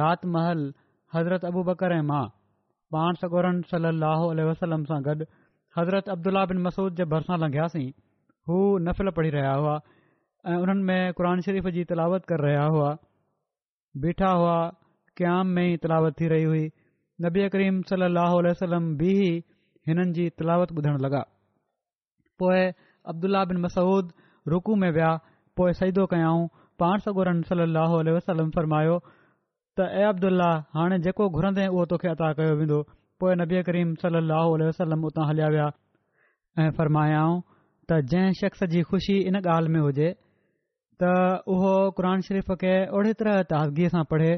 राति 0.00 0.30
महल 0.36 0.64
हज़रत 1.16 1.44
अबू 1.50 1.62
बकर 1.70 1.94
ऐं 1.98 2.02
मां 2.12 2.24
पाण 2.96 3.20
सगोरन 3.22 3.60
सली 3.74 4.48
वसलम 4.48 4.84
सां 4.90 5.00
गॾु 5.10 5.28
हज़रत 5.78 6.08
अब्दुला 6.16 6.44
बिन 6.52 6.62
मसूद 6.66 7.00
जे 7.00 7.04
भरिसां 7.14 7.38
लंघियासीं 7.44 7.86
हू 8.50 8.60
नफ़ल 8.88 9.10
पढ़ी 9.20 9.30
रहिया 9.38 9.52
हुआ 9.62 9.78
ऐं 10.50 10.58
उन्हनि 10.64 10.82
में 10.90 11.20
क़ुर 11.20 11.30
शरीफ़ 11.48 11.68
जी 11.78 11.84
तलावत 11.94 12.24
करे 12.32 12.46
रहिया 12.48 12.64
हुआ 12.76 12.90
बीठा 14.06 14.30
हुआ 14.42 14.56
क़्याम 15.22 15.56
में 15.58 15.64
ई 15.72 15.76
तलावत 15.86 16.20
थी 16.20 16.28
रही 16.34 16.44
हुई 16.52 16.68
नबीअ 17.24 17.48
करीम 17.52 17.80
सल 17.88 18.02
अल 18.04 18.18
वसलम 18.48 18.85
बि 19.00 19.11
ई 19.28 19.33
हिननि 19.88 20.12
जी 20.18 20.24
तिलावत 20.42 20.70
ॿुधण 20.78 20.96
लॻा 21.04 21.20
पोइ 22.42 22.61
अब्दुल्ल्ला 23.12 23.42
बिन 23.50 23.59
मसूद 23.64 24.12
रुकू 24.52 24.76
में 24.83 24.90
विया 24.96 25.11
पोइ 25.61 25.72
सईदो 25.80 26.06
कयाऊं 26.12 26.46
पाण 26.83 27.04
सॻोरनि 27.06 27.42
सलाहु 27.50 27.98
उल्ह 28.04 28.14
वसलम 28.18 28.50
फ़रमायो 28.56 28.94
त 29.78 29.88
ए 30.00 30.02
अब्दुला 30.12 30.48
हाणे 30.78 30.98
जेको 31.09 31.28
घुरंदे 31.40 31.66
उहो 31.74 31.85
तोखे 31.92 32.09
अता 32.16 32.30
कयो 32.38 32.54
वेंदो 32.62 32.78
पोइ 33.20 33.33
नबीअ 33.42 33.62
करीम 33.68 33.94
सल 34.04 34.16
अह 34.38 34.46
वसलम 34.64 35.04
उतां 35.11 35.26
हलिया 35.33 35.48
विया 35.56 35.66
ऐं 36.62 36.70
फ़रमायाऊं 36.80 37.37
त 37.88 38.00
जंहिं 38.14 38.33
शख़्स 38.40 38.64
जी 38.76 38.80
ख़ुशी 38.94 39.16
इन 39.33 39.37
ॻाल्हि 39.44 39.72
में 39.76 39.80
हुजे 39.85 40.09
त 41.02 41.12
उहो 41.56 41.75
क़ुर 42.00 42.10
शरीफ़ 42.29 42.50
खे 42.64 42.75
ओड़ी 42.96 43.12
तरह 43.23 43.42
ताज़गीअ 43.54 43.92
सां 43.98 44.04
पढ़े 44.14 44.33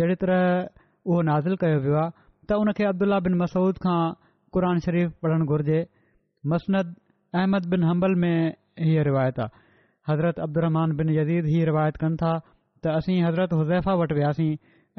जहिड़ी 0.00 0.18
तरह 0.24 0.42
उहो 1.10 1.20
नाज़िल 1.32 1.56
कयो 1.66 1.78
वियो 1.86 1.96
आहे 2.06 2.26
त 2.50 2.56
हुन 2.60 2.72
खे 2.76 2.84
अब्दुला 2.90 3.16
बिन 3.24 3.34
मसूद 3.40 3.78
खां 3.84 3.98
क़ुर 4.56 4.64
शरीफ़ 4.84 5.10
पढ़णु 5.24 5.46
घुर्जे 5.54 5.80
मसनद 6.52 6.94
अहमद 7.40 7.66
बिन 7.74 7.82
हंबल 7.88 8.14
में 8.20 8.54
हीअ 8.88 9.02
रिवायत 9.08 9.40
आहे 9.46 9.66
हज़रत 10.12 10.38
अब्दुरमान 10.46 10.94
बिन 11.00 11.10
यदी 11.16 11.36
हीअ 11.48 11.64
रिवायत 11.70 11.96
कनि 12.04 12.16
था 12.22 12.30
त 12.86 12.94
असीं 13.00 13.16
हज़रत 13.24 13.52
हुज़ैफ़ा 13.58 13.94
वटि 14.02 14.14
वियासीं 14.18 14.52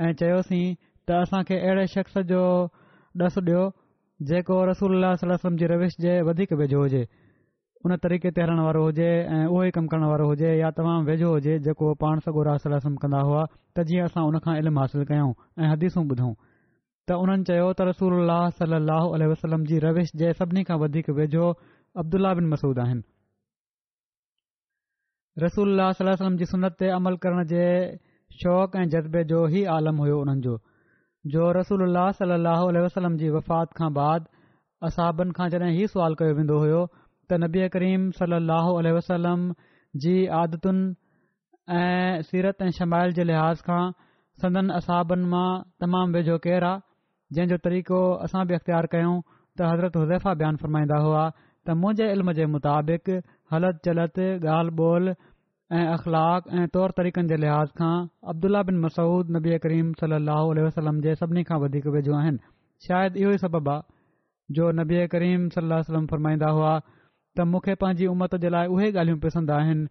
ऐं 0.08 0.12
चयोसीं 0.20 0.66
त 1.10 1.20
असांखे 1.24 1.58
अहिड़े 1.70 1.86
शख़्स 1.97 2.20
जो 2.34 2.41
ॾसु 3.20 3.41
ॾियो 3.47 3.62
जेको 4.32 4.56
रसूल 4.72 5.06
जी 5.62 5.66
रविश 5.72 5.95
जे 6.06 6.12
वधीक 6.28 6.52
वेझो 6.60 6.82
हुजे 6.82 7.00
उन 7.86 7.95
तरीक़े 8.04 8.32
ते 8.38 8.41
हलण 8.41 8.60
वारो 8.66 8.84
हुजे 8.84 9.08
ऐं 9.08 9.41
उहो 9.47 9.64
ई 9.64 9.72
कमु 9.80 9.88
करण 9.93 10.06
वारो 10.12 10.28
हुजे 10.32 10.52
या 10.60 10.70
तमामु 10.82 11.08
वेझो 11.10 11.32
हुजे 11.34 11.58
जेको 11.68 11.93
पाण 12.06 12.20
सगो 12.28 12.43
रातम 12.50 12.95
कंदा 13.06 13.24
हुआ 13.32 13.41
त 13.54 13.88
जीअं 13.89 14.06
असां 14.12 14.26
उनखां 14.34 14.56
इल्मु 14.64 14.80
हासिलु 14.86 15.10
कयूं 15.14 15.32
ऐं 15.64 15.72
हदीसूं 15.74 16.06
ॿुधऊं 16.14 16.32
त 17.10 17.16
उन्हनि 17.26 17.43
चयो 17.49 17.68
त 17.78 17.86
रसूल 17.89 18.14
अलाह 18.22 18.41
सलाहु 18.57 19.18
वसलम 19.32 19.62
जी 19.70 19.78
रविश 19.86 20.10
जे 20.22 20.28
सभिनी 20.39 20.62
खां 20.70 20.76
वधीक 20.82 21.07
वेझो 21.20 21.45
अब्दुल 22.01 22.26
बिन 22.39 22.45
मसूद 22.51 22.80
आहिनि 22.84 23.03
रसूल 25.43 25.80
सल 26.01 26.10
वलम 26.22 26.36
जी 26.41 26.45
सनत 26.51 26.74
ते 26.82 26.88
अमल 26.97 27.16
करण 27.24 27.41
जे 27.53 27.64
शौक़ु 28.41 28.78
ऐं 28.82 28.84
जज़्बे 28.95 29.22
जो 29.32 29.39
ई 29.49 29.64
आलम 29.76 29.97
हुयो 30.03 30.18
उन्हनि 30.26 30.41
जो 30.49 30.55
जो 31.36 31.47
रसूल 31.57 31.82
अलाह 31.88 32.12
सल 32.18 32.82
असलम 32.82 33.16
जी 33.22 33.30
वफ़ात 33.38 33.74
खां 33.80 33.89
बाद 33.99 34.28
असाबनि 34.89 35.32
खां 35.39 35.47
जॾहिं 35.53 35.70
हीउ 35.78 35.88
सुवालु 35.93 36.20
कयो 36.22 36.34
वेंदो 36.41 36.55
होयो 36.66 36.82
त 37.30 37.39
नबीआ 37.45 37.68
करीम 37.78 38.03
सहल 38.20 38.91
वी 38.97 40.16
आदतुनि 40.43 41.82
सीरत 42.30 42.57
ऐं 42.68 42.70
शमायल 42.80 43.18
जे 43.22 43.26
लिहाज़ 43.32 43.66
खां 43.72 43.80
संदन 44.43 44.68
असाबनि 44.82 45.26
मां 45.36 45.47
तमामु 45.86 46.14
वेझो 46.18 46.38
केरु 46.45 46.70
आहे 46.74 46.88
जंहिं 47.34 47.48
जो 47.50 47.58
तरीक़ो 47.66 47.98
असां 48.28 48.46
बि 48.50 48.54
अख़्तियार 48.58 48.86
कयूं 48.96 49.16
त 49.22 49.72
हज़रत 49.72 49.98
हुज़ैफ़ा 49.98 50.34
बयानु 50.42 50.58
फ़रमाईंदा 50.62 50.98
हुआ 51.08 51.26
त 51.40 51.76
मुंहिंजे 51.82 52.06
इल्म 52.14 52.32
जे 52.40 52.46
मुताबिक़ 52.54 53.10
हलति 53.56 53.80
चलति 53.88 54.26
ॻाल्हि 54.56 54.78
ॿोल 54.86 55.10
ऐं 55.10 55.86
अख़लाक 55.98 56.48
ऐं 56.60 56.68
तौर 56.76 56.92
तरीक़नि 57.02 57.28
जे 57.34 57.38
लिहाज़ 57.44 57.72
खां 57.82 57.94
अब्दुला 58.34 58.62
बिन 58.72 58.80
मसूद 58.88 59.30
नबी 59.38 59.58
करीम 59.68 59.92
सल 60.02 60.18
वसलम 60.64 61.02
जे 61.08 61.16
सभिनी 61.22 61.44
खां 61.52 61.60
वधीक 61.66 61.88
वेझो 61.98 62.16
आहिनि 62.22 62.40
शायदि 62.88 63.22
इहो 63.22 63.32
ई 63.32 63.38
सबबु 63.46 63.72
आहे 63.72 64.54
जो 64.60 64.72
नबी 64.82 65.06
करीम 65.16 65.48
सलाह 65.58 65.80
वसलम 65.86 66.10
फ़रमाईंदा 66.16 66.50
हुआ 66.60 66.74
त 66.82 67.46
मूंखे 67.56 67.76
पंहिंजी 67.86 68.10
उमत 68.16 68.36
जे 68.48 68.56
लाइ 68.58 68.74
उहे 68.76 68.92
ॻाल्हियूं 68.96 69.22
पसंदि 69.30 69.56
आहिनि 69.62 69.88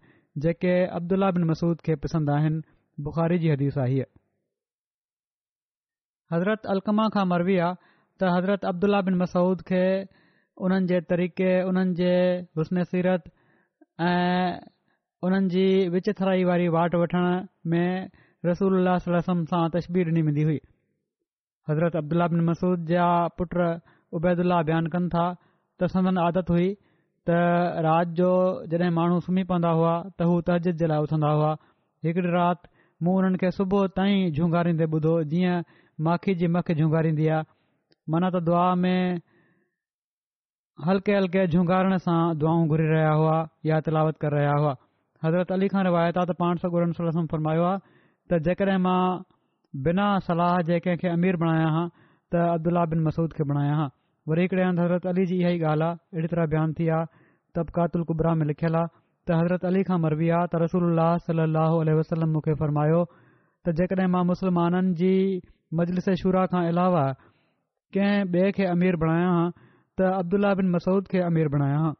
जेके 0.47 0.75
अब्दुल्ल्ला 1.01 1.31
बिन 1.39 1.47
मसूद 1.53 1.87
खे 1.89 1.95
पसंदि 2.07 2.37
आहिनि 2.41 2.61
बुख़ारी 3.07 3.37
जी 3.45 3.51
हदीसा 3.55 3.85
हीअ 3.93 4.05
हज़रत 6.33 6.65
अलकमा 6.73 7.07
खां 7.13 7.25
मरबी 7.33 7.55
आहे 7.65 7.75
त 8.19 8.31
हज़रत 8.35 8.65
अब्दुल्ला 8.71 9.01
बिन 9.07 9.15
मसूद 9.21 9.61
खे 9.69 9.83
उन्हनि 10.65 10.87
जे 10.91 10.99
तरीक़े 11.13 11.51
उन्हनि 11.69 11.93
जे 11.99 12.11
हुस्नसीरत 12.59 13.29
ऐं 14.07 14.59
उन्हनि 15.29 15.49
जी 15.53 15.65
विच 15.95 16.09
थराई 16.19 16.43
वारी 16.49 16.67
वाट 16.77 16.95
वठण 17.03 17.47
में 17.73 17.89
रसूल 18.49 18.91
सां 19.07 19.63
तस्बीर 19.77 20.07
ॾिनी 20.09 20.21
वेंदी 20.29 20.43
हुई 20.49 20.59
हज़रत 21.71 21.95
अब्दुल्ला 22.03 22.27
बिन 22.35 22.41
मसूद 22.51 22.85
जा 22.93 23.07
पुट 23.41 23.57
उबैदुल्ला 24.19 24.61
बयानु 24.69 24.89
कनि 24.97 25.09
था 25.15 25.25
त 25.79 25.89
संदन 25.95 26.17
आदत 26.27 26.49
हुई 26.57 26.67
त 26.75 27.41
राति 27.87 28.13
जो 28.21 28.29
जॾहिं 28.69 28.91
माण्हू 29.01 29.19
सुम्ही 29.25 29.43
पवंदा 29.51 29.71
हुआ 29.81 29.93
त 30.05 30.29
हू 30.29 30.39
तहज़िद 30.53 30.77
जे 30.85 30.93
लाइ 30.93 30.99
उथंदा 31.09 31.29
हुआ 31.39 31.51
हिकिड़ी 32.05 32.31
राति 32.39 32.69
मूं 33.03 33.17
उन्हनि 33.19 33.37
खे 33.43 33.51
सुबुह 33.59 33.85
ताईं 33.99 34.21
झूंगारींदे 34.37 34.85
ॿुधो 34.95 35.11
जीअं 35.33 35.57
माखी 36.07 36.33
जी 36.39 36.47
मख 36.47 36.71
जुंगारींदी 36.79 37.25
आहे 37.35 37.43
माना 38.11 38.29
त 38.33 38.39
दुआ 38.49 38.67
में 38.83 39.17
हल्के 40.87 41.15
हल्के 41.15 41.45
झुंगारण 41.53 41.95
सां 42.05 42.19
दुआऊं 42.39 42.67
घुरी 42.67 42.85
रहिया 42.87 43.09
हुआ 43.21 43.37
या 43.69 43.79
तिलावत 43.85 44.17
करे 44.21 44.35
रहिया 44.35 44.53
हुआ 44.59 44.75
हज़रत 45.25 45.51
अली 45.51 45.67
खां 45.73 45.83
रिवायत 45.87 46.17
आहे 46.21 46.25
त 46.31 46.35
पाण 46.39 46.57
सौ 46.63 46.69
गुरम 46.75 46.93
फरमायो 47.33 47.63
आहे 47.71 47.79
त 48.31 48.41
जेकॾहिं 48.47 48.77
मां 48.85 48.99
बिना 49.87 50.07
सलाह 50.27 50.55
जे 50.71 50.79
कंहिं 50.87 51.11
अमीर 51.15 51.37
बणाया 51.43 51.67
हां 51.75 51.83
त 52.31 52.45
अब्दुला 52.55 52.85
बिन 52.93 53.03
मसूद 53.09 53.35
खे 53.39 53.49
बणाया 53.51 53.75
हां 53.81 53.89
वरी 54.31 54.47
हिकिड़े 54.47 54.63
हंधि 54.63 54.81
हज़रत 54.85 55.05
अली 55.13 55.25
जी 55.33 55.41
इहा 55.43 55.51
ई 55.57 55.61
ॻाल्हि 55.73 55.91
आहे 55.91 56.17
अहिड़ी 56.17 56.31
तरह 56.35 56.49
बयानु 56.55 56.79
थी 56.79 56.87
आहे 56.95 57.19
तबिकातल 57.59 58.07
कुब्रा 58.13 58.33
में 58.43 58.49
लिखियलु 58.53 58.81
आहे 58.85 58.93
त 58.95 59.43
हज़रत 59.43 59.67
अली 59.73 59.83
खां 59.91 59.99
मरबी 60.07 60.31
आहे 60.39 60.47
त 60.55 60.63
रसूल 60.67 61.03
सलाहु 61.29 61.83
अलसलम 61.87 62.33
मूंखे 62.39 62.57
फरमायो 62.65 63.05
त 63.13 63.79
जेकॾहिं 63.79 64.11
मां 64.19 64.85
जी 65.03 65.13
मजलिस 65.77 66.07
शुरा 66.21 66.45
खां 66.51 66.61
अलावा 66.67 67.03
कंहिं 67.95 68.21
ॿिए 68.37 68.51
खे 68.59 68.65
अमीर 68.75 68.95
बणाया 69.03 69.27
हां 69.37 69.49
त 69.99 70.11
अब्दुला 70.19 70.53
बिन 70.61 70.69
मसूद 70.75 71.09
खे 71.13 71.19
अमीर 71.25 71.49
बणायां 71.55 71.91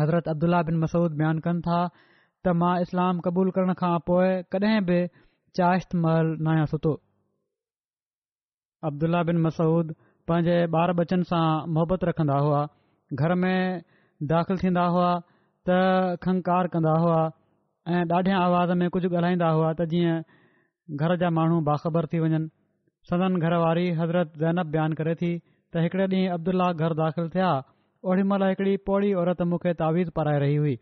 हज़रत 0.00 0.30
अब्दुला 0.32 0.60
बिन 0.70 0.78
मसूद 0.84 1.14
बयानु 1.20 1.44
कनि 1.46 1.62
था 1.66 1.76
त 1.98 2.54
मां 2.62 2.70
इस्लाम 2.86 3.20
क़बूल 3.26 3.52
करण 3.58 3.74
खां 3.82 3.92
पोइ 4.10 4.32
कॾहिं 4.56 4.80
बि 4.88 4.96
चाहिं 5.58 6.00
महल 6.06 6.32
न 6.32 6.52
आहियां 6.54 6.70
सुतो 6.74 6.94
अब्दुल्ल्ल्ल्ल्ला 8.90 9.22
बिन 9.28 9.38
मसूद 9.44 9.92
पंहिंजे 10.30 10.56
ॿार 10.80 10.92
बचन 11.02 11.22
सां 11.30 11.44
मुहबत 11.76 12.02
रखंदा 12.08 12.34
हुआ 12.46 12.64
घर 13.20 13.34
में 13.44 13.82
दाख़िलु 14.34 14.58
थींदा 14.64 14.84
हुआ 14.96 15.12
त 15.70 15.78
खंघकार 16.26 16.68
कंदा 16.74 16.98
हुआ 17.06 17.18
ऐं 17.94 18.02
ॾाढे 18.18 18.34
आवाज़ 18.42 18.72
में 18.82 18.88
कुझु 18.98 19.08
ॻाल्हाईंदा 19.14 19.48
हुआ 19.60 19.72
त 19.80 19.88
जीअं 19.94 20.98
घर 21.04 21.16
जा 21.24 21.30
माण्हू 21.38 21.60
बाख़बर 21.70 22.06
थी 22.14 22.20
वञनि 22.26 22.42
सदन 23.08 23.34
घरवारी 23.44 23.88
हज़रत 24.00 24.30
ज़ैनब 24.42 24.66
बयानु 24.74 24.94
करे 24.98 25.14
थी 25.22 25.30
त 25.40 25.80
हिकड़े 25.84 26.04
ॾींहुं 26.12 26.34
अब्दुल्ला 26.34 26.66
घर 26.84 26.92
दाखिल 26.98 27.26
थिया 27.34 27.48
ओॾी 28.10 28.22
महिल 28.30 28.44
हिकड़ी 28.48 28.76
पोड़ी 28.88 29.10
औरत 29.22 29.40
मूंखे 29.48 29.72
तावीज़ 29.80 30.10
पाराए 30.18 30.38
रही 30.44 30.54
हुई 30.60 30.76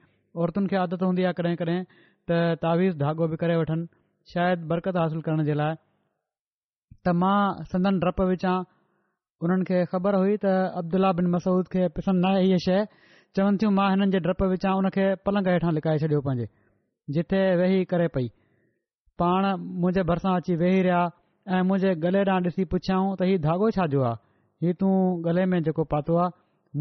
औरतुनि 0.44 0.68
खे 0.72 0.76
आदत 0.82 1.02
हूंदी 1.06 1.22
आहे 1.30 1.32
कॾहिं 1.40 1.56
कॾहिं 1.62 1.80
त 2.28 2.60
तावीज़ 2.64 2.96
धाॻो 3.02 3.26
बि 3.32 3.36
करे 3.42 3.56
वठनि 3.60 3.86
शायदि 4.34 4.66
बरकत 4.72 4.96
हासिलु 5.02 5.22
करण 5.28 5.42
जे 5.48 5.54
लाइ 5.60 5.74
त 7.04 7.14
मां 7.22 7.38
संदन 7.72 7.98
डपु 8.06 8.26
विझां 8.32 8.54
उन्हनि 9.46 9.66
खे 9.70 9.80
ख़बर 9.94 10.18
हुई 10.22 10.36
त 10.44 10.52
अब्दुल्ल्ला 10.82 11.10
बिन 11.22 11.30
मसूद 11.32 11.70
खे 11.72 11.88
पसंदि 11.96 12.22
न 12.26 12.30
आहे 12.36 12.44
हीअ 12.44 12.60
शइ 12.66 12.84
चवनि 13.36 13.60
थियूं 13.64 13.72
मां 13.80 13.88
हिननि 13.94 14.16
जे 14.16 14.20
डपु 14.28 14.48
विचां 14.54 14.74
हुन 14.78 14.88
खे 14.98 15.08
पलंग 15.26 15.50
हेठां 15.54 15.74
लिकाए 15.80 16.04
छॾियो 16.04 16.22
पंहिंजे 16.28 16.46
जिथे 17.18 17.42
वेही 17.62 17.82
करे 17.94 18.08
पई 18.18 18.30
पाण 19.24 19.50
मुंहिंजे 19.64 20.06
भरिसां 20.12 20.36
अची 20.42 20.56
वेही 20.64 20.86
रहिया 20.88 21.02
ऐं 21.48 21.60
मुंहिंजे 21.66 21.94
गले 22.02 22.18
ॾांहुं 22.30 22.42
ॾिसी 22.50 22.64
पुछियऊं 22.72 23.14
त 23.20 23.26
हीउ 23.28 23.38
धागो 23.46 23.70
छा 23.76 23.86
जो 23.92 24.02
आहे 24.06 24.66
हीउ 24.66 24.72
तूं 24.80 24.92
गले 25.24 25.44
में 25.50 25.58
जेको 25.66 25.84
पातो 25.92 26.16
आहे 26.24 26.30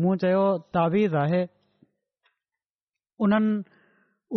मूं 0.02 0.16
चयो 0.22 0.44
तावीर 0.78 1.16
आहे 1.24 1.42
उन्हनि 3.26 3.56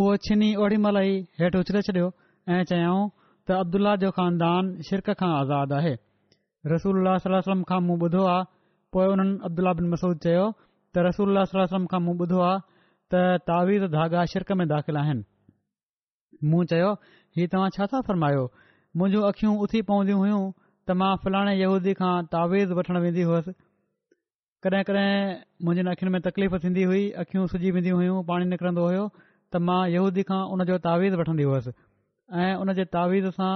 उहो 0.01 0.17
छिनी 0.27 0.49
ओॾीमहिल 0.65 0.97
ई 1.11 1.13
हेठि 1.41 1.59
उछले 1.61 1.83
छॾियो 1.91 2.09
ऐं 2.57 2.63
चयाऊं 2.73 3.03
त 3.49 3.59
अब्दुलाह 3.65 3.97
जो 4.05 4.11
ख़ानदान 4.19 4.73
शिरक 4.89 5.11
खां 5.21 5.31
आज़ादु 5.41 5.75
आहे 5.81 5.95
रसूल 6.73 7.05
वलमो 7.09 8.25
आहे 8.35 8.43
पोइ 8.97 9.07
हुननि 9.13 9.39
अब्दुला 9.47 9.73
बिन 9.81 9.89
मसूद 9.93 10.19
चयो 10.27 10.47
त 10.95 11.05
रसूल 11.11 11.37
अल्लाम 11.45 11.87
खां 11.95 12.01
मूं 12.09 12.17
ॿुधो 12.25 12.41
आहे 12.49 12.65
त 13.13 13.47
तावीर 13.53 13.89
धागा 14.01 14.25
शिरक 14.33 14.53
में 14.59 14.67
दाख़िल 14.75 14.97
आहिनि 15.05 15.25
मूं 16.51 16.65
चयो 16.73 16.93
हीउ 17.37 17.49
तव्हां 17.57 17.71
छा 17.77 17.87
था 17.93 18.01
फर्मायो 18.11 18.51
मुंहिंजियूं 18.97 19.27
अखियूं 19.29 19.53
उथी 19.65 19.81
पवंदियूं 19.91 20.19
हुयूं 20.23 20.41
त 20.87 20.91
मां 20.99 21.11
फलाणे 21.23 21.53
यहूदी 21.61 21.93
खां 22.01 22.13
तावेज़ 22.35 22.73
वठणु 22.79 23.01
वेंदी 23.05 23.23
हुअसि 23.31 23.53
कॾहिं 24.67 24.83
कॾहिं 24.91 25.09
मुंहिंजी 25.69 25.91
अख़ियुनि 25.93 26.13
में 26.15 26.23
तकलीफ़ 26.27 26.55
थींदी 26.65 26.83
हुई 26.91 27.03
अख़ियूं 27.23 27.45
सुजी 27.55 27.71
वेंदी 27.77 27.91
हुयूं 28.01 28.19
पाणी 28.29 28.45
निकिरंदो 28.55 28.85
हुयो 28.89 29.07
त 29.19 29.53
मां 29.71 29.79
यहूदी 29.95 30.23
खां 30.29 30.39
उनजो 30.57 30.77
तावीज़ 30.87 31.15
वठंदी 31.23 31.45
हुयसि 31.49 31.73
ऐं 32.43 32.61
उन 32.65 32.69
जे 32.81 32.85
तावीज़ 32.97 33.27
सां 33.41 33.53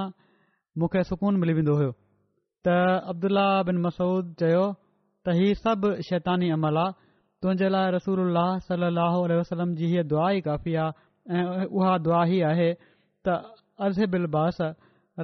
मूंखे 0.81 1.05
सुकून 1.13 1.33
मिली 1.45 1.53
वेंदो 1.63 1.75
हुयो 1.83 1.95
त 1.95 2.77
अब्दुला 3.15 3.47
बिन 3.71 3.77
मसूद 3.87 4.35
चयो 4.43 4.67
त 4.67 5.37
हीउ 5.39 5.55
सभु 5.63 5.89
शैतानी 6.11 6.51
अमल 6.59 6.77
आहे 6.85 6.97
तुंहिंजे 7.45 7.69
लाइ 7.77 7.87
रसूल 7.99 8.43
सलाहु 8.67 9.19
वसलम 9.39 9.71
जी 9.79 9.87
हीअ 9.95 10.03
दुआ 10.17 10.27
ई 10.41 10.47
काफ़ी 10.51 10.73
आहे 10.89 11.41
ऐं 11.41 11.73
उहा 11.79 11.93
दुआ 12.11 12.23
ई 12.27 12.39
आहे 12.53 12.69
त 12.83 14.77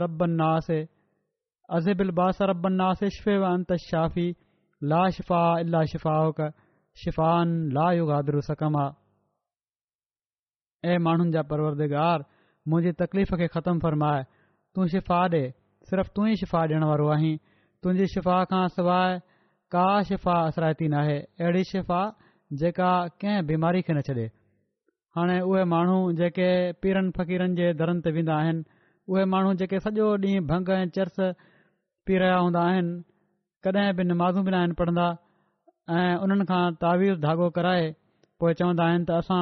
रबन 0.03 0.31
नासे 0.41 0.79
अज़ब 1.77 2.01
अलबास 2.05 2.39
रबन 2.51 2.73
नासे 2.81 3.09
शिफ़े 3.17 3.35
वंत 3.43 3.71
शाफ़ी 3.87 4.27
ला 4.91 5.01
शिफ़ा 5.17 5.41
अला 5.65 5.81
शिफ़ाक 5.93 6.39
शिफ़ान 7.03 7.49
ला 7.77 7.87
लागादर 7.93 8.37
सकम 8.51 8.73
आहे 8.83 10.89
ऐं 10.93 10.97
माण्हुनि 11.05 11.31
जा 11.33 11.43
परवरदिगार 11.51 12.19
मुंहिंजी 12.69 12.93
तकलीफ़ 13.05 13.33
खे 13.41 13.47
ख़तमु 13.55 13.83
फ़रमाए 13.87 14.21
तूं 14.75 14.85
शिफ़ा 14.97 15.21
ॾे 15.29 15.45
सिर्फ़ 15.91 16.09
तू 16.15 16.21
ई 16.27 16.33
शिफ़ा 16.43 16.61
ॾियण 16.63 16.85
वारो 16.91 17.07
आहीं 17.17 17.35
तुंहिंजी 17.83 18.07
शिफ़ा 18.15 18.37
खां 18.53 18.65
सवाइ 18.77 19.11
का 19.75 19.85
शिफ़ा 20.09 20.37
असराइती 20.47 20.87
नाहे 20.93 21.17
अहिड़ी 21.41 21.65
शिफ़ा 21.73 22.01
जेका 22.61 22.91
कंहिं 23.23 23.47
बीमारी 23.49 23.81
खे 23.85 23.93
न 23.95 24.01
छॾे 24.09 24.27
हाणे 25.17 25.37
उहे 25.45 25.65
माण्हू 25.73 25.99
जेके 26.21 26.49
पीरनि 26.85 27.11
फ़क़ीरनि 27.21 27.55
जे 27.61 27.69
दरनि 27.81 28.01
ते 28.05 28.11
वेंदा 28.17 28.35
आहिनि 28.41 28.63
उहे 29.13 29.25
माण्हू 29.33 29.53
जेके 29.61 29.79
सॼो 29.85 30.05
ॾींहुं 30.21 30.47
भंग 30.47 30.69
ऐं 30.77 30.87
चर्स 30.99 31.17
पी 32.07 32.19
रहिया 32.19 32.37
हूंदा 32.37 32.61
आहिनि 32.69 32.93
कॾहिं 33.67 33.93
बि 33.97 34.05
निमाज़ू 34.11 34.43
बि 34.47 34.51
न 34.51 34.55
आहिनि 34.61 34.75
पढ़ंदा 34.81 35.09
ऐं 35.97 36.17
उन्हनि 36.27 36.45
खां 36.51 36.63
तावीज़ 36.85 37.19
धाॻो 37.25 37.49
कराए 37.59 37.85
पोइ 38.45 38.55
चवंदा 38.61 38.85
आहिनि 38.91 39.07
त 39.11 39.19
असां 39.25 39.41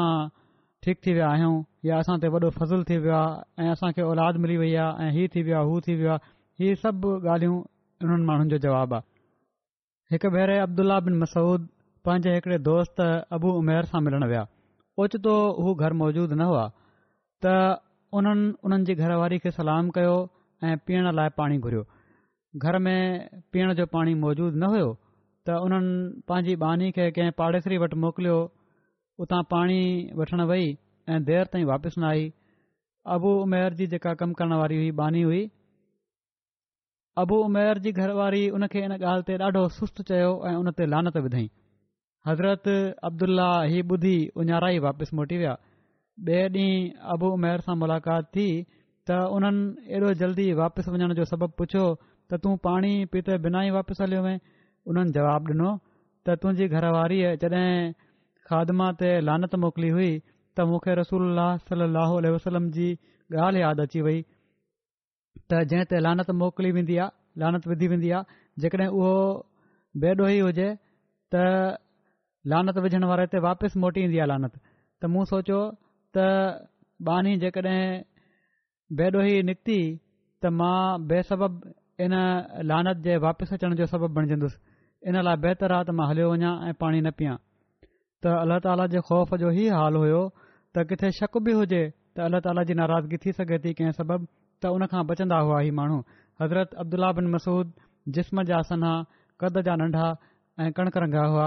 ठीक 0.87 0.99
थी 1.07 1.13
विया 1.19 1.29
आहियूं 1.35 1.55
या 1.91 1.99
असां 2.05 2.17
ते 2.25 2.29
वॾो 2.37 2.51
फज़लु 2.59 2.83
थी 2.91 2.97
वियो 3.05 3.21
आहे 3.63 3.93
ऐं 3.93 4.07
औलाद 4.11 4.43
मिली 4.47 4.57
वई 4.65 4.73
आहे 4.87 5.07
ऐं 5.07 5.13
हीउ 5.19 5.33
थी 5.37 5.43
वियो 5.51 5.57
आहे 5.61 5.71
हू 5.71 5.81
थी 5.89 5.97
वियो 6.03 6.11
आहे 6.17 6.65
हीअ 6.65 6.75
सभु 6.85 7.13
ॻाल्हियूं 7.37 8.19
माण्हुनि 8.33 8.51
जो 8.55 8.59
जवाब 8.67 8.95
आहे 8.99 9.11
हिकु 10.17 10.31
भेरे 10.39 10.59
अब्दुल्ला 10.67 10.99
बिन 11.09 11.21
मसूद 11.25 11.69
पंहिंजे 12.09 12.35
हिकड़े 12.35 12.59
दोस्त 12.73 13.05
अबू 13.39 13.53
उमेर 13.63 13.85
सां 13.95 14.03
मिलण 14.11 14.29
विया 14.35 14.45
ओचितो 15.07 15.37
हू 15.63 15.75
घर 15.87 15.99
मौजूद 16.05 16.33
न 16.41 16.51
हुआ 16.53 16.65
त 17.47 17.55
उन्हनि 18.19 18.47
उन्हनि 18.67 18.85
जी 18.89 18.95
घरवारी 19.03 19.39
खे 19.43 19.51
सलाम 19.59 19.89
कयो 19.99 20.15
ऐं 20.71 20.77
पीअण 20.87 21.07
लाइ 21.19 21.29
पाणी 21.37 21.57
घुरियो 21.67 21.85
घर 22.67 22.79
में 22.87 23.29
पीअण 23.53 23.73
जो 23.79 23.87
पाणी 23.95 24.15
मौजूदु 24.25 24.57
न 24.63 24.69
हुयो 24.75 24.89
त 25.49 25.55
उन्हनि 25.69 26.21
पंहिंजी 26.31 26.57
बानी 26.65 26.91
खे 26.99 27.07
कंहिं 27.19 27.33
पाड़ेसरी 27.41 27.79
वटि 27.85 27.97
मोकिलियो 28.03 28.37
उतां 29.25 29.41
पाणी 29.55 29.81
वठणु 30.21 30.45
वई 30.53 30.67
ऐं 31.15 31.21
देरि 31.31 31.47
ताईं 31.57 31.67
वापसि 31.73 31.99
न 32.03 32.09
आई 32.11 32.29
अबू 33.17 33.31
उमेर 33.47 33.79
जी 33.81 33.87
जेका 33.95 34.13
कमु 34.25 34.35
करण 34.43 34.55
वारी 34.63 34.77
हुई 34.83 34.91
बानी 35.01 35.23
हुई 35.31 35.41
अबू 37.25 37.41
उमेर 37.49 37.79
जी 37.87 37.91
घरवारी 38.03 38.45
उन 38.59 38.67
खे 38.77 38.85
इन 38.91 38.97
ॻाल्हि 39.01 39.27
ते 39.31 39.35
ॾाढो 39.51 39.63
सुस्तु 39.81 40.01
चयो 40.13 40.31
ऐं 40.51 40.55
उन 40.61 40.71
ते 40.79 40.85
लानत 40.93 41.17
विधईं 41.25 41.51
हज़रत 42.29 42.69
अब्दुल्ल्ल्ल्ल्ला 43.11 43.69
हीउ 43.73 43.85
ॿुधी 43.95 44.17
ऊंहारा 44.43 44.69
वापसि 44.85 45.15
मोटी 45.17 45.37
विया 45.41 45.57
ॿे 46.31 46.39
ॾींहुं 46.49 47.13
अबू 47.13 47.29
उमेर 47.35 47.61
सां 47.67 47.77
मुलाक़ात 47.83 48.25
थी 48.37 48.45
त 49.11 49.15
उन्हनि 49.37 49.95
एॾो 49.99 50.13
जल्दी 50.23 50.47
वापसि 50.61 50.91
वञण 50.97 51.15
जो 51.21 51.25
सबबु 51.31 51.47
पुछियो 51.61 51.85
त 52.33 52.39
तूं 52.47 52.57
पाणी 52.67 52.93
पीते 53.15 53.39
बिना 53.47 53.63
ई 53.65 53.71
वापसि 53.77 54.03
हलियो 54.03 54.23
वएं 54.27 54.37
उन्हनि 54.93 55.15
जवाबु 55.17 55.53
ॾिनो 55.53 55.71
त 56.27 56.37
तुंहिंजी 56.43 56.67
घरवारी 56.77 57.19
जॾहिं 57.45 57.93
खादमा 58.51 58.91
ते 59.01 59.11
लानत 59.29 59.55
मोकिली 59.65 59.89
हुई 59.97 60.11
त 60.57 60.69
मूंखे 60.73 60.95
रसूल 61.01 61.43
सलाहु 61.71 62.23
वसलम 62.37 62.71
जी 62.79 62.89
ॻाल्हि 63.47 63.63
यादि 63.63 63.83
अची 63.89 64.01
वई 64.09 64.19
त 65.51 65.65
जंहिं 65.73 65.87
ते 65.93 66.01
लानत 66.09 66.31
मोकिली 66.45 66.71
वेंदी 66.79 66.97
आहे 67.05 67.41
लानत 67.45 67.67
विधी 67.73 67.87
वेंदी 67.95 68.11
आहे 68.19 68.43
जेकॾहिं 68.67 68.91
उहो 68.93 69.15
बेॾोही 70.05 70.39
हुजे 70.49 70.69
त 71.35 71.47
लानत 72.53 72.79
विझण 72.87 73.05
वारे 73.13 73.27
ते 73.35 73.39
वापसि 73.49 73.79
मोटी 73.85 74.05
ईंदी 74.09 74.19
आहे 74.19 74.29
लानत 74.35 74.57
त 75.03 75.09
मूं 75.17 75.25
सोचियो 75.33 75.61
त 76.17 76.69
बानी 77.09 77.33
जेकॾहिंॾोही 77.45 79.35
निकिती 79.49 79.79
त 80.43 80.45
मां 80.59 80.83
बेसबु 81.13 81.47
इन 82.05 82.15
लानत 82.73 82.97
जे 83.07 83.17
वापसि 83.25 83.53
अचण 83.59 83.75
जो 83.81 83.85
सबबु 83.93 84.09
बणिजंदुसि 84.17 84.59
इन 85.09 85.15
लाइ 85.29 85.37
बहितरु 85.45 85.75
आहे 85.77 85.85
त 85.89 85.97
मां 85.99 86.07
हलियो 86.11 86.27
वञा 86.33 86.53
ऐं 86.69 86.75
पाणी 86.83 87.01
न 87.07 87.15
पीआं 87.19 87.37
त 88.25 88.35
अलाह 88.45 88.59
ताला 88.67 88.85
जे 88.95 89.01
ख़ौफ़ 89.09 89.33
जो 89.43 89.49
ई 89.51 89.65
हाल 89.79 89.95
हुयो 90.03 90.21
त 90.41 90.85
किथे 90.91 91.09
शक 91.21 91.33
बि 91.49 91.53
हुजे 91.61 91.83
त 91.91 92.17
अलाह 92.29 92.41
ताला 92.49 92.63
जी 92.69 92.75
नाराज़गी 92.83 93.19
थी 93.25 93.31
सघे 93.41 93.57
थी 93.65 93.71
कंहिं 93.81 93.95
सबबु 93.99 94.25
त 94.63 94.75
उन 94.77 94.87
खां 94.95 95.03
बचंदा 95.11 95.39
हुआ 95.49 95.61
ही 95.65 95.71
माण्हू 95.81 95.99
हज़रत 96.43 96.71
अब्दुला 96.85 97.09
बिन 97.19 97.27
मसूद 97.37 97.67
जिस्म 98.17 98.43
जा 98.53 98.61
सन्हा 98.71 98.95
कद 99.41 99.55
जा 99.69 99.73
नंढा 99.83 100.07
ऐं 100.63 100.71
कणिक 100.79 100.97
रंगा 101.05 101.25
हुआ 101.35 101.47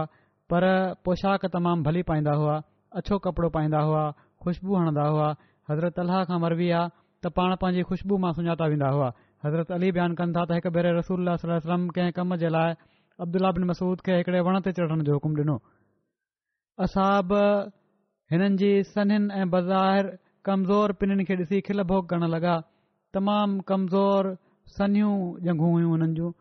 पर 0.53 0.63
पोशाक 1.05 1.45
तमामु 1.57 1.82
भली 1.89 2.01
पाईंदा 2.11 2.34
हुआ 2.41 2.55
अछो 2.99 3.16
कपिड़ो 3.26 3.49
पाईंदा 3.55 3.80
हुआ 3.88 4.03
ख़ुशबू 4.45 4.71
हणंदा 4.79 5.05
हुआ 5.13 5.27
हज़रत 5.69 5.97
अलाह 6.05 6.19
खां 6.31 6.37
मरबी 6.45 6.67
आहे 6.77 6.89
त 7.25 7.33
पाण 7.37 7.55
पंहिंजी 7.61 7.83
ख़ुशबू 7.89 8.15
मां 8.23 8.31
सुञाता 8.37 8.65
वेंदा 8.73 8.89
हुआ 8.95 9.07
हज़रत 9.45 9.69
अली 9.77 9.89
बयानु 9.97 10.13
कनि 10.21 10.31
था 10.37 10.43
त 10.49 10.51
हिकु 10.57 10.69
भेरे 10.77 10.89
रसूल 10.99 11.35
सलम 11.43 11.87
कंहिं 11.95 12.13
कम 12.17 12.35
जे 12.43 12.49
लाइ 12.55 12.75
अब्दुला 13.25 13.49
बिन 13.57 13.63
मसूद 13.73 14.03
खे 14.05 14.13
हिकड़े 14.21 14.39
वण 14.47 14.61
ते 14.67 14.75
चढ़ण 14.77 15.01
जो 15.09 15.17
हुकुम 15.17 15.33
ॾिनो 15.41 15.57
असाब 16.85 17.33
हिननि 18.33 18.55
जी 18.61 18.71
सन्हनि 18.93 19.35
ऐं 19.41 19.47
बज़ाहिर 19.57 20.07
कमज़ोर 20.49 20.93
पिननि 21.01 21.23
खे 21.29 21.35
ॾिसी 21.43 21.61
खिल 21.67 21.81
भोग 21.93 22.09
करणु 22.13 22.29
लॻा 22.35 22.55
तमामु 23.17 23.61
कमज़ोर 23.73 24.31
सनियूं 24.77 25.13
जंगू 25.49 25.67
हुयूं 25.73 25.89
हुननि 25.95 26.13
जूं 26.19 26.31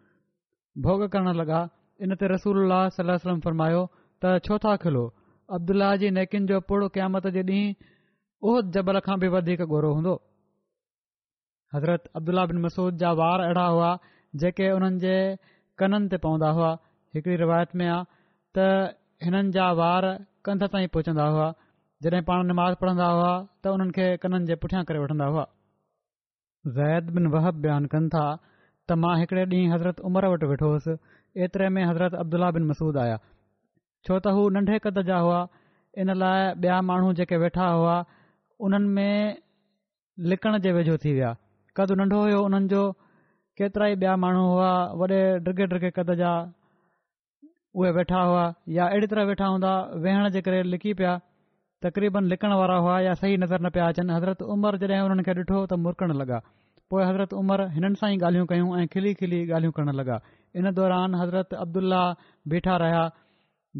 भोग 0.88 1.08
करण 1.16 1.32
लॻा 1.42 1.60
इन 2.04 2.10
ते 2.22 2.32
रसूल 2.36 2.78
सलम 3.00 3.40
फरमायो 3.48 3.82
त 4.24 4.38
छो 4.48 4.58
था 4.64 4.76
खिलो 4.86 5.04
अब्दुल्लाह 5.56 5.90
जी 6.02 6.08
नेकिन 6.18 6.46
जो 6.52 6.60
पुड़ 6.70 6.84
क़यामत 6.92 7.26
जे 7.38 7.42
ॾींहुं 7.56 7.92
उहो 8.46 8.60
जबल 8.76 8.98
खां 9.04 9.14
बि 9.20 9.28
वधीक 9.32 9.60
गोरो 9.70 9.90
हूंदो 9.98 10.12
हज़रत 11.74 12.08
अब्दुला 12.18 12.44
बिन 12.48 12.58
मसूद 12.64 12.96
जा 13.02 13.10
वार 13.20 13.42
अहिड़ा 13.44 13.64
हुआ 13.74 13.90
जेके 14.42 14.70
उन्हनि 14.78 14.98
जे 15.04 15.14
कननि 15.82 16.08
ते 16.14 16.16
पवंदा 16.24 16.48
हुआ 16.58 16.72
हिकिड़ी 17.16 17.36
रिवायत 17.42 17.74
में 17.82 17.86
आहे 17.86 18.02
त 18.58 18.66
हिननि 19.28 19.54
जा 19.56 19.70
वार 19.80 20.06
कंध 20.48 20.64
ताईं 20.74 20.88
पहुचंदा 20.96 21.26
हुआ 21.36 21.46
जॾहिं 22.06 22.22
पाण 22.30 22.46
निमाज़ 22.52 22.76
पढ़ंदा 22.82 23.06
हुआ 23.18 23.30
त 23.64 23.74
उन्हनि 23.78 23.96
खे 23.98 24.06
कननि 24.26 24.46
जे 24.52 24.58
पुठियां 24.64 24.82
करे 24.90 25.02
वठंदा 25.04 25.28
हुआ 25.36 25.44
ज़ैद 26.78 27.08
बिन 27.18 27.26
वहब 27.36 27.62
बयानु 27.68 27.88
कनि 27.94 28.12
था 28.16 28.24
त 28.40 28.98
मां 29.04 29.14
हिकिड़े 29.22 29.44
ॾींहुं 29.54 29.74
हज़रत 29.76 30.02
उमिरि 30.10 30.28
वटि 30.34 30.46
वेठो 30.52 30.70
हुउसि 30.74 30.96
एतिरे 31.48 31.68
में 31.78 31.82
हज़रत 31.84 32.14
अब्दुल्ला 32.24 32.50
बिन 32.58 32.68
मसूद 32.72 33.00
आहिया 33.04 33.18
छो 34.08 34.20
त 34.26 34.36
हू 34.40 34.44
नंढे 34.58 34.78
क़द 34.88 35.02
जा 35.12 35.18
हुआ 35.28 35.40
इन 36.04 36.14
लाइ 36.24 36.46
ॿिया 36.66 36.80
माण्हू 36.92 37.12
जेके 37.22 37.36
वेठा 37.46 37.68
हुआ 37.78 37.96
उन्हनि 38.62 38.88
में 38.88 39.36
लिकण 40.30 40.58
जे 40.64 40.72
वेझो 40.72 40.96
थी 41.04 41.12
विया 41.12 41.34
कद 41.76 41.92
नंढो 42.00 42.20
हुयो 42.22 42.40
उन्हनि 42.46 42.68
जो 42.72 42.82
केतिरा 43.58 43.86
ई 43.88 43.94
ॿिया 43.98 44.16
माण्हू 44.24 44.42
हुआ 44.52 44.70
वॾे 45.00 45.20
ड्रगे 45.44 45.66
ड्रगे 45.72 45.90
कद 45.98 46.14
जा 46.20 46.30
उहे 47.74 47.90
वेठा 47.98 48.20
हुआ 48.30 48.44
या 48.78 48.86
अहिड़ी 48.86 49.06
तरह 49.12 49.24
वेठा 49.30 49.46
हूंदा 49.52 49.72
वेहण 50.06 50.28
जे 50.36 50.40
करे 50.46 50.62
लिकी 50.72 50.94
पिया 51.00 51.12
तकरीबन 51.84 52.24
लिकण 52.32 52.52
वारा 52.60 52.76
हुआ 52.82 52.98
या 53.06 53.14
सही 53.22 53.36
नज़र 53.44 53.60
न 53.62 53.70
पिया 53.74 53.86
अचनि 53.94 54.12
हज़रत 54.14 54.42
उमिरि 54.54 54.78
जॾहिं 54.86 55.00
हुननि 55.02 55.22
खे 55.28 55.32
ॾिठो 55.40 55.64
त 55.70 55.78
मुरकणु 55.86 56.14
लॻा 56.22 56.38
पोइ 56.90 57.04
हज़रत 57.10 57.32
उमिरि 57.42 57.64
हिननि 57.78 58.00
सां 58.02 58.10
ई 58.12 58.18
ॻाल्हियूं 58.28 58.46
कयूं 58.52 58.70
ऐं 58.80 58.86
खिली 58.94 59.14
खिली 59.22 59.40
ॻाल्हियूं 59.50 59.74
करणु 59.80 59.92
लॻा 60.02 60.18
इन 60.62 60.70
दौरान 60.80 61.14
हज़रत 61.22 61.54
अब्दुल्ल्ल्ल्ल्ला 61.64 62.30
बीठा 62.54 62.76
रहिया 62.84 63.02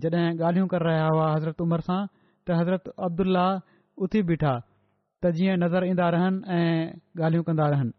जॾहिं 0.04 0.24
ॻाल्हियूं 0.50 0.66
करे 0.74 0.84
रहिया 0.88 1.06
हुआ 1.14 1.30
हज़रत 1.36 1.60
उमिरि 1.68 1.88
सां 1.90 2.00
त 2.48 2.58
हज़रत 2.62 2.92
उथी 4.02 4.22
बीठा 4.30 4.52
त 5.22 5.30
जीअं 5.36 5.56
नज़र 5.62 5.84
ईंदा 5.88 6.08
रहनि 6.14 6.38
ऐं 6.58 7.24
ॻाल्हियूं 7.24 7.44
कंदा 7.44 7.66
रहनि 7.74 7.92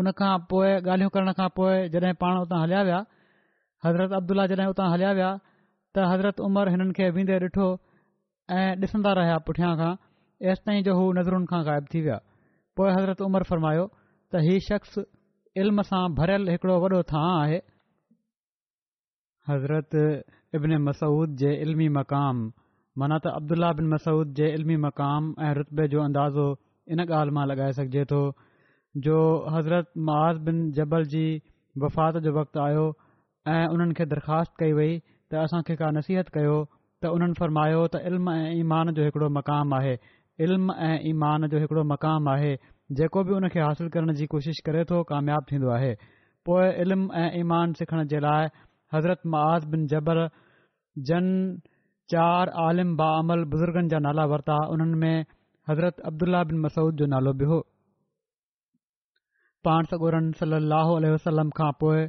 उन 0.00 0.10
खां 0.18 0.32
पोइ 0.50 0.70
ॻाल्हियूं 0.94 1.10
करण 1.14 1.32
खां 1.38 1.48
पोइ 1.58 1.88
जॾहिं 1.94 2.12
पाण 2.24 2.36
उतां 2.46 2.60
हलिया 2.62 2.82
विया 2.88 2.98
हज़रत 3.86 4.12
अब्दुल्ल्ल्ल्ल्ल्ला 4.18 4.46
जड॒हिं 4.54 4.70
उतां 4.74 4.88
हलिया 4.92 5.12
विया 5.18 5.30
त 5.94 6.06
हज़रत 6.12 6.40
उमिरि 6.48 6.70
हिननि 6.76 6.92
खे 6.98 7.08
वेंदे 7.18 7.38
ॾिठो 7.48 7.68
ऐं 8.58 8.68
डि॒संदा 8.80 9.12
रहिया 9.20 9.38
पुठियां 9.50 9.72
खां 9.82 9.92
ऐसि 10.52 10.62
ताईं 10.68 10.82
जो 10.90 10.94
हू 11.00 11.04
नज़रुनि 11.20 11.46
खां 11.54 11.62
ग़ाइबु 11.70 11.92
थी 11.94 12.02
विया 12.06 12.20
पोइ 12.80 12.90
हज़रत 12.98 13.22
उमरि 13.30 13.50
फ़र्मायो 13.52 13.86
त 13.90 14.46
हीउ 14.48 14.64
शख़्स 14.70 14.98
इल्म 15.64 15.86
सां 15.92 16.02
भरियल 16.22 16.48
हिकिड़ो 16.54 16.76
वॾो 16.86 17.02
थां 17.14 17.24
आहे 17.40 17.58
हज़रत 19.50 20.00
इब्न 20.58 20.82
मसूद 20.90 21.36
जे 21.44 21.50
मक़ाम 21.98 22.42
माना 22.98 23.18
त 23.24 23.32
अब्दुल्ला 23.40 23.70
बिन 23.78 23.86
मसूद 23.88 24.32
जे 24.38 24.46
इल्मी 24.54 24.76
मक़ाम 24.84 25.34
ऐं 25.46 25.52
रुतबे 25.54 25.86
जो 25.94 26.00
अंदाज़ो 26.02 26.46
इन 26.94 26.98
ॻाल्हि 27.06 27.34
मां 27.36 27.46
लॻाए 27.50 27.72
सघिजे 27.78 28.04
थो 28.12 28.22
जो 29.06 29.16
हज़रत 29.56 29.92
मांज़ 30.08 30.38
बिन 30.48 30.58
जबल 30.78 31.04
जी 31.12 31.26
वफ़ात 31.84 32.16
जो 32.26 32.32
वक़्तु 32.38 32.60
आयो 32.64 32.84
ऐं 33.54 33.64
उन्हनि 33.76 33.94
खे 34.00 34.04
दरख़्वास्त 34.14 34.52
कई 34.62 34.72
वई 34.78 34.98
त 35.30 35.34
असांखे 35.44 35.76
का 35.82 35.90
नसीहत 35.98 36.28
कयो 36.38 36.58
त 37.02 37.14
उन्हनि 37.18 37.34
फ़र्मायो 37.40 37.86
त 37.94 38.02
इल्म 38.12 38.26
ऐं 38.42 38.50
ईमान 38.64 38.90
जो 38.98 39.02
हिकिड़ो 39.06 39.28
मक़ाम 39.38 39.66
आहे 39.80 39.94
इल्म 40.48 40.66
ऐं 40.90 40.92
ईमान 41.14 41.46
जो 41.54 41.58
हिकिड़ो 41.66 41.82
मक़ाम 41.94 42.22
आहे 42.36 42.52
जेको 42.98 43.22
बि 43.24 43.34
उनखे 43.40 43.60
हासिल 43.68 43.88
करण 43.96 44.12
जी 44.20 44.26
कोशिश 44.36 44.58
करे 44.66 44.82
थो 44.92 45.02
कामयाबु 45.14 45.44
थींदो 45.52 45.68
आहे 45.78 45.92
पोइ 46.46 46.66
इल्म 46.84 47.10
ऐं 47.24 47.30
ईमान 47.40 47.72
सिखण 47.80 48.04
जे 48.12 48.18
लाइ 48.28 48.46
हज़रत 48.94 49.20
मांज़ 49.34 49.66
बिन 49.74 49.86
जबल 49.90 50.28
जन 51.08 51.24
चारि 52.12 52.50
आलिम 52.60 52.92
बामल 53.00 53.42
बुज़ुर्गनि 53.52 53.90
जा 53.90 53.98
नाला 54.04 54.22
वरिता 54.30 54.54
उन्हनि 54.74 54.96
में 55.02 55.26
हज़रत 55.70 56.00
अब्दुला 56.10 56.40
बिन 56.50 56.58
मसूद 56.66 56.94
जो 57.00 57.06
नालो 57.12 57.32
बि 57.42 57.46
हो 57.50 57.58
पाण 59.68 59.90
सॻोरन 59.92 60.30
सलाहु 60.40 60.96
वसलम 61.14 61.50
खां 61.60 61.70
पोइ 61.82 62.02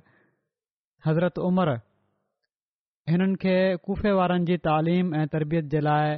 हज़रत 1.10 1.39
उमर 1.49 1.74
हिननि 3.14 3.36
खे 3.45 3.56
कुफे 3.89 4.12
वारनि 4.24 4.49
जी 4.52 4.58
तालीम 4.72 5.14
ऐं 5.22 5.28
तरबियत 5.38 5.70
जे 5.76 5.80
लाइ 5.91 6.18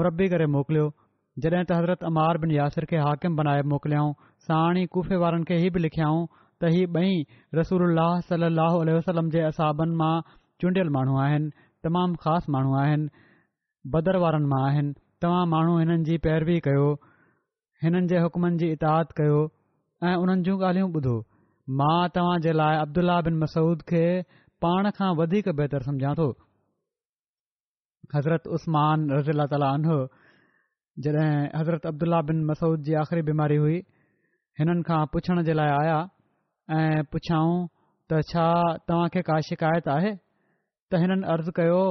मुरबी 0.00 0.28
करे 0.36 0.46
मोकिलियो 0.58 0.90
जॾहिं 1.46 1.64
त 1.64 1.80
हज़रत 1.80 2.04
अमार 2.12 2.42
बिन 2.44 2.50
यासिर 2.60 2.86
खे 2.94 3.04
हाकिम 3.08 3.36
बनाए 3.42 3.62
मोकिलियऊं 3.74 4.10
साणी 4.50 4.86
कुफे 4.96 5.18
वारनि 5.26 5.48
खे 5.52 5.60
हीअ 5.66 5.74
बि 5.78 5.84
लिखियाऊं 5.88 6.22
त 6.36 6.76
हीउ 6.78 6.94
ॿई 7.02 7.14
रसूल 7.60 8.02
सलाहु 8.30 8.82
वसलम 8.98 9.30
जे 9.36 9.44
असाबनि 9.50 9.96
मां 10.04 10.12
चूंडियल 10.32 10.90
माण्हू 10.96 11.20
आहिनि 11.26 11.70
तमामु 11.86 12.14
ख़ासि 12.22 12.46
माण्हू 12.54 12.72
आहिनि 12.82 13.06
बदर 13.92 14.14
वारनि 14.22 14.46
मां 14.52 14.62
आहिनि 14.70 14.90
तव्हां 15.22 15.42
माण्हू 15.54 15.72
हिननि 15.78 16.06
जी 16.06 16.14
पैरवी 16.24 16.56
कयो 16.66 16.86
हिननि 17.82 18.06
जे 18.10 18.16
हुकमनि 18.24 18.56
जी 18.60 18.66
इताद 18.78 19.06
कयो 19.18 19.38
ऐं 20.08 20.14
उन्हनि 20.22 20.42
जूं 20.46 20.56
ॻाल्हियूं 20.68 20.88
ॿुधो 20.98 21.16
मां 21.82 22.00
तव्हां 22.14 22.36
जे 22.46 22.52
लाइ 22.60 22.78
अब्दुल्ल्ल्ल्ल्ला 22.84 23.30
बिन 23.30 23.34
मसूद 23.42 23.82
खे 23.90 24.04
पाण 24.66 24.90
खां 24.98 25.10
वधीक 25.22 25.50
बहितरु 25.62 25.84
सम्झां 25.90 26.14
थो 26.22 26.26
हज़रत 28.16 28.46
उस्मानज़ील्ल 28.58 29.42
तालो 29.52 29.98
जॾहिं 31.04 31.28
हज़रत 31.58 31.86
अब्दुल्ल्ल्ल्ल्ला 31.92 32.24
बिन 32.32 32.46
मसूद 32.52 32.82
जी 32.88 32.94
आख़िरी 33.02 33.22
बीमारी 33.30 33.56
हुई 33.66 33.78
हिननि 34.62 34.82
खां 34.90 35.02
पुछण 35.14 35.42
जे 35.46 35.52
लाइ 35.60 35.70
आया 35.82 35.98
ऐं 36.80 37.02
पुछऊं 37.14 37.52
त 38.10 38.20
छा 38.32 38.46
तव्हां 38.90 39.08
का 39.30 39.40
शिकायत 39.50 39.88
आहे 39.96 40.12
त 40.92 40.98
हिननि 41.00 41.24
अज़ु 41.32 41.50
कयो 41.56 41.82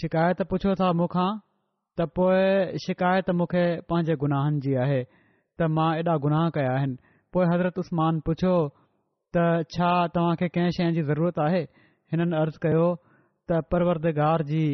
शिकायत 0.00 0.38
पुछो 0.50 0.72
था 0.80 0.88
मूंखां 1.00 1.28
त 1.36 2.06
पोइ 2.18 2.78
शिकायत 2.84 3.28
मूंखे 3.40 3.64
पंहिंजे 3.92 4.14
गुनाहनि 4.22 4.58
जी 4.66 4.72
आहे 4.84 5.00
त 5.60 5.68
मां 5.78 5.90
एॾा 6.00 6.14
गुनाह 6.26 6.48
कया 6.58 6.70
आहिनि 6.78 6.96
पोइ 7.36 7.44
हज़रत 7.52 7.76
उस्मान 7.84 8.20
पुछियो 8.30 8.54
त 9.36 9.44
छा 9.76 9.90
तव्हांखे 10.16 10.48
कंहिं 10.56 10.72
शइ 10.78 10.86
जी 11.00 11.06
ज़रूरत 11.12 11.38
आहे 11.50 11.60
हिननि 12.16 12.36
अर्ज़ु 12.40 12.58
कयो 12.64 12.86
त 13.04 13.62
परवरदगार 13.74 14.48
जी 14.54 14.64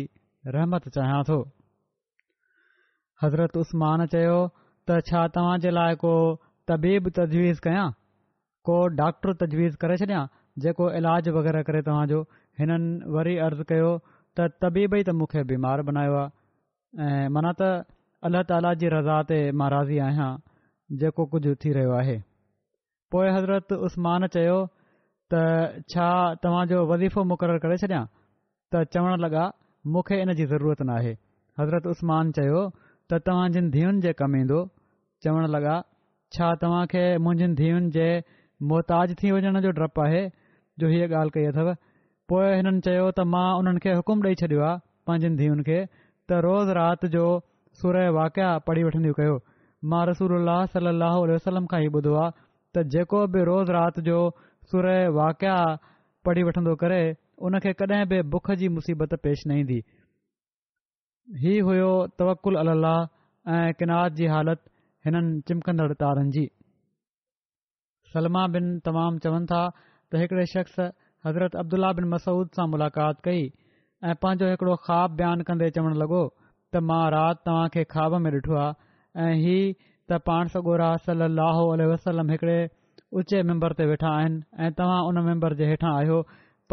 रहमत 0.56 0.88
चाहियां 0.94 1.22
थो 1.32 1.38
हज़रत 3.26 3.54
उस्मान 3.66 4.06
चयो 4.16 4.38
त 4.56 5.04
छा 5.12 5.26
तव्हां 5.38 5.58
जे 5.66 5.74
लाइ 5.78 5.98
को 6.06 6.14
तबीब 6.70 7.10
तजवीज़ 7.22 7.60
कया 7.70 7.90
को 8.70 8.78
डॉक्टर 9.04 9.34
तजवीज़ 9.46 9.76
करे 9.84 9.96
छॾिया 10.04 10.22
जेको 10.64 10.86
इलाजु 10.98 11.30
वग़ैरह 11.42 11.62
करे 11.70 11.80
तव्हांजो 11.90 12.20
हिननि 12.60 13.10
वरी 13.14 13.34
अर्ज़ु 13.46 13.64
कयो 13.70 13.90
त 14.36 14.46
तबीब 14.62 14.94
ई 14.94 15.02
त 15.08 15.14
मूंखे 15.18 15.42
बीमार 15.50 15.78
बनायो 15.90 16.14
आहे 16.22 16.30
ऐं 17.04 17.28
माना 17.34 17.52
त 17.60 17.62
अलाह 18.28 18.42
ताला 18.50 18.70
जी 18.80 18.86
रज़ा 18.94 19.16
ते 19.30 19.38
मां 19.58 19.68
राज़ी 19.74 19.98
आहियां 20.06 20.30
जेको 21.02 21.24
कुझु 21.34 21.54
थी 21.64 21.70
रहियो 21.78 21.92
आहे 22.02 22.16
पोइ 23.14 23.26
हज़रत 23.36 23.72
उसमान 23.88 24.26
चयो 24.38 24.58
त 25.34 25.44
छा 25.94 26.08
तव्हांजो 26.46 26.78
वज़ीफ़ो 26.90 27.20
मुक़ररु 27.32 27.58
करे 27.66 27.76
छॾिया 27.86 28.00
त 28.74 28.84
चवण 28.96 29.14
लॻा 29.26 29.44
मूंखे 29.96 30.16
इनजी 30.26 30.44
ज़रूरत 30.54 30.82
न 30.88 31.16
हज़रत 31.62 31.86
उस्मान 31.94 32.32
चयो 32.40 32.60
त 33.10 33.22
तव्हां 33.26 33.46
जिन 33.58 33.70
धीअनि 33.76 34.00
जे 34.06 34.12
कमु 34.22 34.42
ईंदो 34.44 34.58
चवण 35.26 35.50
लॻा 35.56 35.76
छा 36.36 36.54
तव्हांखे 36.64 37.04
मुंहिंजनि 37.26 37.54
धीअनि 37.62 37.90
जे 37.98 38.08
मुहताज 38.72 39.14
थी 39.22 39.30
वञण 39.38 39.60
जो 39.66 39.70
डपु 39.82 40.00
आहे 40.08 40.24
जो 40.80 40.88
हीअ 40.94 41.06
ॻाल्हि 41.18 41.30
कई 41.36 41.46
अथव 41.52 41.68
पोइ 42.30 42.48
हिननि 42.60 42.80
चयो 42.86 43.04
त 43.08 43.24
मां 43.34 43.46
हुननि 43.58 43.80
खे 43.84 43.92
हुकुम 43.98 44.18
ॾेई 44.30 44.34
छॾियो 44.40 44.62
आहे 44.70 44.80
पंहिंजी 45.10 45.28
धीअनि 45.40 45.62
खे 45.68 45.76
त 45.84 46.30
रोज़ 46.46 46.70
राति 46.78 47.06
जो 47.14 47.24
सुर 47.80 47.94
ऐं 48.00 48.08
वाकिया 48.16 48.48
पढ़ी 48.66 48.82
वठंदियूं 48.86 49.16
कयो 49.18 49.36
मां 49.92 50.00
रसूल 50.10 50.32
अलाह 50.44 50.60
सलाहु 50.74 51.20
वसलम 51.32 51.64
खां 51.72 51.80
ई 51.84 51.88
ॿुधो 52.00 52.12
आहे 52.24 52.34
त 52.76 52.82
जेको 52.96 53.20
बि 53.36 53.40
रोज़ 53.50 53.72
राति 53.78 54.00
जो 54.10 54.18
सुर 54.72 54.86
वाकिया 55.20 55.56
पढ़ी 56.30 56.42
वठंदो 56.50 56.74
करे 56.84 57.00
उनखे 57.48 57.72
कॾहिं 57.80 58.02
बि 58.12 58.18
बुख 58.36 58.50
जी 58.62 58.68
मुसीबत 58.76 59.16
पेश 59.26 59.48
न 59.48 59.58
ईंदी 59.64 59.80
हीउ 61.42 61.64
हुयो 61.72 61.90
तवकुल 62.18 62.60
अलाह 62.66 63.58
ऐं 63.58 63.64
किनात 63.80 64.12
जी 64.22 64.26
हालति 64.36 64.68
हिननि 65.06 65.40
चिमकंदड़ 65.48 65.92
तारनि 66.06 66.30
जी 66.38 66.44
सलमा 68.14 68.46
बिन 68.54 68.68
तमामु 68.88 69.24
चवनि 69.28 69.46
था 69.54 69.64
त 70.12 70.24
हिकिड़े 70.26 70.44
शख़्स 70.56 70.82
हज़रत 71.26 71.54
अब्दुल 71.62 71.84
बिन 71.98 72.04
मसूद 72.10 72.50
सां 72.58 72.66
मुलाक़ात 72.74 73.20
कई 73.26 73.44
ऐं 74.10 74.14
पंहिंजो 74.24 74.50
हिकिड़ो 74.50 74.74
ख़्वाब 74.88 75.14
बयानु 75.20 75.46
कंदे 75.50 75.70
चवणु 75.78 75.96
लॻो 76.02 76.22
त 76.30 76.82
मां 76.90 77.00
राति 77.14 77.42
तव्हां 77.48 77.68
खे 77.76 77.82
ख्वाब 77.94 78.14
में 78.26 78.30
ॾिठो 78.38 78.58
आहे 78.64 79.26
ऐं 79.26 79.32
हीउ 79.44 79.64
त 79.78 80.18
पाण 80.30 80.52
सगोरहलाहुल 80.52 81.82
वसलम 81.92 82.30
हिकिड़े 82.34 82.58
ऊचे 83.22 83.42
मैंबर 83.50 83.74
ते 83.80 83.88
वेठा 83.92 84.12
आहिनि 84.20 84.40
ऐं 84.66 84.70
तव्हां 84.80 85.00
उन 85.10 85.20
मेम्बर 85.30 85.56
जे 85.62 85.68
हेठां 85.72 85.92
आहियो 86.02 86.20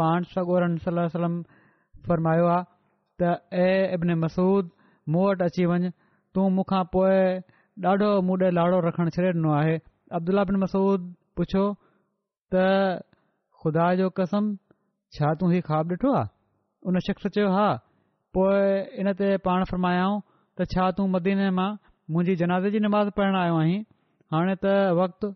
पाण 0.02 0.30
सगोरनि 0.36 0.96
सलम 1.16 1.40
फरमायो 2.10 2.46
आहे 2.56 2.68
त 3.22 3.34
ए 3.66 3.98
अबिन 3.98 4.16
मसूद 4.26 4.70
मूं 5.16 5.26
वटि 5.30 5.44
अची 5.48 5.68
वञु 5.74 5.92
तूं 6.38 6.50
मूंखां 6.60 6.84
पोइ 6.98 7.18
ॾाढो 7.92 8.10
मुॾे 8.30 8.50
लाड़ो 8.60 8.80
रखणु 8.90 9.16
छॾे 9.18 9.28
ॾिनो 9.34 9.54
आहे 9.62 9.76
अब्दुला 10.20 10.44
बिन 10.52 10.60
मसूद 10.66 11.12
पुछियो 11.40 11.66
त 12.56 12.64
ख़ुदा 13.66 13.86
जो 14.00 14.10
कसम 14.18 14.50
छा 15.18 15.30
तूं 15.42 15.48
हीउ 15.52 15.62
ख़्वाबु 15.68 15.94
ॾिठो 15.94 16.10
आहे 16.16 16.30
उन 16.90 17.00
शख़्स 17.06 17.28
चयो 17.36 17.48
हा 17.54 17.64
पोइ 18.38 19.02
इन 19.04 19.10
ते 19.22 19.30
पाण 19.48 19.64
फरमायाऊं 19.72 20.20
त 20.58 20.66
छा 20.74 20.90
तूं 21.00 21.06
मदीने 21.14 21.48
मां 21.60 21.70
मुंहिंजी 22.16 22.36
जनाज़ 22.42 22.68
जी 22.76 22.82
नमाज़ 22.86 23.10
पढ़णु 23.20 23.40
आयो 23.46 23.56
आहीं 23.62 23.80
हाणे 24.36 24.54
त 24.66 24.74
वक़्तु 25.00 25.30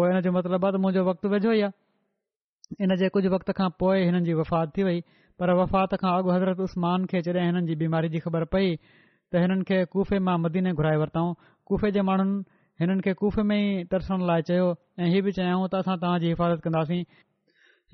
पोइ 0.00 0.08
इन 0.14 0.20
जो 0.26 0.32
मतिलबु 0.38 0.66
आहे 0.68 0.72
त 0.78 0.80
मुंहिंजो 0.86 1.04
वक़्तु 1.10 1.30
वेझो 1.34 1.52
ई 1.52 1.60
आहे 1.66 2.86
इन 2.88 2.96
जे 3.02 3.08
कुझु 3.18 3.30
वक़्त 3.36 3.52
खां 3.60 3.68
पोइ 3.84 4.02
हिननि 4.08 4.28
जी 4.30 4.34
वफ़ात 4.40 4.72
थी 4.78 4.88
वई 4.88 4.98
पर 5.42 5.52
वफ़ात 5.60 5.94
खां 6.02 6.14
अॻु 6.14 6.32
हज़रत 6.36 6.62
उस्मान 6.66 7.04
खे 7.14 7.22
जॾहिं 7.28 7.44
हिननि 7.46 7.66
जी 7.70 7.76
बीमारी 7.84 8.10
जी 8.16 8.22
ख़बर 8.26 8.48
पई 8.56 8.74
त 8.88 9.44
हिननि 9.46 9.68
खे 9.70 9.78
खूफ़े 9.94 10.20
मां 10.30 10.36
मदीने 10.48 10.72
घुराए 10.80 10.96
वरिताऊं 11.04 11.30
खूफ़े 11.70 11.92
जे 11.98 12.04
माण्हुनि 12.10 12.42
हिननि 12.82 13.06
खे 13.08 13.14
खूफ़े 13.22 13.46
में 13.52 13.56
ई 13.58 13.88
तरसण 13.94 14.26
लाइ 14.32 14.48
चयो 14.50 14.66
ऐं 14.72 15.08
इहे 15.12 15.22
बि 15.28 15.36
चयाऊं 15.40 15.70
त 15.76 15.84
असां 15.84 15.96
तव्हांजी 16.04 16.34
हिफ़ाज़त 16.34 16.66
कंदासीं 16.66 17.02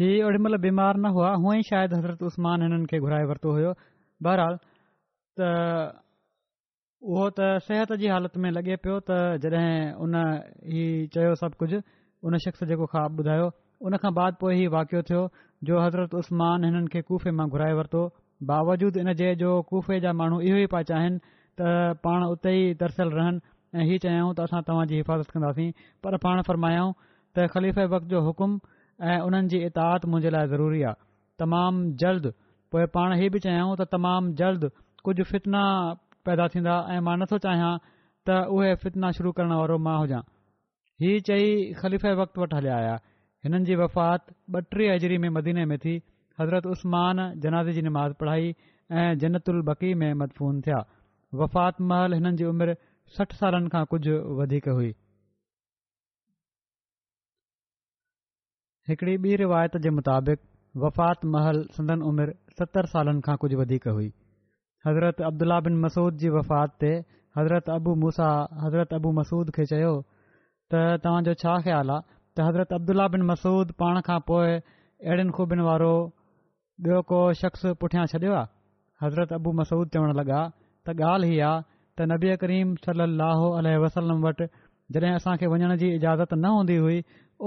हीउ 0.01 0.26
ओॾीमहिल 0.26 0.57
बीमार 0.61 0.97
न 0.97 1.07
हुआ 1.14 1.30
हूअं 1.40 1.55
ई 1.59 1.62
शायदि 1.70 1.97
हज़रत 1.97 2.22
उस्माननि 2.28 2.76
खे 2.93 2.99
घुराए 3.07 3.24
वरितो 3.30 3.51
हुयो 3.57 3.72
बहरहाल 4.26 4.55
त 5.40 5.49
उहो 7.16 7.26
त 7.40 7.49
सिहत 7.66 7.93
जी 8.05 8.09
हालति 8.14 8.38
में 8.47 8.51
लॻे 8.59 8.76
पियो 8.86 8.95
त 9.11 9.18
जॾहिं 9.45 9.93
उन 10.07 10.16
हीउ 10.76 11.07
चयो 11.18 11.34
सभु 11.43 11.57
कुझु 11.64 11.80
उन 12.30 12.38
शख़्स 12.47 12.64
जेको 12.72 12.86
ख़्वाबु 12.95 13.20
ॿुधायो 13.26 13.51
उन 13.90 13.97
खां 14.05 14.12
बाद 14.22 14.40
पोइ 14.40 14.57
ई 14.62 14.66
वाक़ियो 14.78 15.03
थियो 15.12 15.22
जो 15.70 15.74
हज़रत 15.86 16.14
उसमान 16.24 16.64
हिननि 16.70 16.88
खे 16.97 17.03
खुफ़े 17.12 17.30
मां 17.43 17.49
घुराए 17.55 17.72
वरितो 17.84 18.03
बावजूदु 18.51 18.99
इन 19.07 19.12
जे 19.22 19.34
जो 19.47 19.51
कुफ़े 19.70 20.01
जा 20.07 20.12
माण्हू 20.20 20.40
इहो 20.53 20.57
ई 20.66 20.72
पचाइनि 20.72 21.18
त 21.28 21.78
पाण 22.07 22.24
उते 22.32 22.57
ई 22.64 22.72
तरसल 22.80 23.11
रहनि 23.20 23.49
ऐं 23.80 23.84
इहे 23.88 23.99
चयाऊं 24.09 24.32
त 24.40 24.49
असां 24.51 24.62
तव्हांजी 24.72 25.03
हिफ़ाज़त 25.05 25.30
कंदासीं 25.36 25.70
पर 26.05 26.16
पाण 26.28 26.43
फरमायाऊं 26.51 26.93
त 27.36 27.51
ख़लीफ़े 27.55 27.84
वक़्तु 27.97 28.09
जो 28.16 28.20
हुकुम 28.30 28.59
ऐं 29.11 29.19
उन्हनि 29.29 29.49
जी 29.53 29.59
इताहत 29.67 30.05
मुंहिंजे 30.07 30.31
लाइ 30.33 30.47
ज़रूरी 30.51 30.83
आहे 30.89 30.95
तमामु 31.43 31.87
जल्द 32.03 32.27
पोइ 32.75 32.85
पाण 32.97 33.15
हीउ 33.21 33.31
बि 33.35 33.39
चाहियूं 33.47 33.73
त 33.81 33.87
तमामु 33.95 34.33
जल्द 34.41 34.67
कुझु 35.09 35.25
फितना 35.31 35.63
पैदा 36.29 36.47
थींदा 36.53 36.77
ऐं 36.97 37.01
मां 37.09 37.17
नथो 37.23 37.39
चाहियां 37.47 37.71
त 38.31 38.37
उहे 38.59 38.69
फितना 38.85 39.11
शुरू 39.19 39.33
करण 39.41 39.55
वारो 39.63 39.79
मां 39.89 39.97
हुजां 40.03 40.21
हीउ 41.07 41.25
चई 41.31 41.49
खलीफे 41.83 42.13
वक़्त 42.23 42.43
वटि 42.45 42.57
हलिया 42.61 42.79
आया 42.85 42.95
हिननि 43.47 43.63
जी 43.73 43.81
वफ़ात 43.83 44.33
ॿटीह 44.63 44.95
अजरी 44.95 45.19
में 45.27 45.29
मदीने 45.41 45.65
में 45.73 45.77
थी 45.87 45.97
हज़रत 46.43 46.71
उस्मान 46.77 47.25
जनाज 47.47 47.73
जी 47.79 47.87
नमाज़ 47.91 48.17
पढ़ाई 48.25 48.55
ऐं 49.03 49.09
जन्नतुल 49.25 49.63
बक़ी 49.73 49.93
में 50.05 50.11
मदफ़ून 50.23 50.61
थिया 50.69 50.83
वफ़ात 51.45 51.87
महल 51.93 52.19
हिननि 52.21 52.37
जी 52.43 52.51
उमिरि 52.55 52.79
सठि 53.19 53.43
सालनि 53.45 53.75
खां 53.77 53.85
कुझु 53.95 54.21
वधीक 54.43 54.75
हुई 54.79 54.95
हिकिड़ी 58.91 59.16
ॿी 59.24 59.35
रिवायत 59.41 59.76
जे 59.83 59.91
मुताबिक़ 59.97 60.39
वफ़ात 60.85 61.24
महल 61.33 61.59
सदन 61.74 62.01
उमिरि 62.11 62.33
सतरि 62.61 62.89
सालनि 62.95 63.20
खां 63.26 63.35
कुझु 63.43 63.59
वधीक 63.61 63.87
हुई 63.99 64.07
हज़रत 64.87 65.20
अब्दुला 65.28 65.59
बिन 65.66 65.76
मसूद 65.85 66.16
जी 66.22 66.28
वफ़ात 66.37 66.74
ते 66.85 66.91
हज़रत 67.39 67.70
अबू 67.74 67.95
मूसा 68.05 68.30
हज़रत 68.62 68.95
अबू 68.99 69.12
मसूद 69.20 69.53
खे 69.59 69.66
चयो 69.74 69.93
त 70.74 71.01
तव्हांजो 71.05 71.35
छा 71.45 71.55
ख़्यालु 71.68 71.95
आहे 71.97 72.03
त 72.09 72.49
हज़रत 72.49 72.72
अब्दुला 72.80 73.07
बिन 73.14 73.26
मसूद 73.30 73.72
पाण 73.85 74.01
खां 74.09 74.18
पोइ 74.33 74.49
अहिड़ियुनि 74.57 75.37
खूबियुनि 75.39 75.68
वारो 75.70 75.93
ॿियो 76.89 77.01
को 77.12 77.18
शख़्स 77.43 77.64
पुठियां 77.85 78.07
छॾियो 78.14 78.33
आहे 78.41 78.53
हज़रत 79.07 79.33
अबू 79.39 79.53
मसूद 79.62 79.95
चवणु 79.97 80.18
लॻा 80.22 80.41
त 80.89 80.97
ॻाल्हि 81.12 81.33
ई 81.39 81.45
आहे 81.53 81.62
त 81.99 82.11
नबी 82.14 82.35
करीम 82.47 82.74
सली 82.89 83.76
वसलम 83.87 84.26
वटि 84.28 84.51
जॾहिं 85.01 85.14
असांखे 85.16 85.47
वञण 85.47 85.74
जी 85.80 85.95
इजाज़त 85.95 86.32
न 86.34 86.45
हूंदी 86.55 86.76
हुई 86.76 87.01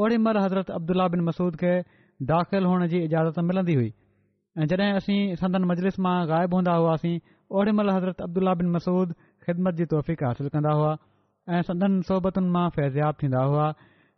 ओड़ी 0.03 0.17
महिल 0.25 0.37
हज़रत 0.43 0.71
अब्दुल्ला 0.77 1.07
बिन 1.13 1.19
मसूद 1.27 1.55
खे 1.61 1.73
दाख़िलु 2.31 2.67
हुअण 2.69 2.85
जी 2.93 2.99
इजाज़त 3.09 3.39
मिलंदी 3.49 3.73
हुई 3.79 3.91
ऐं 4.61 4.65
जॾहिं 4.71 4.93
असीं 4.99 5.19
संदन 5.41 5.63
मजलिस 5.71 5.99
मां 6.05 6.15
ग़ाइबु 6.29 6.55
हूंदा 6.59 6.73
हुआसीं 6.79 7.15
ओड़ीमहिल 7.61 7.89
हज़रत 7.95 8.21
अब्दुला 8.27 8.53
बिन 8.61 8.69
मसूद 8.75 9.11
ख़िदमत 9.47 9.73
जी 9.79 9.85
तोफ़ीक 9.93 10.23
हासिलु 10.27 10.49
कंदा 10.55 10.71
हुआ 10.79 10.91
ऐं 11.55 11.61
संदनि 11.69 12.01
सोहबतुनि 12.09 12.49
मां 12.55 12.65
फ़ैज़ियाब 12.75 13.15
थींदा 13.23 13.41
हुआ 13.49 13.67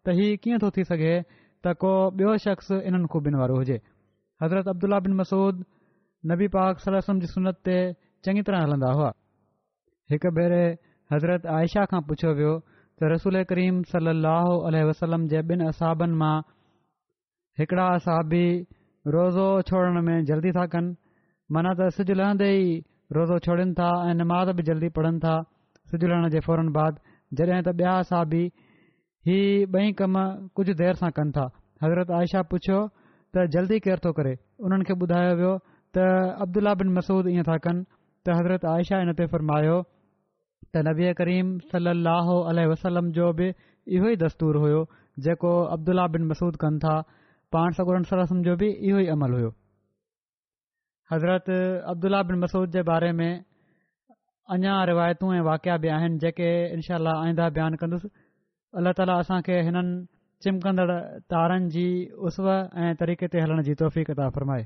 त 0.05 0.15
हीउ 0.19 0.37
कीअं 0.43 0.59
थो 0.65 0.69
थी 0.77 0.83
सघे 0.91 1.15
त 1.63 1.75
को 1.83 1.93
ॿियो 2.21 2.37
शख़्स 2.45 2.69
इन्हनि 2.79 3.09
खूबीनि 3.15 3.39
वारो 3.43 3.57
हुजे 3.61 3.79
हज़रत 4.43 4.67
अब्दुल्ला 4.75 4.99
बिन 5.07 5.17
मसूद 5.21 5.63
नबी 6.33 6.47
पाक 6.57 6.85
सलम 6.87 7.19
जी 7.25 7.31
सनत 7.35 7.59
ते 7.69 7.77
चङी 8.27 8.45
तरह 8.51 8.65
हलंदा 8.67 8.93
हुआ 8.99 9.09
हिकु 10.13 10.33
भेरे 10.39 10.63
हज़रत 11.15 11.45
आयशा 11.57 11.83
खां 11.95 12.01
पुछियो 12.11 12.33
वियो 12.41 12.53
त 13.01 13.05
रसूल 13.13 13.35
करीम 13.49 13.75
सलाहु 13.89 14.53
अल 14.67 14.75
जे 15.31 15.41
ॿिनि 15.55 15.65
असाबनि 15.71 16.15
मां 16.21 16.35
हिकिड़ा 17.59 17.83
असाबी 17.97 18.45
रोज़ो 19.15 19.47
छोड़ण 19.69 20.01
में 20.07 20.15
जल्दी 20.29 20.51
था 20.57 20.63
कनि 20.75 20.93
माना 21.57 21.73
त 21.79 21.89
सिॼु 21.97 22.13
लहंदे 22.21 22.47
ई 22.53 22.71
रोज़ो 23.17 23.37
छोड़नि 23.47 23.73
था 23.79 23.89
ऐं 24.09 24.15
निमाज़ 24.21 24.49
बि 24.57 24.61
जल्दी 24.69 24.89
पढ़नि 24.97 25.19
था 25.25 25.35
सिॼु 25.91 26.07
लहण 26.11 26.25
जे 26.35 26.39
फौरन 26.47 26.71
बाद 26.77 26.93
जॾहिं 27.41 27.61
त 27.67 27.75
ॿिया 27.81 27.91
असाबी 28.05 28.43
ही 29.29 29.37
ॿई 29.77 29.93
कम 30.01 30.13
कुझु 30.57 30.73
देरि 30.81 30.97
सां 31.01 31.11
कनि 31.19 31.31
था 31.37 31.45
हज़रत 31.85 32.09
आयशा 32.21 32.41
पुछियो 32.55 32.79
त 33.33 33.45
जल्दी 33.57 33.77
केर 33.89 34.01
थो 34.07 34.13
करे 34.21 34.33
उन्हनि 34.69 34.89
खे 34.89 34.97
ॿुधायो 35.05 35.35
वियो 35.43 35.53
त 35.97 36.07
अब्दुला 36.47 36.73
बिन 36.81 36.89
मसूद 36.97 37.29
ईअं 37.37 37.45
था 37.51 37.59
कनि 37.67 37.85
त 38.25 38.39
हज़रत 38.41 38.65
आयशा 38.73 39.03
हिन 39.05 39.13
ते 39.21 39.29
फरमायो 39.35 39.77
त 40.73 40.79
नबी 40.87 41.05
करीम 41.19 41.49
सलीह 41.73 42.61
वसलम 42.73 43.09
जो 43.17 43.25
बि 43.39 43.47
इहो 43.95 44.07
ई 44.13 44.15
दस्तूरु 44.23 44.61
हुयो 44.65 44.79
जेको 45.25 45.51
अब्दुला 45.75 46.05
बिन 46.15 46.23
मसूद 46.31 46.57
कनि 46.63 46.79
था 46.85 46.93
पाण 47.55 47.77
सगुरम 47.79 48.41
जो 48.47 48.55
बि 48.63 48.69
इहो 48.89 48.99
ई 49.03 49.07
अमल 49.15 49.35
हुयो 49.37 49.51
हज़रत 51.13 51.49
अब्दुलाह 51.93 52.23
बिन 52.29 52.37
मसूद 52.45 52.71
जे 52.77 52.81
बारे 52.91 53.11
में 53.19 53.31
अञा 54.55 54.73
रिवायतूं 54.91 55.29
ऐं 55.35 55.41
वाक़िया 55.49 55.77
बि 55.85 55.87
आहिनि 55.97 56.17
जेके 56.25 56.49
इनशा 56.75 56.97
आईंदा 57.15 57.49
बयानु 57.57 57.77
कंदुसि 57.83 58.07
अल्ल्ह 58.81 58.91
ताला 59.01 59.13
असांखे 59.23 59.55
हिननि 59.67 59.95
चिमकंदड़ 60.45 60.89
तारनि 61.33 61.67
जी 61.75 61.87
उसव 62.29 62.45
ऐं 62.53 62.95
तरीक़े 63.03 63.27
ते 63.35 63.45
हलण 63.45 63.61
जी 63.69 63.73
तौफ़ 63.83 63.99
फ़रमाए 64.35 64.65